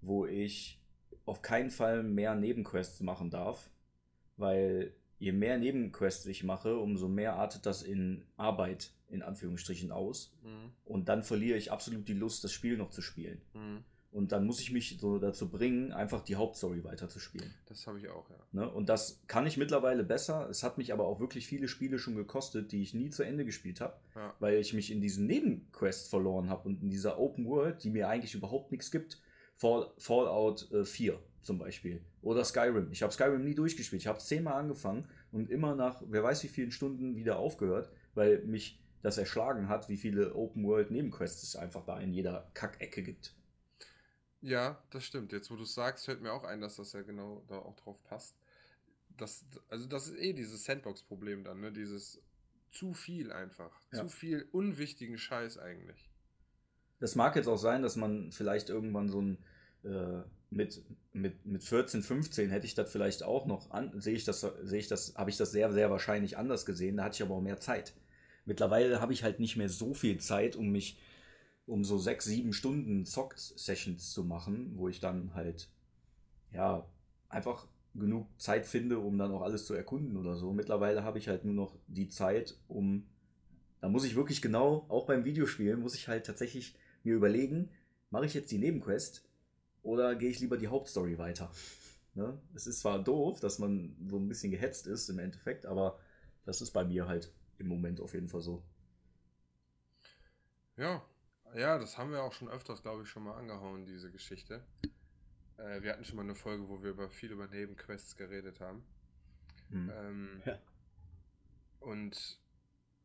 wo 0.00 0.24
ich 0.24 0.80
auf 1.26 1.42
keinen 1.42 1.68
Fall 1.68 2.02
mehr 2.02 2.34
Nebenquests 2.34 3.00
machen 3.00 3.28
darf, 3.28 3.68
weil 4.38 4.94
je 5.18 5.32
mehr 5.32 5.58
Nebenquests 5.58 6.24
ich 6.24 6.44
mache, 6.44 6.78
umso 6.78 7.08
mehr 7.08 7.34
artet 7.34 7.66
das 7.66 7.82
in 7.82 8.24
Arbeit 8.38 8.94
in 9.10 9.20
Anführungsstrichen 9.20 9.92
aus. 9.92 10.34
Mhm. 10.42 10.72
Und 10.86 11.10
dann 11.10 11.24
verliere 11.24 11.58
ich 11.58 11.70
absolut 11.70 12.08
die 12.08 12.14
Lust, 12.14 12.42
das 12.42 12.54
Spiel 12.54 12.78
noch 12.78 12.88
zu 12.88 13.02
spielen. 13.02 13.42
Mhm. 13.52 13.84
Und 14.10 14.32
dann 14.32 14.46
muss 14.46 14.60
ich 14.60 14.72
mich 14.72 14.96
so 14.98 15.18
dazu 15.18 15.50
bringen, 15.50 15.92
einfach 15.92 16.22
die 16.22 16.36
Hauptstory 16.36 16.82
weiterzuspielen. 16.82 17.54
Das 17.66 17.86
habe 17.86 17.98
ich 17.98 18.08
auch, 18.08 18.28
ja. 18.30 18.36
Ne? 18.52 18.70
Und 18.70 18.88
das 18.88 19.20
kann 19.26 19.46
ich 19.46 19.58
mittlerweile 19.58 20.02
besser. 20.02 20.48
Es 20.48 20.62
hat 20.62 20.78
mich 20.78 20.94
aber 20.94 21.06
auch 21.06 21.20
wirklich 21.20 21.46
viele 21.46 21.68
Spiele 21.68 21.98
schon 21.98 22.16
gekostet, 22.16 22.72
die 22.72 22.80
ich 22.82 22.94
nie 22.94 23.10
zu 23.10 23.22
Ende 23.22 23.44
gespielt 23.44 23.82
habe, 23.82 23.98
Ja. 24.14 24.34
weil 24.40 24.56
ich 24.58 24.72
mich 24.72 24.90
in 24.90 25.02
diesen 25.02 25.26
Nebenquests 25.26 26.08
verloren 26.08 26.48
habe 26.48 26.68
und 26.68 26.82
in 26.82 26.88
dieser 26.90 27.18
Open 27.18 27.44
World, 27.46 27.84
die 27.84 27.90
mir 27.90 28.08
eigentlich 28.08 28.34
überhaupt 28.34 28.72
nichts 28.72 28.90
gibt. 28.90 29.20
Fall, 29.54 29.90
Fallout 29.98 30.70
äh, 30.72 30.84
4 30.84 31.18
zum 31.42 31.58
Beispiel. 31.58 32.00
Oder 32.22 32.44
Skyrim. 32.44 32.88
Ich 32.92 33.02
habe 33.02 33.12
Skyrim 33.12 33.44
nie 33.44 33.54
durchgespielt. 33.54 34.00
Ich 34.02 34.08
habe 34.08 34.18
zehnmal 34.18 34.54
angefangen 34.54 35.06
und 35.32 35.50
immer 35.50 35.74
nach 35.74 36.02
wer 36.08 36.22
weiß 36.22 36.42
wie 36.44 36.48
vielen 36.48 36.70
Stunden 36.70 37.14
wieder 37.16 37.38
aufgehört, 37.38 37.90
weil 38.14 38.42
mich 38.44 38.80
das 39.02 39.18
erschlagen 39.18 39.68
hat, 39.68 39.88
wie 39.88 39.96
viele 39.96 40.34
Open 40.34 40.64
World 40.64 40.90
Nebenquests 40.90 41.42
es 41.42 41.56
einfach 41.56 41.84
da 41.84 42.00
in 42.00 42.12
jeder 42.12 42.50
Kackecke 42.54 43.02
gibt. 43.02 43.34
Ja, 44.40 44.82
das 44.90 45.04
stimmt. 45.04 45.32
Jetzt, 45.32 45.50
wo 45.50 45.56
du 45.56 45.64
es 45.64 45.74
sagst, 45.74 46.04
fällt 46.04 46.22
mir 46.22 46.32
auch 46.32 46.44
ein, 46.44 46.60
dass 46.60 46.76
das 46.76 46.92
ja 46.92 47.02
genau 47.02 47.42
da 47.48 47.58
auch 47.58 47.76
drauf 47.76 48.02
passt. 48.04 48.36
Das, 49.16 49.44
also 49.68 49.86
das 49.86 50.08
ist 50.08 50.16
eh 50.16 50.32
dieses 50.32 50.64
Sandbox-Problem 50.64 51.42
dann, 51.44 51.60
ne? 51.60 51.72
Dieses 51.72 52.22
zu 52.70 52.94
viel 52.94 53.32
einfach. 53.32 53.80
Ja. 53.92 54.02
Zu 54.02 54.08
viel 54.08 54.48
unwichtigen 54.52 55.18
Scheiß 55.18 55.58
eigentlich. 55.58 56.08
Das 57.00 57.14
mag 57.14 57.34
jetzt 57.36 57.48
auch 57.48 57.56
sein, 57.56 57.82
dass 57.82 57.96
man 57.96 58.30
vielleicht 58.30 58.68
irgendwann 58.68 59.08
so 59.08 59.22
ein 59.22 59.38
äh, 59.84 60.22
mit, 60.50 60.82
mit, 61.12 61.44
mit 61.44 61.62
14, 61.62 62.02
15 62.02 62.50
hätte 62.50 62.66
ich 62.66 62.74
das 62.74 62.90
vielleicht 62.90 63.22
auch 63.22 63.46
noch 63.46 63.70
an, 63.70 64.00
sehe 64.00 64.14
ich 64.14 64.24
das, 64.24 64.40
sehe 64.62 64.78
ich 64.78 64.88
das, 64.88 65.14
habe 65.14 65.30
ich 65.30 65.36
das 65.36 65.52
sehr, 65.52 65.72
sehr 65.72 65.90
wahrscheinlich 65.90 66.38
anders 66.38 66.64
gesehen, 66.64 66.96
da 66.96 67.04
hatte 67.04 67.16
ich 67.16 67.22
aber 67.22 67.34
auch 67.34 67.42
mehr 67.42 67.60
Zeit. 67.60 67.94
Mittlerweile 68.46 69.00
habe 69.00 69.12
ich 69.12 69.24
halt 69.24 69.40
nicht 69.40 69.56
mehr 69.56 69.68
so 69.68 69.92
viel 69.92 70.18
Zeit, 70.18 70.56
um 70.56 70.70
mich 70.70 70.98
um 71.68 71.84
so 71.84 71.98
sechs, 71.98 72.24
sieben 72.24 72.52
Stunden 72.52 73.04
Zock-Sessions 73.04 74.12
zu 74.12 74.24
machen, 74.24 74.72
wo 74.76 74.88
ich 74.88 75.00
dann 75.00 75.34
halt 75.34 75.68
ja 76.52 76.86
einfach 77.28 77.66
genug 77.94 78.26
Zeit 78.38 78.66
finde, 78.66 78.98
um 78.98 79.18
dann 79.18 79.32
auch 79.32 79.42
alles 79.42 79.66
zu 79.66 79.74
erkunden 79.74 80.16
oder 80.16 80.36
so. 80.36 80.52
Mittlerweile 80.52 81.04
habe 81.04 81.18
ich 81.18 81.28
halt 81.28 81.44
nur 81.44 81.54
noch 81.54 81.76
die 81.86 82.08
Zeit, 82.08 82.56
um 82.68 83.06
da 83.80 83.88
muss 83.88 84.04
ich 84.04 84.16
wirklich 84.16 84.42
genau, 84.42 84.86
auch 84.88 85.06
beim 85.06 85.24
Videospielen, 85.24 85.80
muss 85.80 85.94
ich 85.94 86.08
halt 86.08 86.26
tatsächlich 86.26 86.74
mir 87.04 87.14
überlegen, 87.14 87.70
mache 88.10 88.26
ich 88.26 88.34
jetzt 88.34 88.50
die 88.50 88.58
Nebenquest 88.58 89.22
oder 89.82 90.16
gehe 90.16 90.30
ich 90.30 90.40
lieber 90.40 90.56
die 90.56 90.68
Hauptstory 90.68 91.18
weiter? 91.18 91.50
Ne? 92.14 92.36
Es 92.54 92.66
ist 92.66 92.80
zwar 92.80 93.02
doof, 93.02 93.40
dass 93.40 93.58
man 93.58 93.94
so 94.08 94.16
ein 94.16 94.28
bisschen 94.28 94.50
gehetzt 94.50 94.86
ist 94.86 95.08
im 95.08 95.18
Endeffekt, 95.18 95.66
aber 95.66 96.00
das 96.44 96.60
ist 96.60 96.72
bei 96.72 96.84
mir 96.84 97.06
halt 97.06 97.32
im 97.58 97.68
Moment 97.68 98.00
auf 98.00 98.14
jeden 98.14 98.28
Fall 98.28 98.40
so. 98.40 98.62
Ja, 100.76 101.04
ja, 101.54 101.78
das 101.78 101.98
haben 101.98 102.10
wir 102.12 102.22
auch 102.22 102.32
schon 102.32 102.48
öfters, 102.48 102.82
glaube 102.82 103.02
ich, 103.02 103.08
schon 103.08 103.24
mal 103.24 103.36
angehauen, 103.36 103.84
diese 103.86 104.10
Geschichte. 104.10 104.64
Äh, 105.56 105.82
wir 105.82 105.92
hatten 105.92 106.04
schon 106.04 106.16
mal 106.16 106.22
eine 106.22 106.34
Folge, 106.34 106.68
wo 106.68 106.82
wir 106.82 106.90
über 106.90 107.08
viel 107.10 107.32
über 107.32 107.46
Nebenquests 107.48 108.16
geredet 108.16 108.60
haben. 108.60 108.84
Hm. 109.70 109.90
Ähm, 109.94 110.42
Ja. 110.44 110.58
Und 111.80 112.38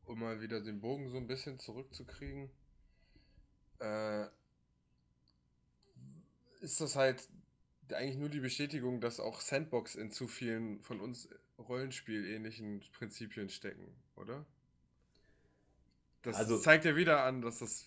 um 0.06 0.20
mal 0.20 0.42
wieder 0.42 0.60
den 0.62 0.82
Bogen 0.82 1.10
so 1.10 1.18
ein 1.18 1.28
bisschen 1.28 1.60
zurückzukriegen, 1.60 2.50
äh, 3.80 4.26
ist 6.62 6.82
das 6.82 6.96
halt 6.96 7.28
eigentlich 7.92 8.18
nur 8.18 8.30
die 8.30 8.40
Bestätigung, 8.40 9.00
dass 9.02 9.20
auch 9.20 9.42
Sandbox 9.42 9.96
in 9.96 10.12
zu 10.12 10.28
vielen 10.28 10.82
von 10.82 11.00
uns 11.00 11.30
Rollenspiel-ähnlichen 11.60 12.82
Prinzipien 12.94 13.50
stecken, 13.50 13.94
oder? 14.16 14.46
Das 16.24 16.36
Also- 16.38 16.58
zeigt 16.60 16.86
ja 16.86 16.96
wieder 16.96 17.24
an, 17.24 17.42
dass 17.42 17.60
das, 17.60 17.86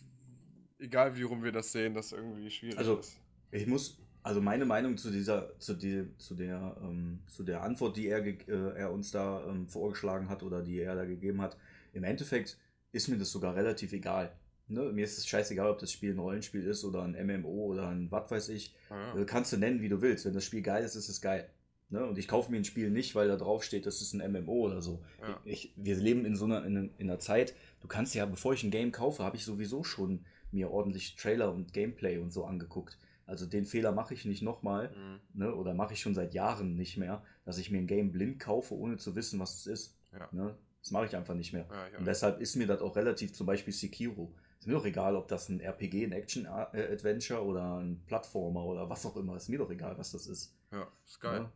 egal 0.79 1.17
wie 1.17 1.23
rum 1.23 1.43
wir 1.43 1.53
das 1.53 1.73
sehen, 1.73 1.95
das 1.95 2.13
irgendwie 2.13 2.51
schwierig 2.51 2.79
Also- 2.79 2.99
ist. 2.99 3.19
Ich 3.53 3.67
muss, 3.67 3.99
also 4.23 4.41
meine 4.41 4.65
Meinung 4.65 4.97
zu 4.97 5.11
dieser, 5.11 5.57
zu 5.59 5.75
die, 5.75 6.05
zu 6.19 6.35
der, 6.35 6.77
ähm, 6.83 7.21
zu 7.27 7.45
der 7.45 7.63
Antwort, 7.63 7.97
die 7.97 8.09
er, 8.09 8.25
äh, 8.27 8.39
er 8.77 8.93
uns 8.93 9.11
da 9.13 9.47
ähm, 9.49 9.69
vorgeschlagen 9.69 10.29
hat 10.29 10.43
oder 10.43 10.63
die 10.63 10.81
er 10.81 10.95
da 10.97 11.05
gegeben 11.05 11.41
hat, 11.41 11.57
im 11.93 12.03
Endeffekt 12.05 12.59
ist 12.93 13.09
mir 13.09 13.19
das 13.19 13.31
sogar 13.31 13.55
relativ 13.55 13.93
egal. 13.93 14.33
Ne? 14.69 14.91
Mir 14.93 15.05
ist 15.05 15.17
es 15.17 15.27
scheißegal, 15.29 15.71
ob 15.71 15.79
das 15.79 15.93
Spiel 15.93 16.13
ein 16.13 16.19
Rollenspiel 16.19 16.65
ist 16.67 16.85
oder 16.85 17.03
ein 17.05 17.13
MMO 17.27 17.67
oder 17.67 17.89
ein 17.89 18.11
was 18.11 18.31
weiß 18.31 18.49
ich. 18.49 18.75
Ah, 18.91 19.17
Äh, 19.17 19.25
Kannst 19.25 19.53
du 19.53 19.59
nennen, 19.59 19.81
wie 19.81 19.89
du 19.89 20.03
willst. 20.03 20.25
Wenn 20.25 20.35
das 20.35 20.45
Spiel 20.45 20.63
geil 20.63 20.83
ist, 20.85 20.97
ist 20.97 21.09
es 21.09 21.21
geil. 21.21 21.49
Ne? 21.89 22.05
Und 22.05 22.19
ich 22.19 22.27
kaufe 22.27 22.51
mir 22.51 22.57
ein 22.57 22.65
Spiel 22.65 22.91
nicht, 22.91 23.15
weil 23.15 23.29
da 23.29 23.37
drauf 23.37 23.63
steht, 23.63 23.87
das 23.87 24.03
ist 24.03 24.13
ein 24.13 24.33
MMO 24.33 24.67
oder 24.67 24.83
so. 24.83 25.05
Ja. 25.23 25.41
Ich, 25.45 25.73
wir 25.77 25.95
leben 25.97 26.25
in 26.25 26.35
so 26.35 26.47
einer, 26.47 26.65
in, 26.65 26.91
in 26.99 27.09
einer 27.09 27.21
Zeit, 27.21 27.55
du 27.81 27.87
kannst 27.87 28.13
ja, 28.17 28.27
bevor 28.27 28.55
ich 28.55 28.65
ein 28.65 28.73
Game 28.73 28.91
kaufe, 28.91 29.23
habe 29.23 29.37
ich 29.37 29.45
sowieso 29.45 29.85
schon 29.85 30.25
mir 30.57 30.71
ordentlich 30.71 31.15
Trailer 31.17 31.53
und 31.53 31.73
Gameplay 31.73 32.19
und 32.19 32.33
so 32.33 32.45
angeguckt. 32.45 32.99
Also 33.27 33.47
den 33.47 33.65
Fehler 33.67 33.93
mache 33.93 34.15
ich 34.15 34.25
nicht 34.25 34.43
nochmal, 34.43 34.91
Mhm. 34.91 35.21
ne? 35.41 35.55
oder 35.55 35.75
mache 35.75 35.95
ich 35.95 36.01
schon 36.01 36.15
seit 36.15 36.33
Jahren 36.35 36.75
nicht 36.77 36.97
mehr, 36.97 37.23
dass 37.45 37.59
ich 37.59 37.71
mir 37.71 37.79
ein 37.79 37.87
Game 37.87 38.11
blind 38.13 38.39
kaufe, 38.41 38.75
ohne 38.75 38.97
zu 38.97 39.15
wissen, 39.17 39.39
was 39.41 39.55
es 39.59 39.67
ist. 39.67 39.97
Ja. 40.13 40.29
Ne? 40.33 40.57
Das 40.81 40.91
mache 40.93 41.07
ich 41.07 41.17
einfach 41.17 41.35
nicht 41.35 41.53
mehr. 41.53 41.67
Ja, 41.71 41.87
auch 41.95 41.99
Und 41.99 42.05
deshalb 42.07 42.41
ist 42.41 42.55
mir 42.57 42.67
das 42.67 42.81
auch 42.81 42.95
relativ, 42.97 43.33
zum 43.35 43.47
Beispiel 43.47 43.73
Sekiro. 43.75 44.33
Ist 44.61 44.67
mir 44.69 44.75
doch 44.75 44.85
egal, 44.87 45.17
ob 45.17 45.27
das 45.29 45.49
ein 45.49 45.61
RPG, 45.61 46.05
ein 46.05 46.13
Action-Adventure 46.13 47.45
oder 47.45 47.79
ein 47.79 48.01
Plattformer 48.07 48.65
oder 48.65 48.89
was 48.89 49.05
auch 49.05 49.17
immer. 49.17 49.37
Ist 49.37 49.49
mir 49.49 49.59
doch 49.59 49.71
egal, 49.71 49.99
was 49.99 50.13
das 50.13 50.27
ist. 50.29 50.55
Ja, 50.73 50.87
ist 51.05 51.21
geil. 51.21 51.49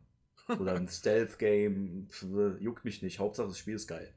Ne? 0.49 0.59
Oder 0.59 0.75
ein 0.75 0.89
Stealth-Game. 0.99 2.09
Juckt 2.59 2.85
mich 2.85 3.03
nicht. 3.03 3.19
Hauptsache, 3.21 3.47
das 3.49 3.59
Spiel 3.59 3.77
ist 3.77 3.87
geil. 3.87 4.13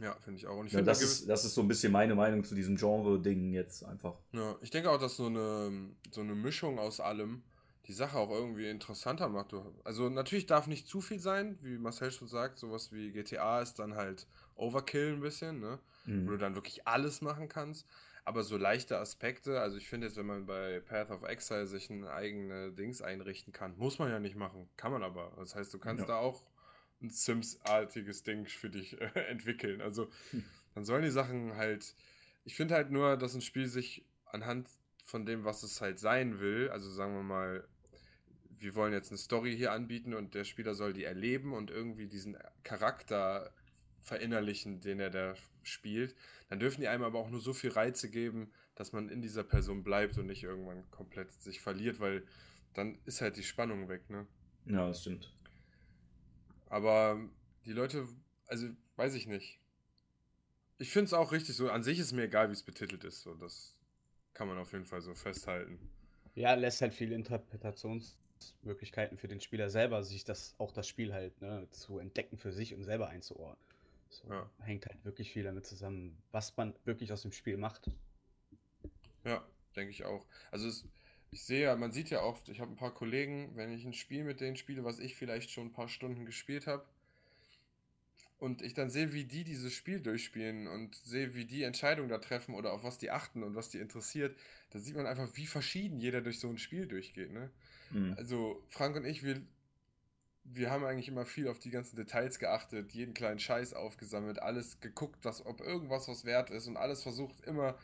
Ja, 0.00 0.14
finde 0.20 0.38
ich 0.38 0.46
auch. 0.46 0.58
Und 0.58 0.66
ich 0.66 0.72
Ja, 0.72 0.78
finde, 0.78 0.90
das, 0.90 0.98
da 1.00 1.04
ist, 1.04 1.28
das 1.28 1.44
ist 1.44 1.54
so 1.54 1.62
ein 1.62 1.68
bisschen 1.68 1.92
meine 1.92 2.14
Meinung 2.14 2.44
zu 2.44 2.54
diesem 2.54 2.76
Genre-Ding 2.76 3.52
jetzt 3.52 3.82
einfach. 3.84 4.14
Ja, 4.32 4.56
ich 4.60 4.70
denke 4.70 4.90
auch, 4.90 4.98
dass 4.98 5.16
so 5.16 5.26
eine, 5.26 5.90
so 6.10 6.20
eine 6.20 6.34
Mischung 6.34 6.78
aus 6.78 7.00
allem 7.00 7.42
die 7.86 7.92
Sache 7.92 8.18
auch 8.18 8.30
irgendwie 8.30 8.68
interessanter 8.68 9.28
macht. 9.28 9.54
Also 9.84 10.08
natürlich 10.08 10.46
darf 10.46 10.66
nicht 10.66 10.88
zu 10.88 11.00
viel 11.00 11.20
sein, 11.20 11.56
wie 11.62 11.78
Marcel 11.78 12.10
schon 12.10 12.26
sagt, 12.28 12.58
sowas 12.58 12.92
wie 12.92 13.12
GTA 13.12 13.62
ist 13.62 13.78
dann 13.78 13.94
halt 13.94 14.26
Overkill 14.56 15.12
ein 15.14 15.20
bisschen, 15.20 15.60
ne? 15.60 15.78
Wo 16.24 16.30
du 16.30 16.36
Mhm. 16.36 16.40
dann 16.40 16.54
wirklich 16.56 16.86
alles 16.86 17.20
machen 17.22 17.48
kannst. 17.48 17.86
Aber 18.24 18.42
so 18.42 18.56
leichte 18.56 18.98
Aspekte, 18.98 19.60
also 19.60 19.76
ich 19.76 19.88
finde 19.88 20.08
jetzt, 20.08 20.16
wenn 20.16 20.26
man 20.26 20.46
bei 20.46 20.80
Path 20.80 21.10
of 21.12 21.22
Exile 21.22 21.66
sich 21.68 21.88
ein 21.90 22.04
eigene 22.04 22.72
Dings 22.72 23.00
einrichten 23.00 23.52
kann, 23.52 23.76
muss 23.78 24.00
man 24.00 24.10
ja 24.10 24.18
nicht 24.18 24.34
machen, 24.34 24.68
kann 24.76 24.90
man 24.90 25.04
aber. 25.04 25.32
Das 25.36 25.54
heißt, 25.54 25.72
du 25.72 25.78
kannst 25.78 26.02
Ja. 26.02 26.06
da 26.08 26.16
auch 26.18 26.42
ein 27.02 27.10
Sims-artiges 27.10 28.22
Ding 28.22 28.46
für 28.46 28.70
dich 28.70 29.00
äh, 29.00 29.06
entwickeln. 29.28 29.80
Also 29.80 30.10
Hm. 30.30 30.44
dann 30.74 30.84
sollen 30.84 31.02
die 31.02 31.10
Sachen 31.10 31.56
halt. 31.56 31.94
Ich 32.44 32.54
finde 32.56 32.74
halt 32.74 32.90
nur, 32.90 33.16
dass 33.16 33.34
ein 33.34 33.40
Spiel 33.42 33.66
sich 33.66 34.04
anhand 34.26 34.68
von 35.04 35.26
dem, 35.26 35.44
was 35.44 35.62
es 35.62 35.80
halt 35.80 35.98
sein 35.98 36.40
will, 36.40 36.68
also 36.70 36.90
sagen 36.90 37.14
wir 37.14 37.22
mal, 37.22 37.66
wir 38.50 38.74
wollen 38.74 38.92
jetzt 38.92 39.10
eine 39.10 39.18
Story 39.18 39.56
hier 39.56 39.72
anbieten 39.72 40.14
und 40.14 40.34
der 40.34 40.44
Spieler 40.44 40.74
soll 40.74 40.92
die 40.92 41.04
erleben 41.04 41.52
und 41.52 41.70
irgendwie 41.70 42.06
diesen 42.06 42.36
Charakter 42.62 43.52
verinnerlichen, 44.00 44.80
den 44.80 45.00
er 45.00 45.10
da 45.10 45.34
spielt, 45.62 46.14
dann 46.48 46.60
dürfen 46.60 46.80
die 46.80 46.88
einem 46.88 47.02
aber 47.04 47.18
auch 47.18 47.30
nur 47.30 47.40
so 47.40 47.52
viel 47.52 47.70
Reize 47.70 48.08
geben, 48.10 48.52
dass 48.74 48.92
man 48.92 49.08
in 49.08 49.20
dieser 49.22 49.42
Person 49.44 49.82
bleibt 49.82 50.16
und 50.18 50.26
nicht 50.26 50.44
irgendwann 50.44 50.88
komplett 50.90 51.32
sich 51.32 51.60
verliert, 51.60 52.00
weil 52.00 52.24
dann 52.74 52.98
ist 53.04 53.20
halt 53.20 53.36
die 53.36 53.42
Spannung 53.42 53.88
weg, 53.88 54.08
ne? 54.10 54.26
Ja, 54.66 54.86
das 54.88 55.00
stimmt. 55.00 55.32
Aber 56.66 57.18
die 57.64 57.72
Leute, 57.72 58.06
also 58.46 58.68
weiß 58.96 59.14
ich 59.14 59.26
nicht. 59.26 59.58
Ich 60.78 60.90
finde 60.90 61.06
es 61.06 61.14
auch 61.14 61.32
richtig 61.32 61.56
so. 61.56 61.70
An 61.70 61.82
sich 61.82 61.98
ist 61.98 62.12
mir 62.12 62.24
egal, 62.24 62.48
wie 62.48 62.52
es 62.52 62.62
betitelt 62.62 63.04
ist. 63.04 63.22
So, 63.22 63.34
das 63.34 63.74
kann 64.34 64.48
man 64.48 64.58
auf 64.58 64.72
jeden 64.72 64.84
Fall 64.84 65.00
so 65.00 65.14
festhalten. 65.14 65.78
Ja, 66.34 66.54
lässt 66.54 66.82
halt 66.82 66.92
viele 66.92 67.14
Interpretationsmöglichkeiten 67.14 69.16
für 69.16 69.28
den 69.28 69.40
Spieler 69.40 69.70
selber, 69.70 70.02
sich 70.02 70.24
das 70.24 70.54
auch 70.58 70.72
das 70.72 70.86
Spiel 70.86 71.14
halt 71.14 71.40
ne, 71.40 71.66
zu 71.70 71.98
entdecken 71.98 72.36
für 72.36 72.52
sich 72.52 72.74
und 72.74 72.84
selber 72.84 73.08
einzuordnen. 73.08 73.64
So, 74.10 74.28
Ja. 74.28 74.50
Hängt 74.60 74.86
halt 74.86 75.02
wirklich 75.04 75.32
viel 75.32 75.44
damit 75.44 75.66
zusammen, 75.66 76.18
was 76.32 76.56
man 76.56 76.74
wirklich 76.84 77.12
aus 77.12 77.22
dem 77.22 77.32
Spiel 77.32 77.56
macht. 77.56 77.90
Ja, 79.24 79.44
denke 79.74 79.90
ich 79.90 80.04
auch. 80.04 80.26
Also 80.50 80.68
es, 80.68 80.84
ich 81.30 81.42
sehe 81.42 81.64
ja, 81.64 81.76
man 81.76 81.92
sieht 81.92 82.10
ja 82.10 82.22
oft, 82.22 82.48
ich 82.48 82.60
habe 82.60 82.72
ein 82.72 82.76
paar 82.76 82.94
Kollegen, 82.94 83.52
wenn 83.54 83.72
ich 83.72 83.84
ein 83.84 83.92
Spiel 83.92 84.24
mit 84.24 84.40
denen 84.40 84.56
spiele, 84.56 84.84
was 84.84 84.98
ich 84.98 85.16
vielleicht 85.16 85.50
schon 85.50 85.68
ein 85.68 85.72
paar 85.72 85.88
Stunden 85.88 86.24
gespielt 86.24 86.66
habe, 86.66 86.84
und 88.38 88.60
ich 88.60 88.74
dann 88.74 88.90
sehe, 88.90 89.12
wie 89.12 89.24
die 89.24 89.44
dieses 89.44 89.72
Spiel 89.72 90.00
durchspielen 90.00 90.66
und 90.66 90.94
sehe, 90.94 91.34
wie 91.34 91.46
die 91.46 91.62
Entscheidungen 91.62 92.08
da 92.08 92.18
treffen 92.18 92.54
oder 92.54 92.72
auf 92.72 92.84
was 92.84 92.98
die 92.98 93.10
achten 93.10 93.42
und 93.42 93.54
was 93.54 93.70
die 93.70 93.78
interessiert, 93.78 94.36
da 94.70 94.78
sieht 94.78 94.94
man 94.94 95.06
einfach, 95.06 95.28
wie 95.34 95.46
verschieden 95.46 96.00
jeder 96.00 96.20
durch 96.20 96.38
so 96.38 96.48
ein 96.48 96.58
Spiel 96.58 96.86
durchgeht, 96.86 97.32
ne? 97.32 97.50
Mhm. 97.90 98.14
Also 98.18 98.62
Frank 98.68 98.96
und 98.96 99.06
ich, 99.06 99.22
wir, 99.22 99.40
wir 100.44 100.70
haben 100.70 100.84
eigentlich 100.84 101.08
immer 101.08 101.24
viel 101.24 101.48
auf 101.48 101.58
die 101.58 101.70
ganzen 101.70 101.96
Details 101.96 102.38
geachtet, 102.38 102.92
jeden 102.92 103.14
kleinen 103.14 103.40
Scheiß 103.40 103.72
aufgesammelt, 103.72 104.42
alles 104.42 104.80
geguckt, 104.80 105.24
dass, 105.24 105.44
ob 105.46 105.60
irgendwas 105.60 106.06
was 106.06 106.26
wert 106.26 106.50
ist 106.50 106.66
und 106.66 106.76
alles 106.76 107.02
versucht 107.02 107.40
immer, 107.46 107.78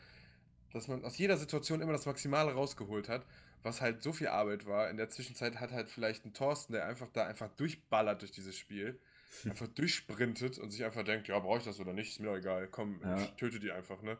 dass 0.73 0.87
man 0.87 1.05
aus 1.05 1.17
jeder 1.17 1.37
Situation 1.37 1.81
immer 1.81 1.93
das 1.93 2.05
Maximale 2.05 2.51
rausgeholt 2.53 3.07
hat, 3.07 3.25
was 3.61 3.79
halt 3.81 4.01
so 4.03 4.11
viel 4.11 4.27
Arbeit 4.27 4.65
war. 4.65 4.89
In 4.89 4.97
der 4.97 5.09
Zwischenzeit 5.09 5.59
hat 5.59 5.71
halt 5.71 5.89
vielleicht 5.89 6.25
ein 6.25 6.33
Thorsten, 6.33 6.73
der 6.73 6.85
einfach 6.85 7.07
da 7.13 7.25
einfach 7.27 7.49
durchballert 7.55 8.21
durch 8.21 8.31
dieses 8.31 8.57
Spiel, 8.57 8.99
einfach 9.45 9.67
durchsprintet 9.67 10.57
und 10.59 10.71
sich 10.71 10.83
einfach 10.83 11.03
denkt, 11.03 11.27
ja, 11.27 11.39
brauche 11.39 11.59
ich 11.59 11.63
das 11.63 11.79
oder 11.79 11.93
nicht, 11.93 12.09
ist 12.09 12.19
mir 12.19 12.27
doch 12.27 12.37
egal, 12.37 12.67
komm, 12.67 13.01
Ja. 13.03 13.21
ich 13.21 13.29
töte 13.33 13.59
die 13.59 13.71
einfach, 13.71 14.01
ne? 14.01 14.17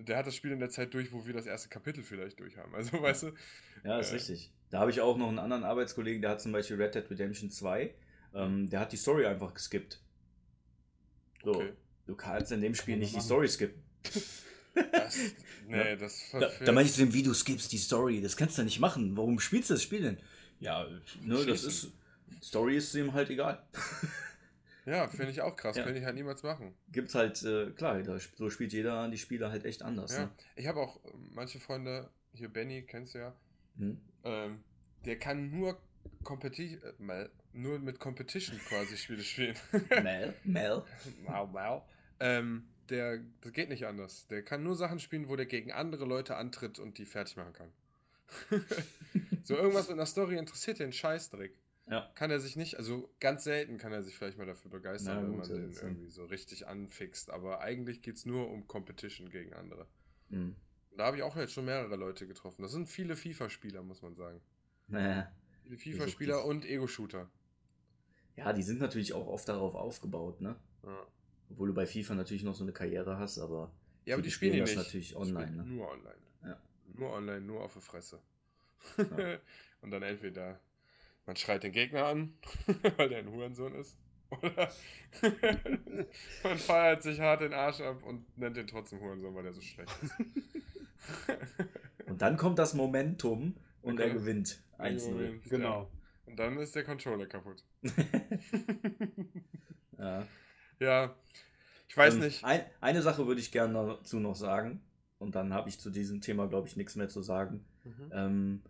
Der 0.00 0.16
hat 0.16 0.28
das 0.28 0.36
Spiel 0.36 0.52
in 0.52 0.60
der 0.60 0.70
Zeit 0.70 0.94
durch, 0.94 1.12
wo 1.12 1.26
wir 1.26 1.34
das 1.34 1.44
erste 1.46 1.68
Kapitel 1.68 2.04
vielleicht 2.04 2.38
durch 2.38 2.56
haben. 2.56 2.72
Also, 2.74 3.02
weißt 3.02 3.24
du, 3.24 3.32
Ja, 3.82 3.98
ist 3.98 4.10
Äh. 4.10 4.14
richtig. 4.14 4.52
Da 4.70 4.78
habe 4.80 4.90
ich 4.92 5.00
auch 5.00 5.16
noch 5.16 5.28
einen 5.28 5.38
anderen 5.40 5.64
Arbeitskollegen, 5.64 6.22
der 6.22 6.30
hat 6.32 6.40
zum 6.40 6.52
Beispiel 6.52 6.76
Red 6.80 6.94
Dead 6.94 7.10
Redemption 7.10 7.50
2. 7.50 7.92
Ähm, 8.34 8.68
der 8.70 8.80
hat 8.80 8.92
die 8.92 8.96
Story 8.96 9.26
einfach 9.26 9.54
geskippt. 9.54 10.00
So, 11.42 11.50
Okay. 11.54 11.72
du 12.06 12.14
kannst 12.14 12.52
in 12.52 12.60
dem 12.60 12.74
Spiel 12.74 12.96
nicht 12.96 13.16
die. 13.16 13.20
Story 13.20 13.48
skippen. 13.48 13.82
Das, 14.92 15.18
nee, 15.66 15.96
das 15.96 16.30
Da, 16.32 16.50
da 16.64 16.72
meine 16.72 16.86
ich 16.86 16.94
zu 16.94 17.00
dem, 17.00 17.12
wie 17.12 17.22
du 17.22 17.34
skippst 17.34 17.72
die 17.72 17.78
Story. 17.78 18.20
Das 18.20 18.36
kannst 18.36 18.58
du 18.58 18.62
nicht 18.62 18.80
machen. 18.80 19.16
Warum 19.16 19.40
spielst 19.40 19.70
du 19.70 19.74
das 19.74 19.82
Spiel 19.82 20.02
denn? 20.02 20.18
Ja, 20.60 20.86
ne, 21.22 21.44
das 21.46 21.64
ist. 21.64 21.92
Story 22.42 22.76
ist 22.76 22.94
ihm 22.94 23.12
halt 23.12 23.30
egal. 23.30 23.62
Ja, 24.88 25.06
finde 25.08 25.30
ich 25.30 25.42
auch 25.42 25.54
krass. 25.54 25.76
Ja. 25.76 25.84
Könnte 25.84 25.98
ich 25.98 26.04
halt 26.04 26.14
niemals 26.14 26.42
machen. 26.42 26.74
Gibt's 26.90 27.14
halt, 27.14 27.42
äh, 27.42 27.70
klar, 27.72 28.02
da, 28.02 28.18
so 28.36 28.48
spielt 28.48 28.72
jeder 28.72 29.08
die 29.08 29.18
Spiele 29.18 29.50
halt 29.50 29.64
echt 29.64 29.82
anders. 29.82 30.12
Ja. 30.12 30.24
Ne? 30.24 30.30
Ich 30.56 30.66
habe 30.66 30.80
auch 30.80 30.96
äh, 31.04 31.10
manche 31.34 31.60
Freunde, 31.60 32.08
hier 32.32 32.48
Benny, 32.48 32.82
kennst 32.82 33.14
du 33.14 33.18
ja, 33.18 33.34
Hm? 33.76 34.00
ähm, 34.24 34.64
der 35.04 35.18
kann 35.18 35.50
nur 35.50 35.78
Competi 36.24 36.74
äh, 36.74 37.28
nur 37.52 37.78
mit 37.78 38.00
Competition 38.00 38.58
quasi 38.66 38.96
Spiele 38.96 39.22
spielen. 39.22 39.56
Mel? 40.02 40.34
Mel? 40.44 40.82
wow, 41.26 41.48
wow. 41.52 41.82
Ähm, 42.20 42.66
der, 42.90 43.20
das 43.40 43.52
geht 43.52 43.68
nicht 43.68 43.86
anders. 43.86 44.26
Der 44.28 44.42
kann 44.42 44.62
nur 44.62 44.76
Sachen 44.76 44.98
spielen, 44.98 45.28
wo 45.28 45.36
der 45.36 45.46
gegen 45.46 45.72
andere 45.72 46.04
Leute 46.04 46.36
antritt 46.36 46.78
und 46.78 46.98
die 46.98 47.06
fertig 47.06 47.36
machen 47.36 47.52
kann. 47.52 47.72
so 49.44 49.56
irgendwas 49.56 49.88
mit 49.88 49.94
einer 49.96 50.06
Story 50.06 50.36
interessiert 50.36 50.78
den 50.78 50.92
Scheißdreck. 50.92 51.58
Ja. 51.90 52.10
Kann 52.14 52.30
er 52.30 52.38
sich 52.40 52.54
nicht, 52.56 52.76
also 52.76 53.10
ganz 53.18 53.44
selten 53.44 53.78
kann 53.78 53.92
er 53.92 54.02
sich 54.02 54.14
vielleicht 54.14 54.36
mal 54.36 54.46
dafür 54.46 54.70
begeistern, 54.70 55.16
Na 55.16 55.22
wenn 55.22 55.38
man 55.38 55.48
den 55.48 55.70
das- 55.70 55.82
irgendwie 55.82 56.10
so 56.10 56.24
richtig 56.26 56.66
anfixt. 56.66 57.30
Aber 57.30 57.60
eigentlich 57.60 58.02
geht 58.02 58.16
es 58.16 58.26
nur 58.26 58.50
um 58.50 58.66
Competition 58.66 59.30
gegen 59.30 59.54
andere. 59.54 59.86
Hm. 60.30 60.54
Da 60.96 61.06
habe 61.06 61.16
ich 61.16 61.22
auch 61.22 61.36
jetzt 61.36 61.52
schon 61.52 61.64
mehrere 61.64 61.96
Leute 61.96 62.26
getroffen. 62.26 62.62
Das 62.62 62.72
sind 62.72 62.88
viele 62.88 63.16
FIFA-Spieler, 63.16 63.82
muss 63.82 64.02
man 64.02 64.14
sagen. 64.16 64.40
Naja. 64.88 65.32
Viele 65.62 65.76
FIFA-Spieler 65.76 66.44
und 66.44 66.64
Ego-Shooter. 66.66 67.30
Ja, 68.36 68.52
die 68.52 68.62
sind 68.62 68.80
natürlich 68.80 69.12
auch 69.14 69.26
oft 69.26 69.48
darauf 69.48 69.74
aufgebaut, 69.74 70.40
ne? 70.40 70.56
Ja. 70.84 71.06
Obwohl 71.50 71.68
du 71.68 71.74
bei 71.74 71.86
FIFA 71.86 72.14
natürlich 72.14 72.42
noch 72.42 72.54
so 72.54 72.64
eine 72.64 72.72
Karriere 72.72 73.18
hast, 73.18 73.38
aber. 73.38 73.70
Ja, 74.04 74.14
aber 74.14 74.22
die 74.22 74.30
spielen 74.30 74.52
die 74.52 74.58
spielen 74.58 74.66
das 74.66 74.76
nicht. 74.76 74.86
natürlich 74.86 75.08
Die 75.10 75.16
online, 75.16 75.46
spielen 75.48 75.68
ne? 75.68 75.74
Nur 75.74 75.90
online. 75.90 76.14
Ja. 76.44 76.60
Nur 76.94 77.12
online, 77.12 77.40
nur 77.40 77.62
auf 77.62 77.72
der 77.72 77.82
Fresse. 77.82 78.20
Ja. 78.96 79.38
Und 79.82 79.90
dann 79.90 80.02
entweder 80.02 80.60
man 81.26 81.36
schreit 81.36 81.62
den 81.62 81.72
Gegner 81.72 82.06
an, 82.06 82.32
weil 82.96 83.08
der 83.10 83.18
ein 83.18 83.30
Hurensohn 83.30 83.74
ist, 83.74 83.96
oder 84.30 84.70
man 86.42 86.58
feiert 86.58 87.02
sich 87.02 87.20
hart 87.20 87.40
den 87.42 87.52
Arsch 87.54 87.80
ab 87.80 88.02
und 88.04 88.36
nennt 88.36 88.56
den 88.56 88.66
trotzdem 88.66 89.00
Hurensohn, 89.00 89.34
weil 89.34 89.42
der 89.44 89.52
so 89.52 89.60
schlecht 89.60 89.90
ist. 90.02 90.14
Und 92.06 92.20
dann 92.22 92.36
kommt 92.36 92.58
das 92.58 92.74
Momentum 92.74 93.54
und 93.82 93.94
Okay. 94.00 94.08
er 94.08 94.14
gewinnt. 94.14 94.60
1-0. 94.78 95.10
Moment, 95.10 95.44
Genau. 95.44 95.82
Ja. 95.82 95.88
Und 96.26 96.36
dann 96.38 96.58
ist 96.58 96.74
der 96.74 96.84
Controller 96.84 97.26
kaputt. 97.26 97.62
ja. 99.98 100.26
ja, 100.80 101.16
ich 101.88 101.96
weiß 101.96 102.14
Ähm, 102.14 102.20
nicht. 102.20 102.44
Ein, 102.44 102.64
eine 102.80 103.02
Sache 103.02 103.26
würde 103.26 103.40
ich 103.40 103.50
gerne 103.50 103.74
dazu 103.74 104.20
noch 104.20 104.36
sagen. 104.36 104.80
Und 105.18 105.34
dann 105.34 105.52
habe 105.52 105.68
ich 105.68 105.80
zu 105.80 105.90
diesem 105.90 106.20
Thema, 106.20 106.46
glaube 106.46 106.68
ich, 106.68 106.76
nichts 106.76 106.94
mehr 106.94 107.08
zu 107.08 107.22
sagen. 107.22 107.64
Mhm. 107.84 108.10
Ähm, 108.12 108.62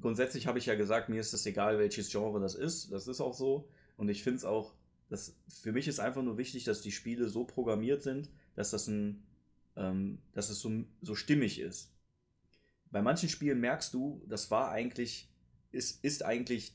grundsätzlich 0.00 0.46
habe 0.46 0.58
ich 0.58 0.66
ja 0.66 0.74
gesagt, 0.74 1.08
mir 1.08 1.20
ist 1.20 1.32
es 1.32 1.46
egal, 1.46 1.78
welches 1.78 2.10
Genre 2.10 2.40
das 2.40 2.54
ist. 2.54 2.92
Das 2.92 3.08
ist 3.08 3.20
auch 3.20 3.34
so. 3.34 3.68
Und 3.96 4.08
ich 4.10 4.22
finde 4.22 4.38
es 4.38 4.44
auch, 4.44 4.74
dass 5.08 5.36
für 5.48 5.72
mich 5.72 5.88
ist 5.88 6.00
einfach 6.00 6.22
nur 6.22 6.36
wichtig, 6.36 6.64
dass 6.64 6.82
die 6.82 6.92
Spiele 6.92 7.28
so 7.28 7.44
programmiert 7.44 8.02
sind, 8.02 8.28
dass 8.54 8.70
das 8.70 8.86
ein, 8.88 9.22
ähm, 9.76 10.18
dass 10.32 10.50
es 10.50 10.60
so, 10.60 10.84
so 11.00 11.14
stimmig 11.14 11.60
ist. 11.60 11.92
Bei 12.90 13.02
manchen 13.02 13.28
Spielen 13.28 13.60
merkst 13.60 13.94
du, 13.94 14.22
das 14.28 14.50
war 14.50 14.70
eigentlich, 14.70 15.30
ist, 15.72 16.04
ist 16.04 16.24
eigentlich, 16.24 16.72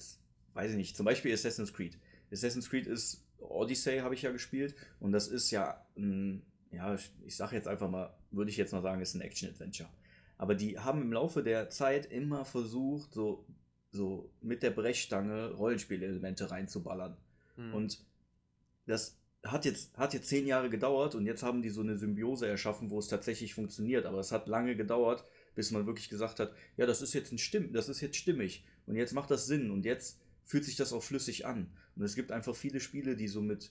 weiß 0.53 0.71
ich 0.71 0.77
nicht, 0.77 0.95
zum 0.97 1.05
Beispiel 1.05 1.33
Assassin's 1.33 1.73
Creed. 1.73 1.99
Assassin's 2.31 2.69
Creed 2.69 2.87
ist 2.87 3.20
Odyssey, 3.41 3.99
habe 3.99 4.15
ich 4.15 4.21
ja 4.21 4.31
gespielt. 4.31 4.75
Und 4.99 5.11
das 5.11 5.27
ist 5.27 5.51
ja 5.51 5.85
ein, 5.97 6.43
ja, 6.71 6.95
ich 7.25 7.35
sage 7.35 7.55
jetzt 7.55 7.67
einfach 7.67 7.89
mal, 7.89 8.15
würde 8.31 8.51
ich 8.51 8.57
jetzt 8.57 8.71
mal 8.71 8.81
sagen, 8.81 9.01
ist 9.01 9.15
ein 9.15 9.21
Action-Adventure. 9.21 9.89
Aber 10.37 10.55
die 10.55 10.79
haben 10.79 11.01
im 11.01 11.13
Laufe 11.13 11.43
der 11.43 11.69
Zeit 11.69 12.05
immer 12.05 12.45
versucht, 12.45 13.13
so 13.13 13.45
so 13.91 14.31
mit 14.41 14.63
der 14.63 14.71
Brechstange 14.71 15.51
Rollenspielelemente 15.51 16.49
reinzuballern. 16.49 17.17
Hm. 17.55 17.73
Und 17.73 17.99
das 18.85 19.17
hat 19.43 19.65
jetzt, 19.65 19.97
hat 19.97 20.13
jetzt 20.13 20.29
zehn 20.29 20.47
Jahre 20.47 20.69
gedauert 20.69 21.15
und 21.15 21.25
jetzt 21.25 21.43
haben 21.43 21.61
die 21.61 21.69
so 21.69 21.81
eine 21.81 21.97
Symbiose 21.97 22.47
erschaffen, 22.47 22.89
wo 22.89 22.99
es 22.99 23.07
tatsächlich 23.07 23.53
funktioniert. 23.53 24.05
Aber 24.05 24.19
es 24.19 24.31
hat 24.31 24.47
lange 24.47 24.75
gedauert, 24.75 25.25
bis 25.55 25.71
man 25.71 25.85
wirklich 25.85 26.09
gesagt 26.09 26.39
hat, 26.39 26.53
ja, 26.77 26.85
das 26.85 27.01
ist 27.01 27.13
jetzt 27.13 27.31
ein 27.31 27.37
Stimm, 27.37 27.73
das 27.73 27.89
ist 27.89 28.01
jetzt 28.01 28.17
stimmig 28.17 28.65
und 28.85 28.95
jetzt 28.95 29.13
macht 29.13 29.31
das 29.31 29.47
Sinn 29.47 29.71
und 29.71 29.83
jetzt 29.83 30.21
fühlt 30.45 30.63
sich 30.63 30.75
das 30.75 30.93
auch 30.93 31.03
flüssig 31.03 31.45
an. 31.45 31.71
Und 32.01 32.05
es 32.05 32.15
gibt 32.15 32.31
einfach 32.31 32.55
viele 32.55 32.79
Spiele, 32.79 33.15
die 33.15 33.27
so 33.27 33.41
mit, 33.41 33.69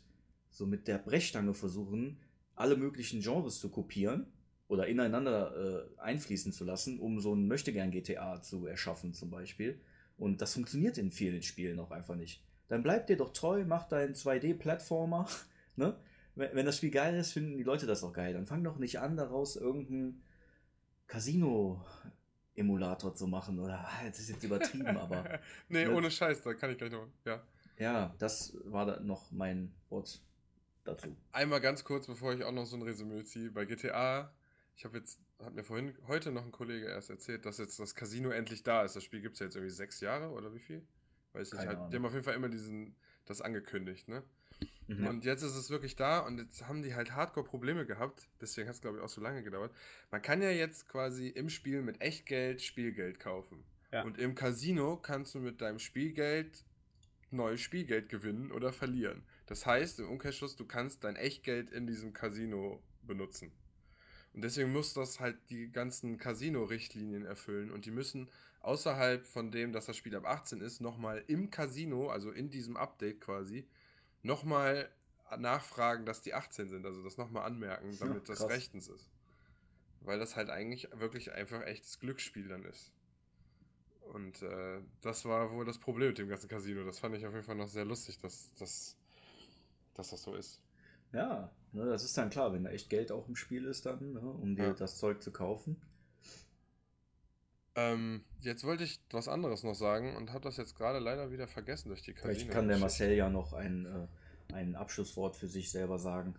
so 0.51 0.65
mit 0.65 0.87
der 0.87 0.99
Brechstange 0.99 1.53
versuchen, 1.53 2.21
alle 2.55 2.77
möglichen 2.77 3.23
Genres 3.23 3.59
zu 3.59 3.71
kopieren 3.71 4.29
oder 4.69 4.87
ineinander 4.87 5.57
äh, 5.57 5.83
einfließen 6.01 6.53
zu 6.53 6.63
lassen, 6.63 7.01
um 7.01 7.19
so 7.19 7.35
ein 7.35 7.49
Möchtegern 7.49 7.91
GTA 7.91 8.41
zu 8.41 8.69
erschaffen 8.69 9.15
zum 9.15 9.31
Beispiel. 9.31 9.81
Und 10.17 10.41
das 10.41 10.55
funktioniert 10.55 10.97
in 10.97 11.11
vielen 11.11 11.43
Spielen 11.43 11.81
auch 11.81 11.91
einfach 11.91 12.15
nicht. 12.15 12.41
Dann 12.69 12.85
bleib 12.85 13.09
dir 13.09 13.17
doch 13.17 13.33
treu, 13.33 13.65
mach 13.67 13.89
deinen 13.89 14.15
2D-Plattformer. 14.15 15.29
Ne? 15.77 15.97
Wenn, 16.35 16.67
das 16.67 16.77
Spiel 16.77 16.91
geil 16.91 17.17
ist, 17.17 17.33
finden 17.33 17.57
die 17.57 17.63
Leute 17.63 17.87
das 17.87 18.03
auch 18.05 18.13
geil. 18.13 18.35
Dann 18.35 18.47
fang 18.47 18.63
doch 18.63 18.77
nicht 18.77 19.01
an, 19.01 19.17
daraus 19.17 19.57
irgendeinen 19.57 20.23
Casino-Emulator 21.07 23.15
zu 23.15 23.27
machen. 23.27 23.59
Oder 23.59 23.81
ah, 23.81 24.03
das 24.07 24.19
ist 24.19 24.29
jetzt 24.29 24.45
übertrieben, 24.45 24.99
aber. 24.99 25.41
nee, 25.69 25.87
ne? 25.87 25.95
ohne 25.95 26.11
Scheiß, 26.11 26.43
da 26.43 26.53
kann 26.53 26.73
ich 26.73 26.77
gleich 26.77 26.93
noch. 26.93 27.07
Ja. 27.25 27.43
Ja, 27.81 28.15
das 28.19 28.57
war 28.65 28.85
da 28.85 29.01
noch 29.01 29.33
mein 29.33 29.73
Wort 29.89 30.23
dazu. 30.85 31.17
Einmal 31.33 31.61
ganz 31.61 31.83
kurz, 31.83 32.07
bevor 32.07 32.35
ich 32.35 32.45
auch 32.45 32.53
noch 32.53 32.67
so 32.67 32.77
ein 32.77 32.83
Resümee 32.83 33.25
ziehe. 33.25 33.51
Bei 33.51 33.65
GTA, 33.65 34.33
ich 34.77 34.85
habe 34.85 34.99
jetzt, 34.99 35.19
hat 35.43 35.55
mir 35.55 35.65
vorhin, 35.65 35.97
heute 36.07 36.31
noch 36.31 36.45
ein 36.45 36.53
Kollege 36.53 36.87
erst 36.87 37.09
erzählt, 37.09 37.47
dass 37.47 37.57
jetzt 37.57 37.81
das 37.81 37.95
Casino 37.95 38.31
endlich 38.31 38.63
da 38.63 38.85
ist. 38.85 38.97
Das 38.97 39.03
Spiel 39.03 39.23
gibt 39.23 39.35
es 39.35 39.41
ja 39.41 39.47
jetzt 39.47 39.57
irgendwie 39.57 39.75
sechs 39.75 40.01
Jahre 40.01 40.31
oder 40.31 40.55
wie 40.55 40.59
viel? 40.59 40.87
Weiß 41.33 41.53
nicht. 41.53 41.67
Halt, 41.67 41.91
die 41.91 41.97
haben 41.97 42.05
auf 42.05 42.13
jeden 42.13 42.25
Fall 42.25 42.35
immer 42.35 42.51
diesen, 42.51 42.95
das 43.25 43.41
angekündigt, 43.41 44.09
ne? 44.09 44.23
Mhm. 44.87 45.07
Und 45.07 45.25
jetzt 45.25 45.43
ist 45.43 45.55
es 45.55 45.71
wirklich 45.71 45.97
da 45.97 46.19
und 46.19 46.39
jetzt 46.39 46.69
haben 46.69 46.83
die 46.83 46.95
halt 46.95 47.13
Hardcore-Probleme 47.15 47.87
gehabt. 47.87 48.29
Deswegen 48.43 48.69
hat 48.69 48.75
es, 48.75 48.83
glaube 48.83 48.99
ich, 48.99 49.03
auch 49.03 49.09
so 49.09 49.23
lange 49.23 49.43
gedauert. 49.43 49.73
Man 50.11 50.21
kann 50.21 50.43
ja 50.43 50.51
jetzt 50.51 50.87
quasi 50.87 51.29
im 51.29 51.49
Spiel 51.49 51.81
mit 51.81 52.03
Echtgeld 52.03 52.61
Spielgeld 52.61 53.21
kaufen. 53.21 53.65
Ja. 53.91 54.03
Und 54.03 54.19
im 54.19 54.35
Casino 54.35 54.97
kannst 54.97 55.35
du 55.35 55.39
mit 55.39 55.61
deinem 55.63 55.79
Spielgeld 55.79 56.65
neues 57.33 57.61
Spielgeld 57.61 58.09
gewinnen 58.09 58.51
oder 58.53 58.73
verlieren. 58.73 59.23
Das 59.47 59.67
heißt, 59.67 60.01
im 60.01 60.09
Umkehrschluss, 60.09 60.57
du 60.57 60.65
kannst 60.67 61.05
dein 61.05 61.17
Echtgeld 61.17 61.71
in 61.71 61.87
diesem 61.87 62.13
Casino 62.13 62.83
benutzen. 63.03 63.53
Und 64.33 64.43
deswegen 64.43 64.73
muss 64.73 64.95
das 64.95 65.19
halt 65.19 65.37
die 65.51 65.71
ganzen 65.73 66.17
Casino-Richtlinien 66.19 67.25
erfüllen 67.25 67.71
und 67.71 67.85
die 67.85 67.91
müssen 67.91 68.29
außerhalb 68.61 69.27
von 69.27 69.51
dem, 69.51 69.73
dass 69.73 69.87
das 69.87 69.97
Spiel 69.97 70.15
ab 70.15 70.27
18 70.27 70.61
ist, 70.61 70.81
nochmal 70.81 71.25
im 71.27 71.51
Casino, 71.51 72.11
also 72.11 72.31
in 72.31 72.51
diesem 72.51 72.77
Update 72.77 73.21
quasi, 73.21 73.67
nochmal 74.23 74.89
nachfragen, 75.39 76.05
dass 76.07 76.23
die 76.23 76.35
18 76.35 76.69
sind, 76.69 76.85
also 76.87 77.03
das 77.03 77.17
nochmal 77.17 77.45
anmerken, 77.45 77.91
Ja, 77.93 78.07
damit 78.07 78.29
das 78.29 78.39
krass. 78.41 78.51
rechtens 78.51 78.89
ist. 78.89 79.09
Weil 80.03 80.19
das 80.19 80.37
halt 80.37 80.51
eigentlich 80.51 80.89
wirklich 80.95 81.33
einfach 81.33 81.63
echtes 81.63 81.99
Glücksspiel 81.99 82.49
dann 82.49 82.65
ist. 82.65 82.93
Und 84.13 84.43
äh, 84.43 84.81
das 85.03 85.25
war 85.25 85.53
wohl 85.53 85.65
das 85.65 85.79
Problem 85.79 86.09
mit 86.09 86.19
dem 86.19 86.29
ganzen 86.29 86.49
Casino. 86.49 86.85
Das 86.85 86.99
fand 86.99 87.17
ich 87.17 87.25
auf 87.27 87.33
jeden 87.33 87.45
Fall 87.45 87.55
noch 87.57 87.69
sehr 87.69 87.85
lustig, 87.85 88.19
dass, 88.19 88.53
dass, 88.55 88.97
dass 89.95 90.11
das 90.11 90.23
so 90.23 90.35
ist. 90.35 90.61
Ja, 91.13 91.51
ne, 91.73 91.87
das 91.87 92.05
ist 92.05 92.17
dann 92.19 92.31
klar, 92.31 92.53
wenn 92.53 92.65
da 92.65 92.71
echt 92.71 92.91
Geld 92.91 93.13
auch 93.13 93.29
im 93.29 93.37
Spiel 93.37 93.65
ist, 93.67 93.87
dann, 93.87 94.13
ne, 94.13 94.21
um 94.21 94.57
dir 94.57 94.67
Ja. 94.69 94.73
das 94.73 94.97
Zeug 94.99 95.23
zu 95.23 95.33
kaufen. 95.33 95.81
Ähm, 97.77 98.25
jetzt 98.41 98.65
wollte 98.65 98.83
ich 98.85 99.01
was 99.11 99.29
anderes 99.29 99.63
noch 99.63 99.75
sagen 99.75 100.17
und 100.17 100.33
habe 100.33 100.43
das 100.43 100.57
jetzt 100.57 100.75
gerade 100.77 100.99
leider 100.99 101.31
wieder 101.31 101.47
vergessen 101.47 101.89
durch 101.89 102.03
die 102.03 102.13
Casino. 102.13 102.35
Vielleicht 102.35 102.51
kann 102.51 102.69
der 102.69 102.79
Marcel 102.79 103.13
ja 103.13 103.31
noch 103.31 103.53
ein, 103.53 103.87
äh, 103.87 104.55
ein 104.55 104.75
Abschlusswort 104.75 105.37
für 105.37 105.47
sich 105.47 105.71
selber 105.71 105.99
sagen. 105.99 106.35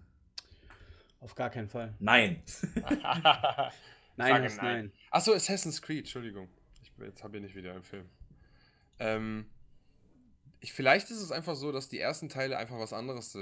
Auf 1.22 1.36
gar 1.36 1.50
keinen 1.50 1.70
Fall. 1.70 1.96
Nein! 2.00 2.44
Nein 4.18 4.44
ist 4.44 4.58
nein. 4.58 4.92
Achso, 5.10 5.34
Assassin's 5.34 5.82
Creed, 5.82 6.00
Entschuldigung. 6.00 6.50
Jetzt 7.04 7.24
habe 7.24 7.38
ich 7.38 7.44
nicht 7.44 7.56
wieder 7.56 7.76
im 7.76 7.84
Film. 7.84 8.10
Ähm, 9.00 9.46
ich, 10.60 10.74
vielleicht 10.74 11.10
ist 11.10 11.22
es 11.22 11.32
einfach 11.32 11.56
so, 11.56 11.72
dass 11.72 11.90
die 11.90 12.00
ersten 12.00 12.30
Teile 12.30 12.58
einfach 12.58 12.78
was 12.78 12.94
anderes 12.94 13.36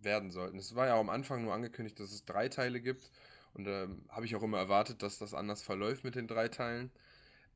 werden 0.00 0.30
sollten. 0.30 0.58
Es 0.58 0.74
war 0.74 0.86
ja 0.86 0.98
am 0.98 1.10
Anfang 1.10 1.42
nur 1.42 1.54
angekündigt, 1.54 2.00
dass 2.00 2.12
es 2.12 2.24
drei 2.24 2.48
Teile 2.48 2.80
gibt. 2.80 3.10
Und 3.52 3.66
ähm, 3.68 4.04
habe 4.08 4.26
ich 4.26 4.34
auch 4.34 4.42
immer 4.42 4.58
erwartet, 4.58 5.02
dass 5.02 5.18
das 5.18 5.32
anders 5.32 5.62
verläuft 5.62 6.02
mit 6.02 6.16
den 6.16 6.26
drei 6.26 6.48
Teilen. 6.48 6.90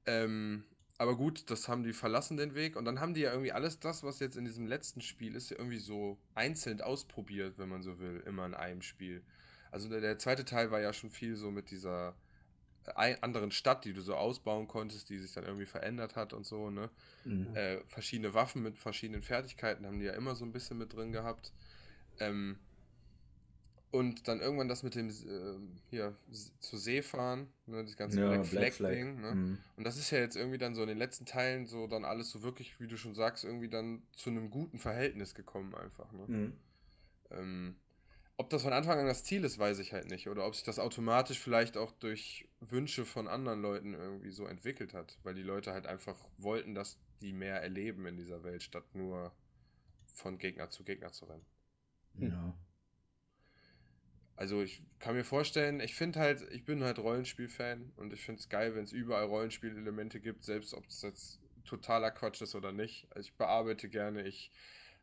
Ähm, 0.07 0.65
aber 0.97 1.17
gut, 1.17 1.51
das 1.51 1.69
haben 1.69 1.83
die 1.83 1.93
verlassen, 1.93 2.37
den 2.37 2.55
Weg. 2.55 2.77
Und 2.77 2.85
dann 2.85 3.01
haben 3.01 3.15
die 3.15 3.23
ja 3.23 3.31
irgendwie 3.31 3.53
alles 3.53 3.81
das, 3.81 4.03
was 4.03 4.21
jetzt 4.21 4.37
in 4.37 4.45
diesem 4.45 4.67
letzten 4.67 5.01
Spiel 5.01 5.35
ist, 5.35 5.51
ja 5.51 5.57
irgendwie 5.59 5.79
so 5.79 6.19
einzeln 6.35 6.81
ausprobiert, 6.81 7.59
wenn 7.59 7.69
man 7.69 7.83
so 7.83 7.99
will, 7.99 8.23
immer 8.27 8.47
in 8.47 8.55
einem 8.55 8.83
Spiel. 8.83 9.23
Also 9.71 9.89
der, 9.89 10.01
der 10.01 10.19
zweite 10.19 10.45
Teil 10.45 10.71
war 10.71 10.81
ja 10.81 10.93
schon 10.93 11.11
viel 11.11 11.37
so 11.37 11.51
mit 11.51 11.71
dieser 11.71 12.15
anderen 12.97 13.51
Stadt, 13.51 13.85
die 13.85 13.93
du 13.93 14.01
so 14.01 14.15
ausbauen 14.15 14.69
konntest, 14.69 15.11
die 15.11 15.19
sich 15.19 15.33
dann 15.33 15.45
irgendwie 15.45 15.67
verändert 15.67 16.17
hat 16.17 16.33
und 16.33 16.47
so, 16.47 16.71
ne? 16.71 16.91
Mhm. 17.25 17.55
Äh, 17.55 17.81
verschiedene 17.87 18.35
Waffen 18.35 18.63
mit 18.63 18.79
verschiedenen 18.79 19.23
Fertigkeiten 19.23 19.87
haben 19.87 19.99
die 19.99 20.07
ja 20.07 20.13
immer 20.13 20.35
so 20.37 20.45
ein 20.45 20.53
bisschen 20.53 20.79
mit 20.79 20.93
drin 20.93 21.13
gehabt. 21.13 21.53
Ähm, 22.21 22.59
und 23.91 24.29
dann 24.29 24.41
irgendwann 24.41 24.69
das 24.69 24.83
mit 24.83 24.95
dem 24.95 25.09
ähm, 25.09 25.77
hier 25.89 26.15
zu 26.61 26.77
See 26.77 27.01
fahren, 27.01 27.49
ne, 27.67 27.85
das 27.85 27.97
ganze 27.97 28.21
Ja, 28.21 28.29
Black 28.29 28.51
Black 28.51 28.73
Flag, 28.73 28.73
Flag. 28.75 28.91
Ding, 28.91 29.21
ne? 29.21 29.35
Mhm. 29.35 29.59
Und 29.77 29.85
das 29.85 29.97
ist 29.97 30.11
ja 30.11 30.19
jetzt 30.19 30.37
irgendwie 30.37 30.59
dann 30.59 30.75
so 30.75 30.83
in 30.83 30.89
den 30.89 30.99
letzten 30.99 31.25
Teilen 31.25 31.67
so 31.67 31.87
dann 31.87 32.05
alles 32.05 32.31
so 32.31 32.43
wirklich, 32.43 32.79
wie 32.81 32.87
du 32.87 32.99
schon 32.99 33.15
sagst, 33.15 33.45
irgendwie 33.45 33.69
dann 33.69 34.03
zu 34.15 34.29
einem 34.29 34.51
guten 34.51 34.79
Verhältnis 34.79 35.35
gekommen 35.35 35.75
einfach, 35.75 36.13
ne? 36.13 36.25
Mhm. 36.27 36.53
Ähm, 37.31 37.77
ob 38.39 38.49
das 38.51 38.63
von 38.63 38.73
Anfang 38.73 38.99
an 39.01 39.07
das 39.07 39.25
Ziel 39.25 39.45
ist, 39.45 39.59
weiß 39.59 39.81
ich 39.81 39.93
halt 39.93 40.09
nicht. 40.09 40.29
Oder 40.29 40.47
ob 40.47 40.55
sich 40.55 40.65
das 40.65 40.79
automatisch 40.79 41.41
vielleicht 41.41 41.77
auch 41.77 41.93
durch 41.93 42.49
Wünsche 42.61 43.05
von 43.05 43.27
anderen 43.27 43.61
Leuten 43.61 43.95
irgendwie 43.95 44.31
so 44.31 44.47
entwickelt 44.47 44.95
hat. 44.95 45.19
Weil 45.25 45.35
die 45.35 45.43
Leute 45.43 45.73
halt 45.73 45.87
einfach 45.87 46.17
wollten, 46.39 46.75
dass 46.75 46.99
die 47.21 47.33
mehr 47.33 47.61
erleben 47.61 48.07
in 48.07 48.17
dieser 48.17 48.45
Welt, 48.45 48.63
statt 48.63 48.95
nur 48.95 49.35
von 50.07 50.39
Gegner 50.39 50.71
zu 50.71 50.85
Gegner 50.85 51.11
zu 51.11 51.25
rennen. 51.27 51.45
Ja. 52.15 52.57
Also 54.37 54.63
ich 54.63 54.85
kann 55.01 55.17
mir 55.17 55.25
vorstellen, 55.25 55.81
ich 55.81 55.97
finde 55.97 56.21
halt, 56.21 56.43
ich 56.53 56.65
bin 56.65 56.85
halt 56.85 57.01
Rollenspiel-Fan 57.01 57.93
und 57.97 58.13
ich 58.13 58.25
finde 58.25 58.39
es 58.39 58.49
geil, 58.49 58.77
wenn 58.77 58.85
es 58.85 58.93
überall 58.93 59.25
Rollenspielelemente 59.25 60.21
gibt, 60.21 60.45
selbst 60.45 60.75
ob 60.75 60.87
es 60.87 61.03
jetzt 61.03 61.41
totaler 61.65 62.13
Quatsch 62.13 62.41
ist 62.41 62.55
oder 62.55 62.71
nicht. 62.71 63.09
Also 63.11 63.29
ich 63.29 63.37
bearbeite 63.37 63.89
gerne, 63.89 64.23
ich 64.23 64.53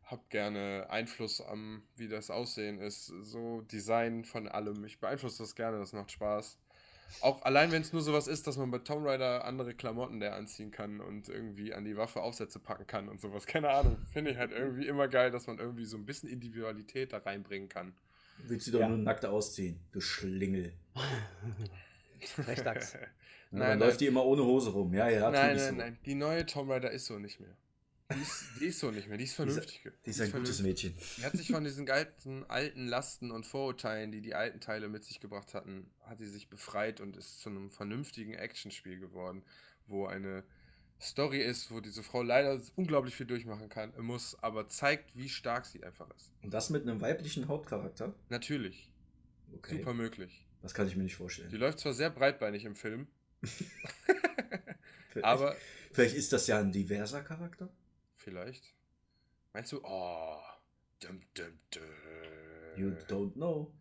habe 0.06 0.22
gerne 0.30 0.88
Einfluss 0.90 1.42
am, 1.42 1.84
wie 1.96 2.08
das 2.08 2.30
Aussehen 2.30 2.80
ist, 2.80 3.08
so 3.22 3.62
Design 3.62 4.24
von 4.26 4.48
allem. 4.48 4.84
Ich 4.86 5.00
beeinflusse 5.00 5.44
das 5.44 5.56
gerne, 5.56 5.80
das 5.80 5.94
macht 5.94 6.12
Spaß. 6.12 6.58
Auch 7.22 7.44
allein, 7.44 7.72
wenn 7.72 7.82
es 7.84 7.94
nur 7.94 8.02
sowas 8.02 8.28
ist, 8.28 8.48
dass 8.48 8.58
man 8.58 8.72
bei 8.72 8.80
Tomb 8.80 9.06
Raider 9.06 9.46
andere 9.46 9.74
Klamotten 9.76 10.20
der 10.20 10.36
anziehen 10.36 10.72
kann 10.72 11.00
und 11.02 11.30
irgendwie 11.30 11.74
an 11.74 11.86
die 11.86 11.96
Waffe 11.98 12.22
Aufsätze 12.22 12.60
packen 12.60 12.88
kann 12.88 13.10
und 13.10 13.22
sowas. 13.22 13.46
Keine 13.46 13.70
Ahnung. 13.70 13.98
Finde 14.12 14.32
ich 14.32 14.38
halt 14.38 14.52
irgendwie 14.52 14.88
immer 14.88 15.08
geil, 15.08 15.30
dass 15.32 15.46
man 15.48 15.60
irgendwie 15.60 15.86
so 15.86 15.98
ein 15.98 16.06
bisschen 16.06 16.30
Individualität 16.30 17.14
da 17.14 17.18
reinbringen 17.20 17.70
kann. 17.70 17.94
Willst 18.40 18.68
du 18.68 18.72
doch 18.72 18.80
Ja. 18.82 18.90
nur 18.90 18.98
nackt 18.98 19.26
ausziehen, 19.26 19.80
du 19.92 20.02
Schlingel. 20.02 20.74
Ja, 20.96 21.02
Nein, 22.48 22.80
dann 23.52 23.60
nein. 23.60 23.80
läuft 23.80 24.02
die 24.02 24.08
immer 24.08 24.26
ohne 24.26 24.44
Hose 24.44 24.72
rum. 24.72 24.94
Ja, 24.94 25.08
ja, 25.08 25.30
nein, 25.30 25.56
nein, 25.56 25.60
so. 25.60 25.76
nein. 25.76 25.98
Die 26.06 26.16
neue 26.16 26.46
Tomb 26.46 26.70
Raider 26.70 26.92
ist 26.92 27.06
so 27.06 27.20
nicht 27.20 27.40
mehr. 27.40 27.56
Die 28.14 28.22
ist, 28.22 28.46
die 28.60 28.66
ist 28.66 28.80
so 28.80 28.92
nicht 28.92 29.08
mehr. 29.08 29.18
Die 29.18 29.24
ist 29.24 29.34
vernünftig. 29.34 29.82
Die 30.06 30.10
ist 30.12 30.22
ein 30.22 30.32
gutes 30.32 30.58
vernünftig. 30.58 30.94
Mädchen. 30.94 30.94
Die 31.18 31.26
hat 31.26 31.36
sich 31.36 31.48
von 31.52 31.64
diesen 31.64 31.90
alten, 31.90 32.44
alten 32.48 32.88
Lasten 32.88 33.32
und 33.32 33.46
Vorurteilen, 33.48 34.12
die 34.12 34.22
die 34.22 34.36
alten 34.36 34.60
Teile 34.60 34.90
mit 34.90 35.04
sich 35.04 35.20
gebracht 35.20 35.54
hatten, 35.56 35.90
hat 36.04 36.20
sie 36.20 36.28
sich 36.30 36.48
befreit 36.48 37.02
und 37.02 37.18
ist 37.18 37.42
zu 37.42 37.50
einem 37.50 37.72
vernünftigen 37.72 38.34
Actionspiel 38.36 39.00
geworden, 39.00 39.44
wo 39.88 40.06
eine 40.06 40.44
Story 41.02 41.42
ist, 41.42 41.72
wo 41.72 41.82
diese 41.82 42.04
Frau 42.04 42.22
leider 42.22 42.62
unglaublich 42.76 43.16
viel 43.16 43.26
durchmachen 43.26 43.70
kann, 43.70 43.92
muss, 44.00 44.38
aber 44.42 44.70
zeigt, 44.70 45.16
wie 45.18 45.28
stark 45.28 45.66
sie 45.66 45.84
einfach 45.84 46.10
ist. 46.16 46.32
Und 46.44 46.54
das 46.54 46.70
mit 46.70 46.84
einem 46.84 47.02
weiblichen 47.02 47.48
Hauptcharakter? 47.48 48.14
Natürlich. 48.30 48.92
Okay. 49.52 49.78
Super 49.80 49.94
möglich. 49.96 50.46
Das 50.62 50.74
kann 50.76 50.88
ich 50.88 50.96
mir 50.96 51.04
nicht 51.04 51.14
Die 51.14 51.18
vorstellen. 51.18 51.52
läuft 51.56 51.80
zwar 51.80 51.94
sehr 51.94 52.12
breitbeinig 52.12 52.66
im 52.66 52.76
Film, 52.76 53.08
Vielleicht- 55.10 55.26
aber 55.26 55.56
Vielleicht 55.92 56.16
ist 56.16 56.34
das 56.34 56.48
ja 56.48 56.60
ein 56.60 56.72
diverser 56.72 57.22
Charakter? 57.24 57.70
Vielleicht. 58.26 58.74
Meinst 59.54 59.72
du, 59.72 59.82
oh, 59.84 60.40
dum, 61.00 61.22
dum, 61.36 61.60
dum. 61.70 61.84
You 62.76 62.90
don't 63.08 63.34
know. 63.34 63.72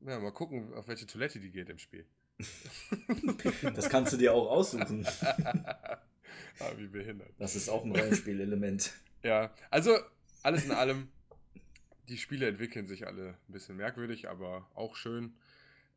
Ja, 0.00 0.20
mal 0.20 0.30
gucken, 0.30 0.72
auf 0.74 0.86
welche 0.86 1.04
Toilette 1.04 1.40
die 1.40 1.50
geht 1.50 1.68
im 1.68 1.78
Spiel. 1.78 2.06
Das 3.74 3.90
kannst 3.90 4.12
du 4.12 4.16
dir 4.16 4.32
auch 4.32 4.48
aussuchen. 4.48 5.04
ah, 5.20 5.98
wie 6.76 6.86
behindert. 6.86 7.32
Das 7.38 7.56
ist 7.56 7.68
auch 7.68 7.84
ein 7.84 7.90
Rollenspielelement. 7.90 8.92
Ja, 9.24 9.52
also 9.68 9.98
alles 10.44 10.64
in 10.64 10.70
allem, 10.70 11.08
die 12.08 12.18
Spiele 12.18 12.46
entwickeln 12.46 12.86
sich 12.86 13.04
alle 13.04 13.30
ein 13.48 13.52
bisschen 13.52 13.76
merkwürdig, 13.76 14.28
aber 14.28 14.70
auch 14.74 14.94
schön. 14.94 15.34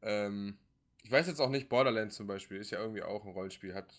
Ähm, 0.01 0.57
ich 1.03 1.11
weiß 1.11 1.27
jetzt 1.27 1.39
auch 1.39 1.51
nicht, 1.51 1.69
Borderlands 1.69 2.15
zum 2.15 2.25
Beispiel 2.25 2.57
ist 2.57 2.71
ja 2.71 2.79
irgendwie 2.79 3.03
auch 3.03 3.25
ein 3.25 3.31
Rollenspiel, 3.31 3.75
hat 3.75 3.93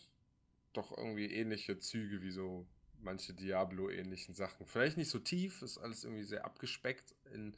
doch 0.73 0.91
irgendwie 0.99 1.33
ähnliche 1.33 1.79
Züge 1.79 2.21
wie 2.23 2.33
so 2.33 2.67
manche 3.03 3.35
Diablo-ähnlichen 3.35 4.35
Sachen. 4.35 4.67
Vielleicht 4.67 4.97
nicht 4.97 5.11
so 5.11 5.19
tief, 5.19 5.63
ist 5.63 5.79
alles 5.79 6.05
irgendwie 6.05 6.25
sehr 6.25 6.45
abgespeckt 6.45 7.15
in 7.33 7.57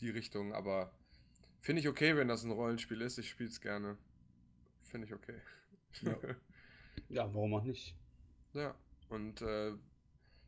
die 0.00 0.10
Richtung, 0.10 0.52
aber 0.52 0.92
finde 1.60 1.80
ich 1.80 1.88
okay, 1.88 2.16
wenn 2.16 2.28
das 2.28 2.44
ein 2.44 2.50
Rollenspiel 2.50 3.00
ist. 3.00 3.18
Ich 3.18 3.30
spiele 3.30 3.48
es 3.48 3.60
gerne. 3.60 3.96
Finde 4.82 5.06
ich 5.06 5.14
okay. 5.14 5.40
Ja. 6.02 6.16
ja, 7.08 7.34
warum 7.34 7.54
auch 7.54 7.64
nicht? 7.64 7.96
Ja, 8.52 8.74
und 9.08 9.42
äh, 9.42 9.72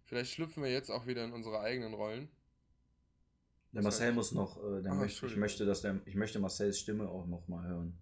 vielleicht 0.05 0.33
schlüpfen 0.33 0.63
wir 0.63 0.71
jetzt 0.71 0.91
auch 0.91 1.07
wieder 1.07 1.25
in 1.25 1.33
unsere 1.33 1.61
eigenen 1.61 1.95
Rollen. 1.95 2.29
Der 3.73 3.83
Marcel 3.83 4.13
muss 4.13 4.33
noch, 4.33 4.57
äh, 4.65 4.83
der 4.83 4.93
Ah, 4.93 4.95
möchte, 4.95 5.27
ich 5.27 5.37
möchte, 5.37 5.67
dass 5.67 5.83
der, 5.83 6.01
ich 6.07 6.15
möchte 6.15 6.39
Marcells 6.39 6.79
Stimme 6.79 7.09
auch 7.09 7.27
noch 7.27 7.47
mal 7.49 7.67
hören. 7.67 7.99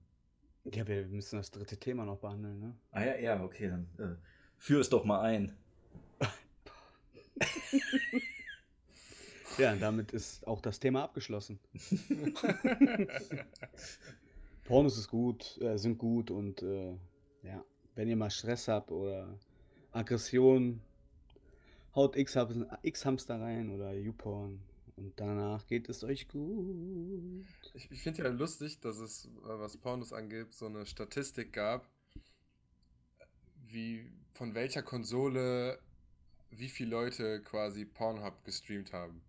Ja, 0.65 0.87
wir 0.87 1.07
müssen 1.07 1.37
das 1.37 1.51
dritte 1.51 1.77
Thema 1.77 2.05
noch 2.05 2.19
behandeln, 2.19 2.61
ne? 2.61 2.77
Ah 2.91 3.05
ja, 3.05 3.17
ja, 3.17 3.43
okay, 3.43 3.69
dann 3.69 3.89
äh, 3.99 4.17
führ 4.59 4.81
es 4.81 4.89
doch 4.89 5.05
mal 5.05 5.21
ein. 5.21 5.57
Ja, 9.59 9.75
damit 9.75 10.13
ist 10.13 10.47
auch 10.47 10.61
das 10.61 10.79
Thema 10.81 11.05
abgeschlossen. 11.05 11.59
Pornos 14.65 14.99
ist 14.99 15.09
gut, 15.09 15.59
äh, 15.61 15.79
sind 15.79 15.99
gut 15.99 16.31
und 16.31 16.63
äh, 16.63 16.93
ja, 17.43 17.65
wenn 17.95 18.09
ihr 18.09 18.17
mal 18.17 18.31
Stress 18.31 18.69
habt 18.69 18.91
oder 18.91 19.39
Aggression, 19.93 20.81
haut 21.95 22.17
X-Ham- 22.17 22.67
X-Hamster 22.83 23.41
rein 23.41 23.71
oder 23.71 23.93
YouPorn 23.95 24.61
und 24.97 25.13
danach 25.19 25.67
geht 25.67 25.89
es 25.89 26.05
euch 26.05 26.29
gut. 26.29 27.47
Ich, 27.75 27.91
ich 27.91 28.03
finde 28.03 28.25
ja 28.25 28.29
lustig, 28.29 28.81
dass 28.81 28.99
es, 28.99 29.27
äh, 29.27 29.31
was 29.45 29.77
Pornos 29.79 30.13
angeht, 30.13 30.53
so 30.53 30.67
eine 30.67 30.85
Statistik 30.85 31.53
gab, 31.53 31.89
wie 33.69 34.11
von 34.35 34.55
welcher 34.55 34.83
Konsole 34.83 35.79
wie 36.59 36.69
viele 36.69 36.91
Leute 36.91 37.43
quasi 37.43 37.85
Pornhub 37.85 38.45
gestreamt 38.45 38.93
haben. 38.93 39.23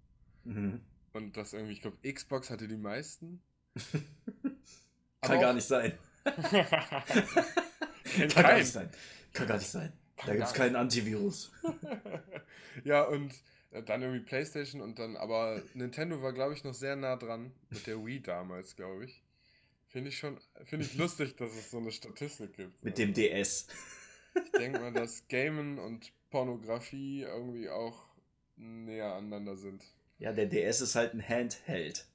Mhm. 0.43 0.81
Und 1.13 1.37
das 1.37 1.53
irgendwie, 1.53 1.73
ich 1.73 1.81
glaube, 1.81 1.97
Xbox 2.01 2.49
hatte 2.49 2.67
die 2.67 2.77
meisten. 2.77 3.41
Kann 5.21 5.39
gar 5.39 5.53
nicht 5.53 5.67
sein. 5.67 5.97
Kann 6.23 6.43
gar 8.43 8.57
nicht 8.57 8.71
sein. 8.71 8.89
Kann 9.33 9.47
gar 9.47 9.57
nicht 9.57 9.67
sein. 9.67 9.93
Da 10.25 10.33
gibt 10.33 10.47
es 10.47 10.53
keinen 10.53 10.75
Antivirus. 10.75 11.51
ja, 12.83 13.03
und 13.03 13.33
äh, 13.71 13.83
dann 13.83 14.01
irgendwie 14.01 14.25
PlayStation 14.25 14.81
und 14.81 14.99
dann, 14.99 15.15
aber 15.15 15.61
Nintendo 15.73 16.21
war, 16.21 16.33
glaube 16.33 16.53
ich, 16.53 16.63
noch 16.63 16.73
sehr 16.73 16.95
nah 16.95 17.15
dran 17.15 17.51
mit 17.69 17.85
der 17.85 18.03
Wii 18.03 18.21
damals, 18.21 18.75
glaube 18.75 19.05
ich. 19.05 19.23
Finde 19.87 20.09
ich 20.09 20.17
schon, 20.17 20.39
finde 20.65 20.85
ich 20.85 20.95
lustig, 20.95 21.35
dass 21.37 21.51
es 21.51 21.71
so 21.71 21.77
eine 21.77 21.91
Statistik 21.91 22.53
gibt. 22.53 22.83
Mit 22.83 22.97
dem 22.97 23.13
DS. 23.13 23.67
Ich 24.35 24.51
denke 24.51 24.79
mal, 24.79 24.91
dass 24.91 25.27
Gamen 25.27 25.79
und 25.79 26.11
Pornografie 26.37 27.23
irgendwie 27.23 27.67
auch 27.67 28.05
näher 28.57 29.15
aneinander 29.15 29.55
sind. 29.55 29.83
Ja, 30.19 30.31
der 30.31 30.45
DS 30.45 30.81
ist 30.81 30.93
halt 30.93 31.15
ein 31.15 31.27
Handheld. 31.27 32.05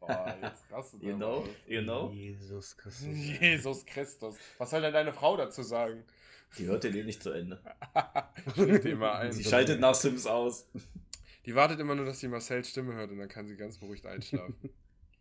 Boah, 0.00 0.34
jetzt 0.40 0.62
rastet 0.70 1.02
You 1.02 1.14
know? 1.14 1.46
You 1.66 1.82
know? 1.82 2.10
Jesus 2.10 2.74
Christus. 2.74 3.06
Jesus 3.40 3.84
Christus. 3.84 4.36
Was 4.56 4.70
soll 4.70 4.80
denn 4.80 4.94
deine 4.94 5.12
Frau 5.12 5.36
dazu 5.36 5.62
sagen? 5.62 6.04
Die 6.56 6.64
hört 6.64 6.84
den 6.84 6.96
eh 6.96 7.04
nicht 7.04 7.22
zu 7.22 7.32
Ende. 7.32 7.60
Ein. 8.56 9.32
Sie 9.32 9.44
schaltet 9.44 9.78
nach 9.78 9.94
Sims 9.94 10.26
aus. 10.26 10.66
Die 11.44 11.54
wartet 11.54 11.80
immer 11.80 11.94
nur, 11.94 12.06
dass 12.06 12.20
sie 12.20 12.28
Marcells 12.28 12.70
Stimme 12.70 12.94
hört 12.94 13.10
und 13.10 13.18
dann 13.18 13.28
kann 13.28 13.46
sie 13.46 13.56
ganz 13.56 13.76
beruhigt 13.76 14.06
einschlafen. 14.06 14.70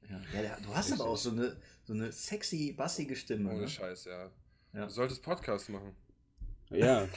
Ja, 0.09 0.41
ja 0.41 0.57
du 0.63 0.73
hast 0.73 0.93
aber 0.93 1.09
auch 1.09 1.17
so 1.17 1.31
eine, 1.31 1.57
so 1.83 1.91
eine 1.91 2.13
sexy, 2.13 2.71
bassige 2.71 3.17
Stimme. 3.17 3.49
Ohne 3.49 3.61
Ne? 3.63 3.67
Scheiß, 3.67 4.05
ja. 4.05 4.31
Ja. 4.71 4.85
Du 4.85 4.91
solltest 4.91 5.21
Podcast 5.23 5.67
machen. 5.67 5.93
Ja. 6.71 7.07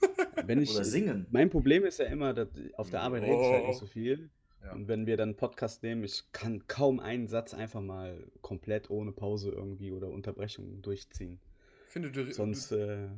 Wenn 0.46 0.60
ich, 0.60 0.74
Oder 0.74 0.84
singen. 0.84 1.26
Mein 1.30 1.50
Problem 1.50 1.84
ist 1.84 1.98
ja 1.98 2.06
immer, 2.06 2.34
dass 2.34 2.48
auf 2.76 2.90
der 2.90 3.02
Arbeit 3.02 3.22
rede 3.22 3.40
ich 3.40 3.52
halt 3.52 3.66
nicht 3.66 3.78
so 3.78 3.86
viel. 3.86 4.30
Ja. 4.62 4.72
Und 4.72 4.88
wenn 4.88 5.06
wir 5.06 5.16
dann 5.16 5.30
einen 5.30 5.36
Podcast 5.36 5.82
nehmen, 5.82 6.04
ich 6.04 6.24
kann 6.32 6.66
kaum 6.68 7.00
einen 7.00 7.26
Satz 7.28 7.54
einfach 7.54 7.80
mal 7.80 8.24
komplett 8.40 8.90
ohne 8.90 9.12
Pause 9.12 9.50
irgendwie 9.50 9.92
oder 9.92 10.08
Unterbrechung 10.08 10.80
durchziehen. 10.82 11.38
Ich 11.86 11.92
finde, 11.92 12.10
du. 12.10 12.32
Sonst, 12.32 12.72
äh, 12.72 13.08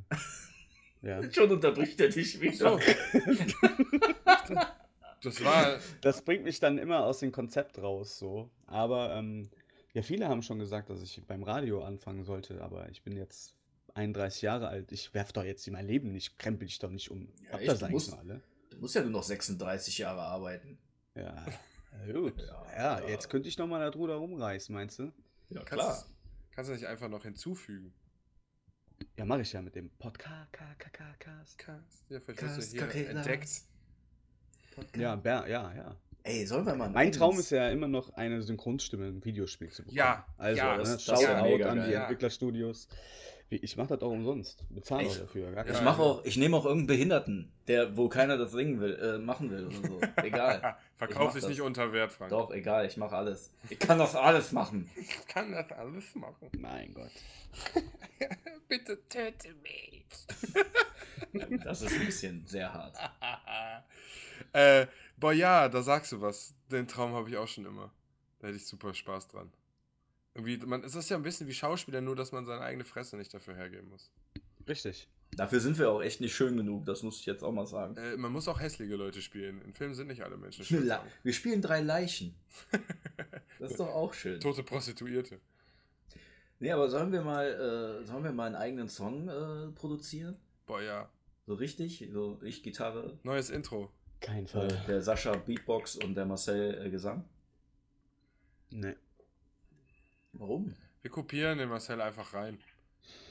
ja. 1.02 1.22
Schon 1.32 1.50
unterbricht 1.50 2.00
er 2.00 2.08
dich 2.08 2.40
wieder. 2.40 2.78
so. 2.78 2.80
das 5.22 5.44
war. 5.44 5.78
Das 6.00 6.22
bringt 6.22 6.44
mich 6.44 6.58
dann 6.60 6.78
immer 6.78 7.04
aus 7.04 7.20
dem 7.20 7.32
Konzept 7.32 7.80
raus, 7.80 8.18
so. 8.18 8.50
Aber, 8.66 9.14
ähm, 9.14 9.48
ja, 9.94 10.02
viele 10.02 10.28
haben 10.28 10.42
schon 10.42 10.58
gesagt, 10.58 10.90
dass 10.90 11.00
ich 11.02 11.22
beim 11.26 11.42
Radio 11.42 11.82
anfangen 11.82 12.24
sollte, 12.24 12.60
aber 12.60 12.90
ich 12.90 13.02
bin 13.02 13.16
jetzt 13.16 13.54
31 13.96 14.42
Jahre 14.42 14.68
alt. 14.68 14.92
Ich 14.92 15.12
werf 15.14 15.32
doch 15.32 15.44
jetzt 15.44 15.66
in 15.66 15.72
mein 15.72 15.86
Leben 15.86 16.12
nicht, 16.12 16.38
krempel 16.38 16.68
ich 16.68 16.78
doch 16.78 16.90
nicht 16.90 17.10
um. 17.10 17.32
Ja, 17.50 17.58
echt? 17.58 17.68
das 17.68 17.78
Du 17.80 17.84
eigentlich 17.86 17.92
musst- 17.94 18.10
noch 18.12 18.18
alle? 18.18 18.42
Du 18.70 18.78
musst 18.78 18.94
ja 18.94 19.02
nur 19.02 19.10
noch 19.10 19.22
36 19.22 19.98
Jahre 19.98 20.20
arbeiten. 20.22 20.78
Ja, 21.14 21.46
ja, 22.06 22.12
gut. 22.12 22.38
Ja, 22.38 22.66
Ja, 22.76 23.00
ja. 23.00 23.08
jetzt 23.08 23.30
könnte 23.30 23.48
ich 23.48 23.56
noch 23.58 23.66
mal 23.66 23.80
da 23.80 23.90
drüber 23.90 24.16
rumreißen, 24.16 24.74
meinst 24.74 24.98
du? 24.98 25.12
Ja, 25.48 25.62
Kannst, 25.64 26.06
kannst 26.50 26.70
du 26.70 26.74
nicht 26.74 26.86
einfach 26.86 27.08
noch 27.08 27.22
hinzufügen? 27.22 27.94
Ja, 29.16 29.24
mache 29.24 29.42
ich 29.42 29.52
ja 29.52 29.62
mit 29.62 29.74
dem 29.76 29.90
Podcast. 29.98 30.52
Cast. 31.58 32.04
Ja, 32.08 32.20
vielleicht 32.20 32.38
Cast, 32.38 32.56
wirst 32.58 32.72
du 32.74 32.90
hier 32.92 33.08
entdeckt. 33.10 33.48
Ja, 34.96 35.16
Bär, 35.16 35.46
ja, 35.48 35.72
ja. 35.74 35.96
Ey, 36.22 36.44
sollen 36.44 36.66
wir 36.66 36.74
mal. 36.74 36.90
Mein 36.90 37.12
Traum 37.12 37.38
ist 37.38 37.50
ja 37.50 37.70
immer 37.70 37.86
noch 37.88 38.10
eine 38.14 38.42
Synchronstimme 38.42 39.06
im 39.08 39.24
Videospiel 39.24 39.70
zu 39.70 39.82
bekommen. 39.82 39.96
Ja, 39.96 40.26
also 40.36 40.58
ja, 40.58 40.72
ne, 40.72 40.78
das- 40.82 40.90
das 40.90 41.04
Shoutout 41.04 41.42
mega 41.44 41.70
an 41.70 41.84
die. 41.84 41.92
Ja. 41.92 42.02
Entwicklerstudios. 42.02 42.88
Ich 43.48 43.76
mache 43.76 43.88
das 43.88 44.02
auch 44.02 44.10
umsonst. 44.10 44.64
Bezahle 44.70 45.06
Echt? 45.06 45.20
dafür. 45.20 45.52
Gar 45.52 45.68
Ich 45.68 45.80
mache 45.80 46.02
auch, 46.02 46.24
ich 46.24 46.36
nehme 46.36 46.56
auch 46.56 46.64
irgendeinen 46.64 46.88
Behinderten, 46.88 47.52
der, 47.68 47.96
wo 47.96 48.08
keiner 48.08 48.36
das 48.36 48.50
singen 48.50 48.80
will, 48.80 48.98
äh, 48.98 49.18
machen 49.18 49.50
will 49.50 49.66
oder 49.66 49.88
so. 49.88 50.00
Egal. 50.24 50.76
Ich 50.92 50.98
Verkauf 50.98 51.32
dich 51.32 51.42
das. 51.42 51.50
nicht 51.50 51.60
unter 51.60 51.92
Wert, 51.92 52.12
Frank. 52.12 52.30
Doch, 52.30 52.50
egal, 52.50 52.86
ich 52.86 52.96
mache 52.96 53.14
alles. 53.14 53.52
Ich 53.70 53.78
kann 53.78 53.98
das 53.98 54.16
alles 54.16 54.50
machen. 54.52 54.90
Ich 54.96 55.26
kann 55.28 55.52
das 55.52 55.70
alles 55.72 56.14
machen. 56.14 56.50
Mein 56.58 56.92
Gott. 56.94 57.10
Bitte 58.68 58.98
töte 59.08 59.54
mich. 59.62 60.04
Das 61.62 61.82
ist 61.82 61.92
ein 61.92 62.06
bisschen 62.06 62.46
sehr 62.46 62.72
hart. 62.72 62.96
äh, 64.52 64.86
boah, 65.18 65.32
ja, 65.32 65.68
da 65.68 65.82
sagst 65.82 66.12
du 66.12 66.20
was. 66.20 66.54
Den 66.70 66.88
Traum 66.88 67.12
habe 67.12 67.28
ich 67.28 67.36
auch 67.36 67.48
schon 67.48 67.66
immer. 67.66 67.92
Da 68.40 68.48
hätte 68.48 68.56
ich 68.56 68.66
super 68.66 68.92
Spaß 68.92 69.28
dran. 69.28 69.52
Irgendwie, 70.36 70.58
man, 70.58 70.84
es 70.84 70.94
ist 70.94 71.08
ja 71.08 71.16
ein 71.16 71.22
bisschen 71.22 71.46
wie 71.46 71.54
Schauspieler, 71.54 72.00
nur 72.02 72.14
dass 72.14 72.30
man 72.30 72.44
seine 72.44 72.60
eigene 72.60 72.84
Fresse 72.84 73.16
nicht 73.16 73.32
dafür 73.32 73.56
hergeben 73.56 73.88
muss. 73.88 74.10
Richtig. 74.68 75.08
Dafür 75.34 75.60
sind 75.60 75.78
wir 75.78 75.90
auch 75.90 76.02
echt 76.02 76.20
nicht 76.20 76.34
schön 76.34 76.56
genug, 76.56 76.84
das 76.86 77.02
muss 77.02 77.20
ich 77.20 77.26
jetzt 77.26 77.42
auch 77.42 77.52
mal 77.52 77.66
sagen. 77.66 77.96
Äh, 77.96 78.16
man 78.16 78.32
muss 78.32 78.46
auch 78.46 78.60
hässliche 78.60 78.96
Leute 78.96 79.22
spielen. 79.22 79.62
In 79.62 79.72
Filmen 79.72 79.94
sind 79.94 80.08
nicht 80.08 80.22
alle 80.22 80.36
Menschen 80.36 80.64
schön. 80.64 80.90
Wir 81.22 81.32
spielen 81.32 81.62
drei 81.62 81.80
Leichen. 81.80 82.34
Das 83.58 83.70
ist 83.70 83.80
doch 83.80 83.88
auch 83.88 84.12
schön. 84.12 84.38
Tote 84.38 84.62
Prostituierte. 84.62 85.40
Nee, 86.58 86.70
aber 86.72 86.90
sollen 86.90 87.10
wir 87.10 87.22
mal, 87.22 87.46
äh, 88.02 88.04
sollen 88.04 88.22
wir 88.22 88.30
mal 88.30 88.48
einen 88.48 88.54
eigenen 88.54 88.90
Song 88.90 89.28
äh, 89.28 89.68
produzieren? 89.72 90.36
Boah, 90.66 90.82
ja. 90.82 91.08
So 91.46 91.54
richtig? 91.54 92.06
So 92.12 92.38
ich 92.42 92.62
Gitarre, 92.62 93.18
Neues 93.22 93.48
Intro. 93.48 93.90
Kein 94.20 94.46
Fall. 94.46 94.68
der 94.86 95.00
Sascha 95.00 95.34
Beatbox 95.36 95.96
und 95.96 96.14
der 96.16 96.26
Marcel 96.26 96.86
äh, 96.86 96.90
Gesang. 96.90 97.24
Nee. 98.68 98.96
Warum? 100.38 100.74
Wir 101.02 101.10
kopieren 101.10 101.58
den 101.58 101.68
Marcel 101.68 102.00
einfach 102.00 102.34
rein. 102.34 102.58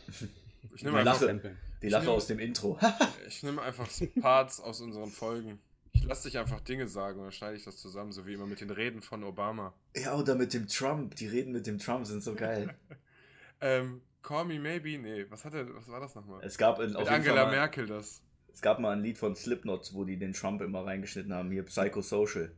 Ich 0.08 0.20
Die 0.80 0.86
nehme 0.86 1.00
einfach, 1.00 1.22
Lache. 1.22 1.56
Die 1.82 1.90
Lache 1.90 2.10
aus 2.10 2.28
dem 2.28 2.40
Intro. 2.40 2.80
ich 3.28 3.44
nehme 3.44 3.62
einfach 3.62 3.88
Parts 4.22 4.60
aus 4.60 4.82
unseren 4.82 5.12
Folgen. 5.12 5.60
Ich 5.94 6.04
lasse 6.04 6.28
dich 6.28 6.38
einfach 6.38 6.60
Dinge 6.62 6.88
sagen 6.88 7.20
und 7.20 7.26
dann 7.26 7.32
schneide 7.32 7.56
ich 7.56 7.64
das 7.64 7.78
zusammen, 7.78 8.12
so 8.12 8.26
wie 8.26 8.34
immer 8.34 8.48
mit 8.48 8.62
den 8.62 8.70
Reden 8.70 9.02
von 9.02 9.24
Obama. 9.24 9.74
ja, 9.96 10.16
oder 10.16 10.36
mit 10.36 10.54
dem 10.54 10.68
Trump. 10.68 11.16
Die 11.16 11.28
Reden 11.28 11.52
mit 11.52 11.68
dem 11.68 11.78
Trump 11.78 12.06
sind 12.06 12.24
so 12.24 12.36
geil. 12.36 12.76
Ähm, 13.62 14.02
Call 14.22 14.44
Me 14.44 14.60
Maybe, 14.60 14.98
nee, 14.98 15.26
was 15.30 15.46
hat 15.46 15.54
er, 15.54 15.74
was 15.74 15.88
war 15.88 16.02
das 16.02 16.14
nochmal? 16.14 16.44
Es 16.44 16.58
gab 16.58 16.78
in, 16.82 16.94
auf 16.96 17.10
Angela 17.10 17.46
mal, 17.46 17.52
Merkel 17.52 17.88
das. 17.88 18.22
es 18.54 18.62
gab 18.62 18.80
mal 18.80 18.92
ein 18.92 19.02
Lied 19.02 19.18
von 19.18 19.34
Slipknot, 19.34 19.94
wo 19.94 20.04
die 20.04 20.18
den 20.18 20.34
Trump 20.34 20.62
immer 20.62 20.86
reingeschnitten 20.86 21.34
haben. 21.34 21.50
Hier 21.52 21.64
Psychosocial. 21.64 22.52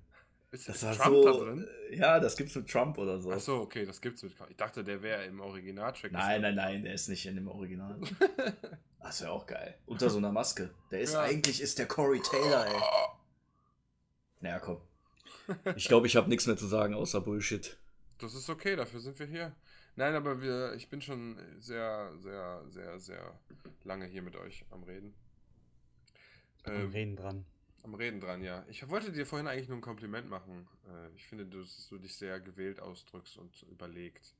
Ist, 0.51 0.69
Das 0.69 0.77
ist 0.77 0.83
war 0.83 0.93
Trump 0.95 1.15
so. 1.15 1.23
da 1.25 1.31
drin? 1.45 1.67
äh, 1.91 1.95
Ja, 1.97 2.19
das 2.19 2.37
gibt's 2.37 2.55
mit 2.55 2.69
Trump 2.69 2.97
oder 2.97 3.19
so. 3.19 3.31
Ach 3.31 3.39
so, 3.39 3.57
okay, 3.57 3.85
das 3.85 3.99
gibt's 3.99 4.23
mit. 4.23 4.33
Ich 4.49 4.55
dachte, 4.55 4.83
der 4.83 5.01
wäre 5.01 5.25
im 5.25 5.39
Originaltrack. 5.41 6.11
Nein, 6.11 6.41
nein, 6.41 6.55
nein, 6.55 6.83
der 6.83 6.93
ist 6.93 7.09
nicht 7.09 7.25
in 7.25 7.35
dem 7.35 7.47
Original. 7.47 7.99
Das 8.99 9.21
wäre 9.21 9.31
auch 9.31 9.45
geil. 9.45 9.77
Unter 9.85 10.09
so 10.09 10.17
einer 10.17 10.33
Maske. 10.33 10.69
Der 10.91 10.99
ist 10.99 11.13
Ja. 11.13 11.21
eigentlich 11.21 11.61
ist 11.61 11.79
der 11.79 11.87
Corey 11.87 12.19
Taylor, 12.21 12.65
ey. 12.65 12.81
Naja, 14.41 14.59
komm. 14.59 14.81
Ich 15.77 15.87
glaube, 15.87 16.07
ich 16.07 16.17
habe 16.17 16.27
nichts 16.27 16.45
mehr 16.45 16.57
zu 16.57 16.67
sagen 16.67 16.93
außer 16.93 17.21
Bullshit. 17.21 17.77
Das 18.17 18.33
ist 18.35 18.49
okay, 18.49 18.75
dafür 18.75 18.99
sind 18.99 19.17
wir 19.17 19.25
hier. 19.27 19.55
Nein, 19.95 20.13
aber 20.13 20.41
wir, 20.41 20.73
ich 20.73 20.89
bin 20.89 21.01
schon 21.01 21.39
sehr, 21.59 22.11
sehr, 22.21 22.63
sehr, 22.67 22.99
sehr 22.99 23.39
lange 23.85 24.05
hier 24.07 24.23
mit 24.23 24.35
euch 24.35 24.65
am 24.71 24.83
Reden. 24.83 25.13
Wir 26.65 26.73
Ähm, 26.73 26.91
reden 26.91 27.15
dran. 27.15 27.45
Am 27.87 27.95
Reden 27.95 28.19
dran, 28.19 28.43
ja. 28.43 28.65
Ich 28.67 28.87
wollte 28.89 29.11
dir 29.11 29.25
vorhin 29.25 29.47
eigentlich 29.47 29.67
nur 29.69 29.77
ein 29.77 29.81
Kompliment 29.81 30.29
machen. 30.29 30.67
Äh, 30.87 31.09
ich 31.15 31.25
finde, 31.25 31.45
dass 31.45 31.87
du 31.89 31.97
dich 31.97 32.15
sehr 32.15 32.39
gewählt 32.39 32.79
ausdrückst 32.79 33.37
und 33.37 33.63
überlegt. 33.63 34.35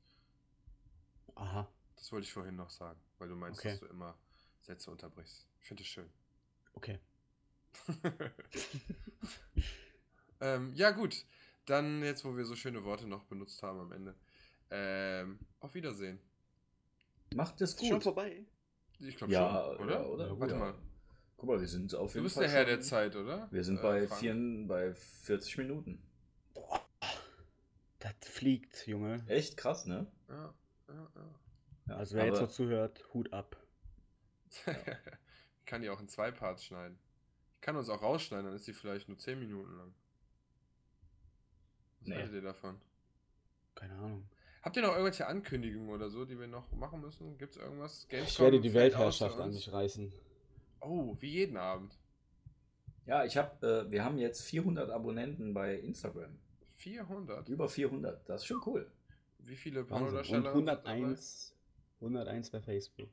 Aha. 1.34 1.66
Das 1.96 2.12
wollte 2.12 2.26
ich 2.26 2.32
vorhin 2.32 2.56
noch 2.56 2.70
sagen, 2.70 3.00
weil 3.18 3.28
du 3.28 3.34
meinst, 3.36 3.60
Okay. 3.60 3.70
dass 3.70 3.80
du 3.80 3.86
immer 3.86 4.16
Sätze 4.60 4.90
unterbrichst. 4.90 5.46
Ich 5.60 5.66
finde 5.66 5.82
es 5.82 5.88
schön. 5.88 6.10
Okay. 6.74 6.98
ähm, 10.40 10.72
ja, 10.74 10.90
gut. 10.90 11.24
Dann, 11.66 12.02
jetzt, 12.02 12.24
wo 12.24 12.36
wir 12.36 12.44
so 12.44 12.54
schöne 12.56 12.84
Worte 12.84 13.06
noch 13.06 13.24
benutzt 13.24 13.62
haben 13.62 13.80
am 13.80 13.92
Ende. 13.92 14.14
Ähm, 14.70 15.38
auf 15.60 15.74
Wiedersehen. 15.74 16.18
Macht 17.34 17.60
es 17.60 17.72
Ist 17.74 17.80
schon 17.80 17.90
gut. 17.96 18.02
vorbei. 18.04 18.44
Ich 19.00 19.16
glaube 19.16 19.32
Ja, 19.32 19.72
schon, 19.76 19.84
oder? 19.86 20.00
ja, 20.00 20.06
oder? 20.06 20.40
Warte 20.40 20.54
Ja. 20.54 20.60
mal. 20.60 20.74
Guck 21.38 21.48
mal, 21.48 21.60
wir 21.60 21.68
sind 21.68 21.94
auf 21.94 22.12
Du 22.12 22.18
jeden 22.18 22.24
bist 22.24 22.34
Fall 22.34 22.44
der 22.44 22.52
Herr 22.52 22.60
schon- 22.62 22.68
der 22.68 22.80
Zeit, 22.82 23.16
oder? 23.16 23.48
Wir 23.50 23.64
sind 23.64 23.78
Äh, 23.78 23.82
bei, 23.82 24.08
vier, 24.08 24.34
bei 24.66 24.92
40 24.92 25.56
Minuten. 25.58 26.02
Das 28.00 28.12
fliegt, 28.22 28.86
Junge. 28.86 29.24
Echt 29.28 29.56
krass, 29.56 29.86
ne? 29.86 30.06
Ja, 30.28 30.54
ja, 30.88 30.94
ja. 31.14 31.34
Ja, 31.86 31.96
Also 31.96 32.16
wer 32.16 32.26
jetzt 32.26 32.40
noch 32.40 32.50
zuhört, 32.50 33.04
Hut 33.14 33.32
ab. 33.32 33.56
ich 34.66 35.64
kann 35.66 35.80
die 35.82 35.90
auch 35.90 36.00
in 36.00 36.08
zwei 36.08 36.30
Parts 36.30 36.64
schneiden. 36.64 36.98
Ich 37.54 37.60
kann 37.60 37.76
uns 37.76 37.88
auch 37.88 38.02
rausschneiden, 38.02 38.46
dann 38.46 38.54
ist 38.54 38.66
die 38.66 38.72
vielleicht 38.72 39.08
nur 39.08 39.18
10 39.18 39.38
Minuten 39.38 39.76
lang. 39.76 39.94
Was 42.00 42.08
Nee. 42.08 42.14
haltet 42.16 42.34
ihr 42.34 42.42
davon? 42.42 42.80
Keine 43.74 43.94
Ahnung. 43.94 44.28
Habt 44.62 44.76
ihr 44.76 44.82
noch 44.82 44.90
irgendwelche 44.90 45.26
Ankündigungen 45.26 45.90
oder 45.90 46.10
so, 46.10 46.24
die 46.24 46.38
wir 46.38 46.46
noch 46.48 46.70
machen 46.72 47.00
müssen? 47.00 47.38
Gibt 47.38 47.56
es 47.56 47.62
irgendwas? 47.62 48.02
Ich 48.04 48.08
Gamescom 48.08 48.44
werde 48.44 48.60
die 48.60 48.74
Weltherrschaft 48.74 49.38
an 49.38 49.50
mich 49.52 49.72
reißen. 49.72 50.12
Oh, 50.80 51.16
wie 51.20 51.30
jeden 51.30 51.56
Abend. 51.56 51.98
Ja, 53.06 53.24
ich 53.24 53.36
habe, 53.36 53.66
äh, 53.66 53.90
wir 53.90 54.04
haben 54.04 54.18
jetzt 54.18 54.42
400 54.42 54.90
Abonnenten 54.90 55.54
bei 55.54 55.76
Instagram. 55.76 56.38
400. 56.76 57.48
Über 57.48 57.68
400. 57.68 58.28
Das 58.28 58.42
ist 58.42 58.46
schon 58.46 58.60
cool. 58.66 58.90
Wie 59.38 59.56
viele 59.56 59.84
Pornodarsteller? 59.84 60.52
sind 60.52 60.66
dabei? 60.66 60.90
101, 60.90 61.56
101 62.00 62.50
bei 62.50 62.60
Facebook. 62.60 63.08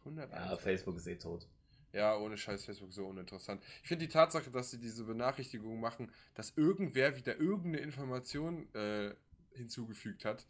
101. 0.00 0.32
Ja, 0.32 0.56
Facebook 0.56 0.96
ist 0.96 1.06
eh 1.06 1.16
tot. 1.16 1.48
Ja, 1.92 2.16
ohne 2.16 2.36
Scheiß 2.36 2.64
Facebook 2.64 2.92
so 2.92 3.06
uninteressant. 3.06 3.62
Ich 3.82 3.88
finde 3.88 4.06
die 4.06 4.12
Tatsache, 4.12 4.50
dass 4.50 4.70
sie 4.70 4.78
diese 4.78 5.04
Benachrichtigung 5.04 5.80
machen, 5.80 6.12
dass 6.34 6.56
irgendwer 6.56 7.16
wieder 7.16 7.38
irgendeine 7.38 7.78
Information 7.78 8.72
äh, 8.74 9.14
hinzugefügt 9.52 10.24
hat. 10.24 10.46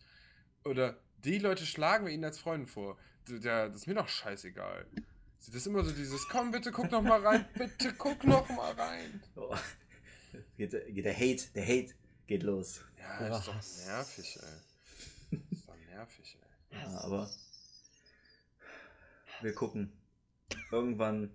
Oder 0.64 0.98
die 1.24 1.38
Leute 1.38 1.64
schlagen 1.64 2.06
wir 2.06 2.12
ihnen 2.12 2.24
als 2.24 2.38
Freunden 2.38 2.66
vor. 2.66 2.98
Das 3.24 3.74
ist 3.74 3.86
mir 3.86 3.94
doch 3.94 4.08
scheißegal. 4.08 4.86
Das 5.38 5.54
ist 5.54 5.66
immer 5.66 5.82
so 5.82 5.92
dieses, 5.92 6.28
komm 6.28 6.50
bitte 6.50 6.70
guck 6.72 6.90
noch 6.90 7.02
mal 7.02 7.24
rein, 7.24 7.46
bitte 7.54 7.94
guck 7.96 8.22
noch 8.24 8.48
mal 8.50 8.72
rein. 8.72 9.22
Oh. 9.36 9.54
Geht, 10.56 10.70
geht 10.94 11.04
der 11.04 11.14
Hate, 11.14 11.44
der 11.54 11.64
Hate 11.64 11.94
geht 12.26 12.42
los. 12.42 12.80
Ja, 12.98 13.38
ist 13.38 13.46
doch 13.48 13.54
nervig, 13.86 14.38
ey. 14.42 15.38
Ist 15.50 15.68
doch 15.68 15.76
nervig, 15.90 16.38
ey. 16.70 16.78
Ja, 16.78 17.00
aber 17.00 17.30
wir 19.40 19.54
gucken. 19.54 19.92
Irgendwann, 20.70 21.30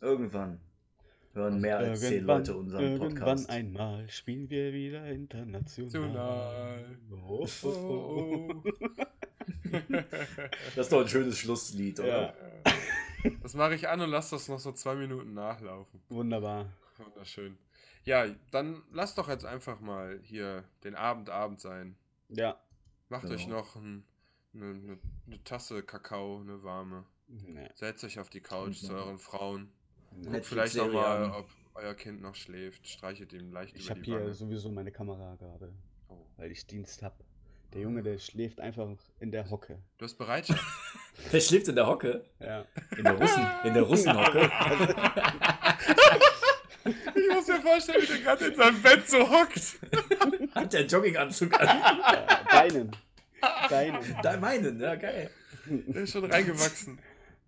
irgendwann 0.00 0.60
hören 1.32 1.60
mehr 1.60 1.78
als 1.78 2.00
zehn 2.00 2.12
Irgendwann- 2.12 2.38
Leute 2.38 2.56
unseren 2.56 2.82
Irgendwann 2.82 3.14
Podcast. 3.14 3.50
einmal 3.50 4.08
spielen 4.10 4.48
wir 4.50 4.72
wieder 4.72 5.06
international. 5.06 5.90
National. 5.90 6.96
Oh, 7.10 7.46
oh, 7.62 7.66
oh, 7.66 8.62
oh. 8.64 8.72
Das 10.76 10.86
ist 10.86 10.92
doch 10.92 11.00
ein 11.00 11.08
schönes 11.08 11.38
Schlusslied, 11.38 11.98
oder? 12.00 12.34
Ja. 12.34 12.34
Das 13.42 13.54
mache 13.54 13.74
ich 13.74 13.88
an 13.88 14.00
und 14.00 14.10
lass 14.10 14.30
das 14.30 14.48
noch 14.48 14.58
so 14.58 14.72
zwei 14.72 14.94
Minuten 14.94 15.34
nachlaufen. 15.34 16.00
Wunderbar. 16.08 16.72
Wunderschön. 16.98 17.58
Ja, 18.04 18.26
dann 18.50 18.82
lasst 18.92 19.16
doch 19.18 19.28
jetzt 19.28 19.44
einfach 19.44 19.80
mal 19.80 20.18
hier 20.22 20.64
den 20.84 20.94
Abend 20.94 21.30
Abend 21.30 21.60
sein. 21.60 21.96
Ja. 22.28 22.60
Macht 23.08 23.22
Genau. 23.22 23.34
euch 23.34 23.46
noch 23.46 23.76
ein, 23.76 24.04
eine, 24.54 24.70
eine, 24.70 24.98
eine 25.26 25.44
Tasse 25.44 25.82
Kakao, 25.82 26.40
eine 26.40 26.62
warme. 26.62 27.04
Nee. 27.28 27.68
Setzt 27.74 28.04
euch 28.04 28.18
auf 28.18 28.28
die 28.28 28.40
Couch 28.40 28.66
Und 28.66 28.74
zu 28.76 28.92
euren 28.94 29.18
Frauen. 29.18 29.72
Guckt 30.10 30.24
Netflix 30.24 30.48
vielleicht 30.48 30.76
nochmal, 30.76 31.30
ob 31.30 31.48
euer 31.74 31.94
Kind 31.94 32.20
noch 32.20 32.34
schläft. 32.34 32.86
Streichelt 32.88 33.32
ihm 33.32 33.52
leicht 33.52 33.74
Ich 33.76 33.84
über 33.86 33.90
habe 33.90 34.00
die 34.02 34.10
hier 34.10 34.20
Wange. 34.20 34.34
sowieso 34.34 34.70
meine 34.70 34.90
Kamera 34.92 35.36
gerade, 35.36 35.72
Oh. 36.08 36.26
weil 36.36 36.50
ich 36.50 36.66
Dienst 36.66 37.02
hab. 37.02 37.18
Der 37.72 37.80
Junge, 37.80 38.02
der 38.02 38.18
schläft 38.18 38.60
einfach 38.60 38.88
in 39.18 39.30
der 39.32 39.48
Hocke. 39.48 39.78
Du 39.96 40.04
hast 40.04 40.14
Bereitschaft. 40.14 40.62
Der 41.30 41.40
schläft 41.40 41.68
in 41.68 41.76
der 41.76 41.86
Hocke. 41.86 42.24
Ja. 42.40 42.64
In 42.96 43.04
der 43.04 43.12
Russen, 43.12 43.46
in 43.64 43.74
der 43.74 43.82
Russenhocke. 43.82 44.40
ich 46.84 47.34
muss 47.34 47.46
mir 47.46 47.60
vorstellen, 47.60 48.02
wie 48.02 48.06
der 48.06 48.18
gerade 48.18 48.46
in 48.46 48.56
seinem 48.56 48.80
Bett 48.80 49.08
so 49.08 49.18
hockt. 49.18 49.78
Hat 50.54 50.72
der 50.72 50.86
Jogginganzug 50.86 51.52
an. 51.60 51.68
deinen. 52.50 52.96
Deinen. 53.68 54.16
Da 54.22 54.38
meinen, 54.38 54.80
ja 54.80 54.94
geil. 54.94 55.30
Der 55.66 56.02
ist 56.02 56.12
schon 56.12 56.24
reingewachsen. 56.24 56.98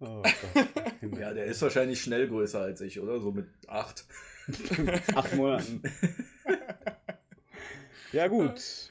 Oh 0.00 0.22
Gott. 0.22 1.18
Ja, 1.18 1.32
der 1.32 1.46
ist 1.46 1.62
wahrscheinlich 1.62 2.02
schnell 2.02 2.28
größer 2.28 2.60
als 2.60 2.82
ich, 2.82 3.00
oder? 3.00 3.18
So 3.20 3.32
mit 3.32 3.48
acht. 3.66 4.04
Acht 5.14 5.34
Monaten. 5.34 5.82
Ja, 8.12 8.28
gut. 8.28 8.90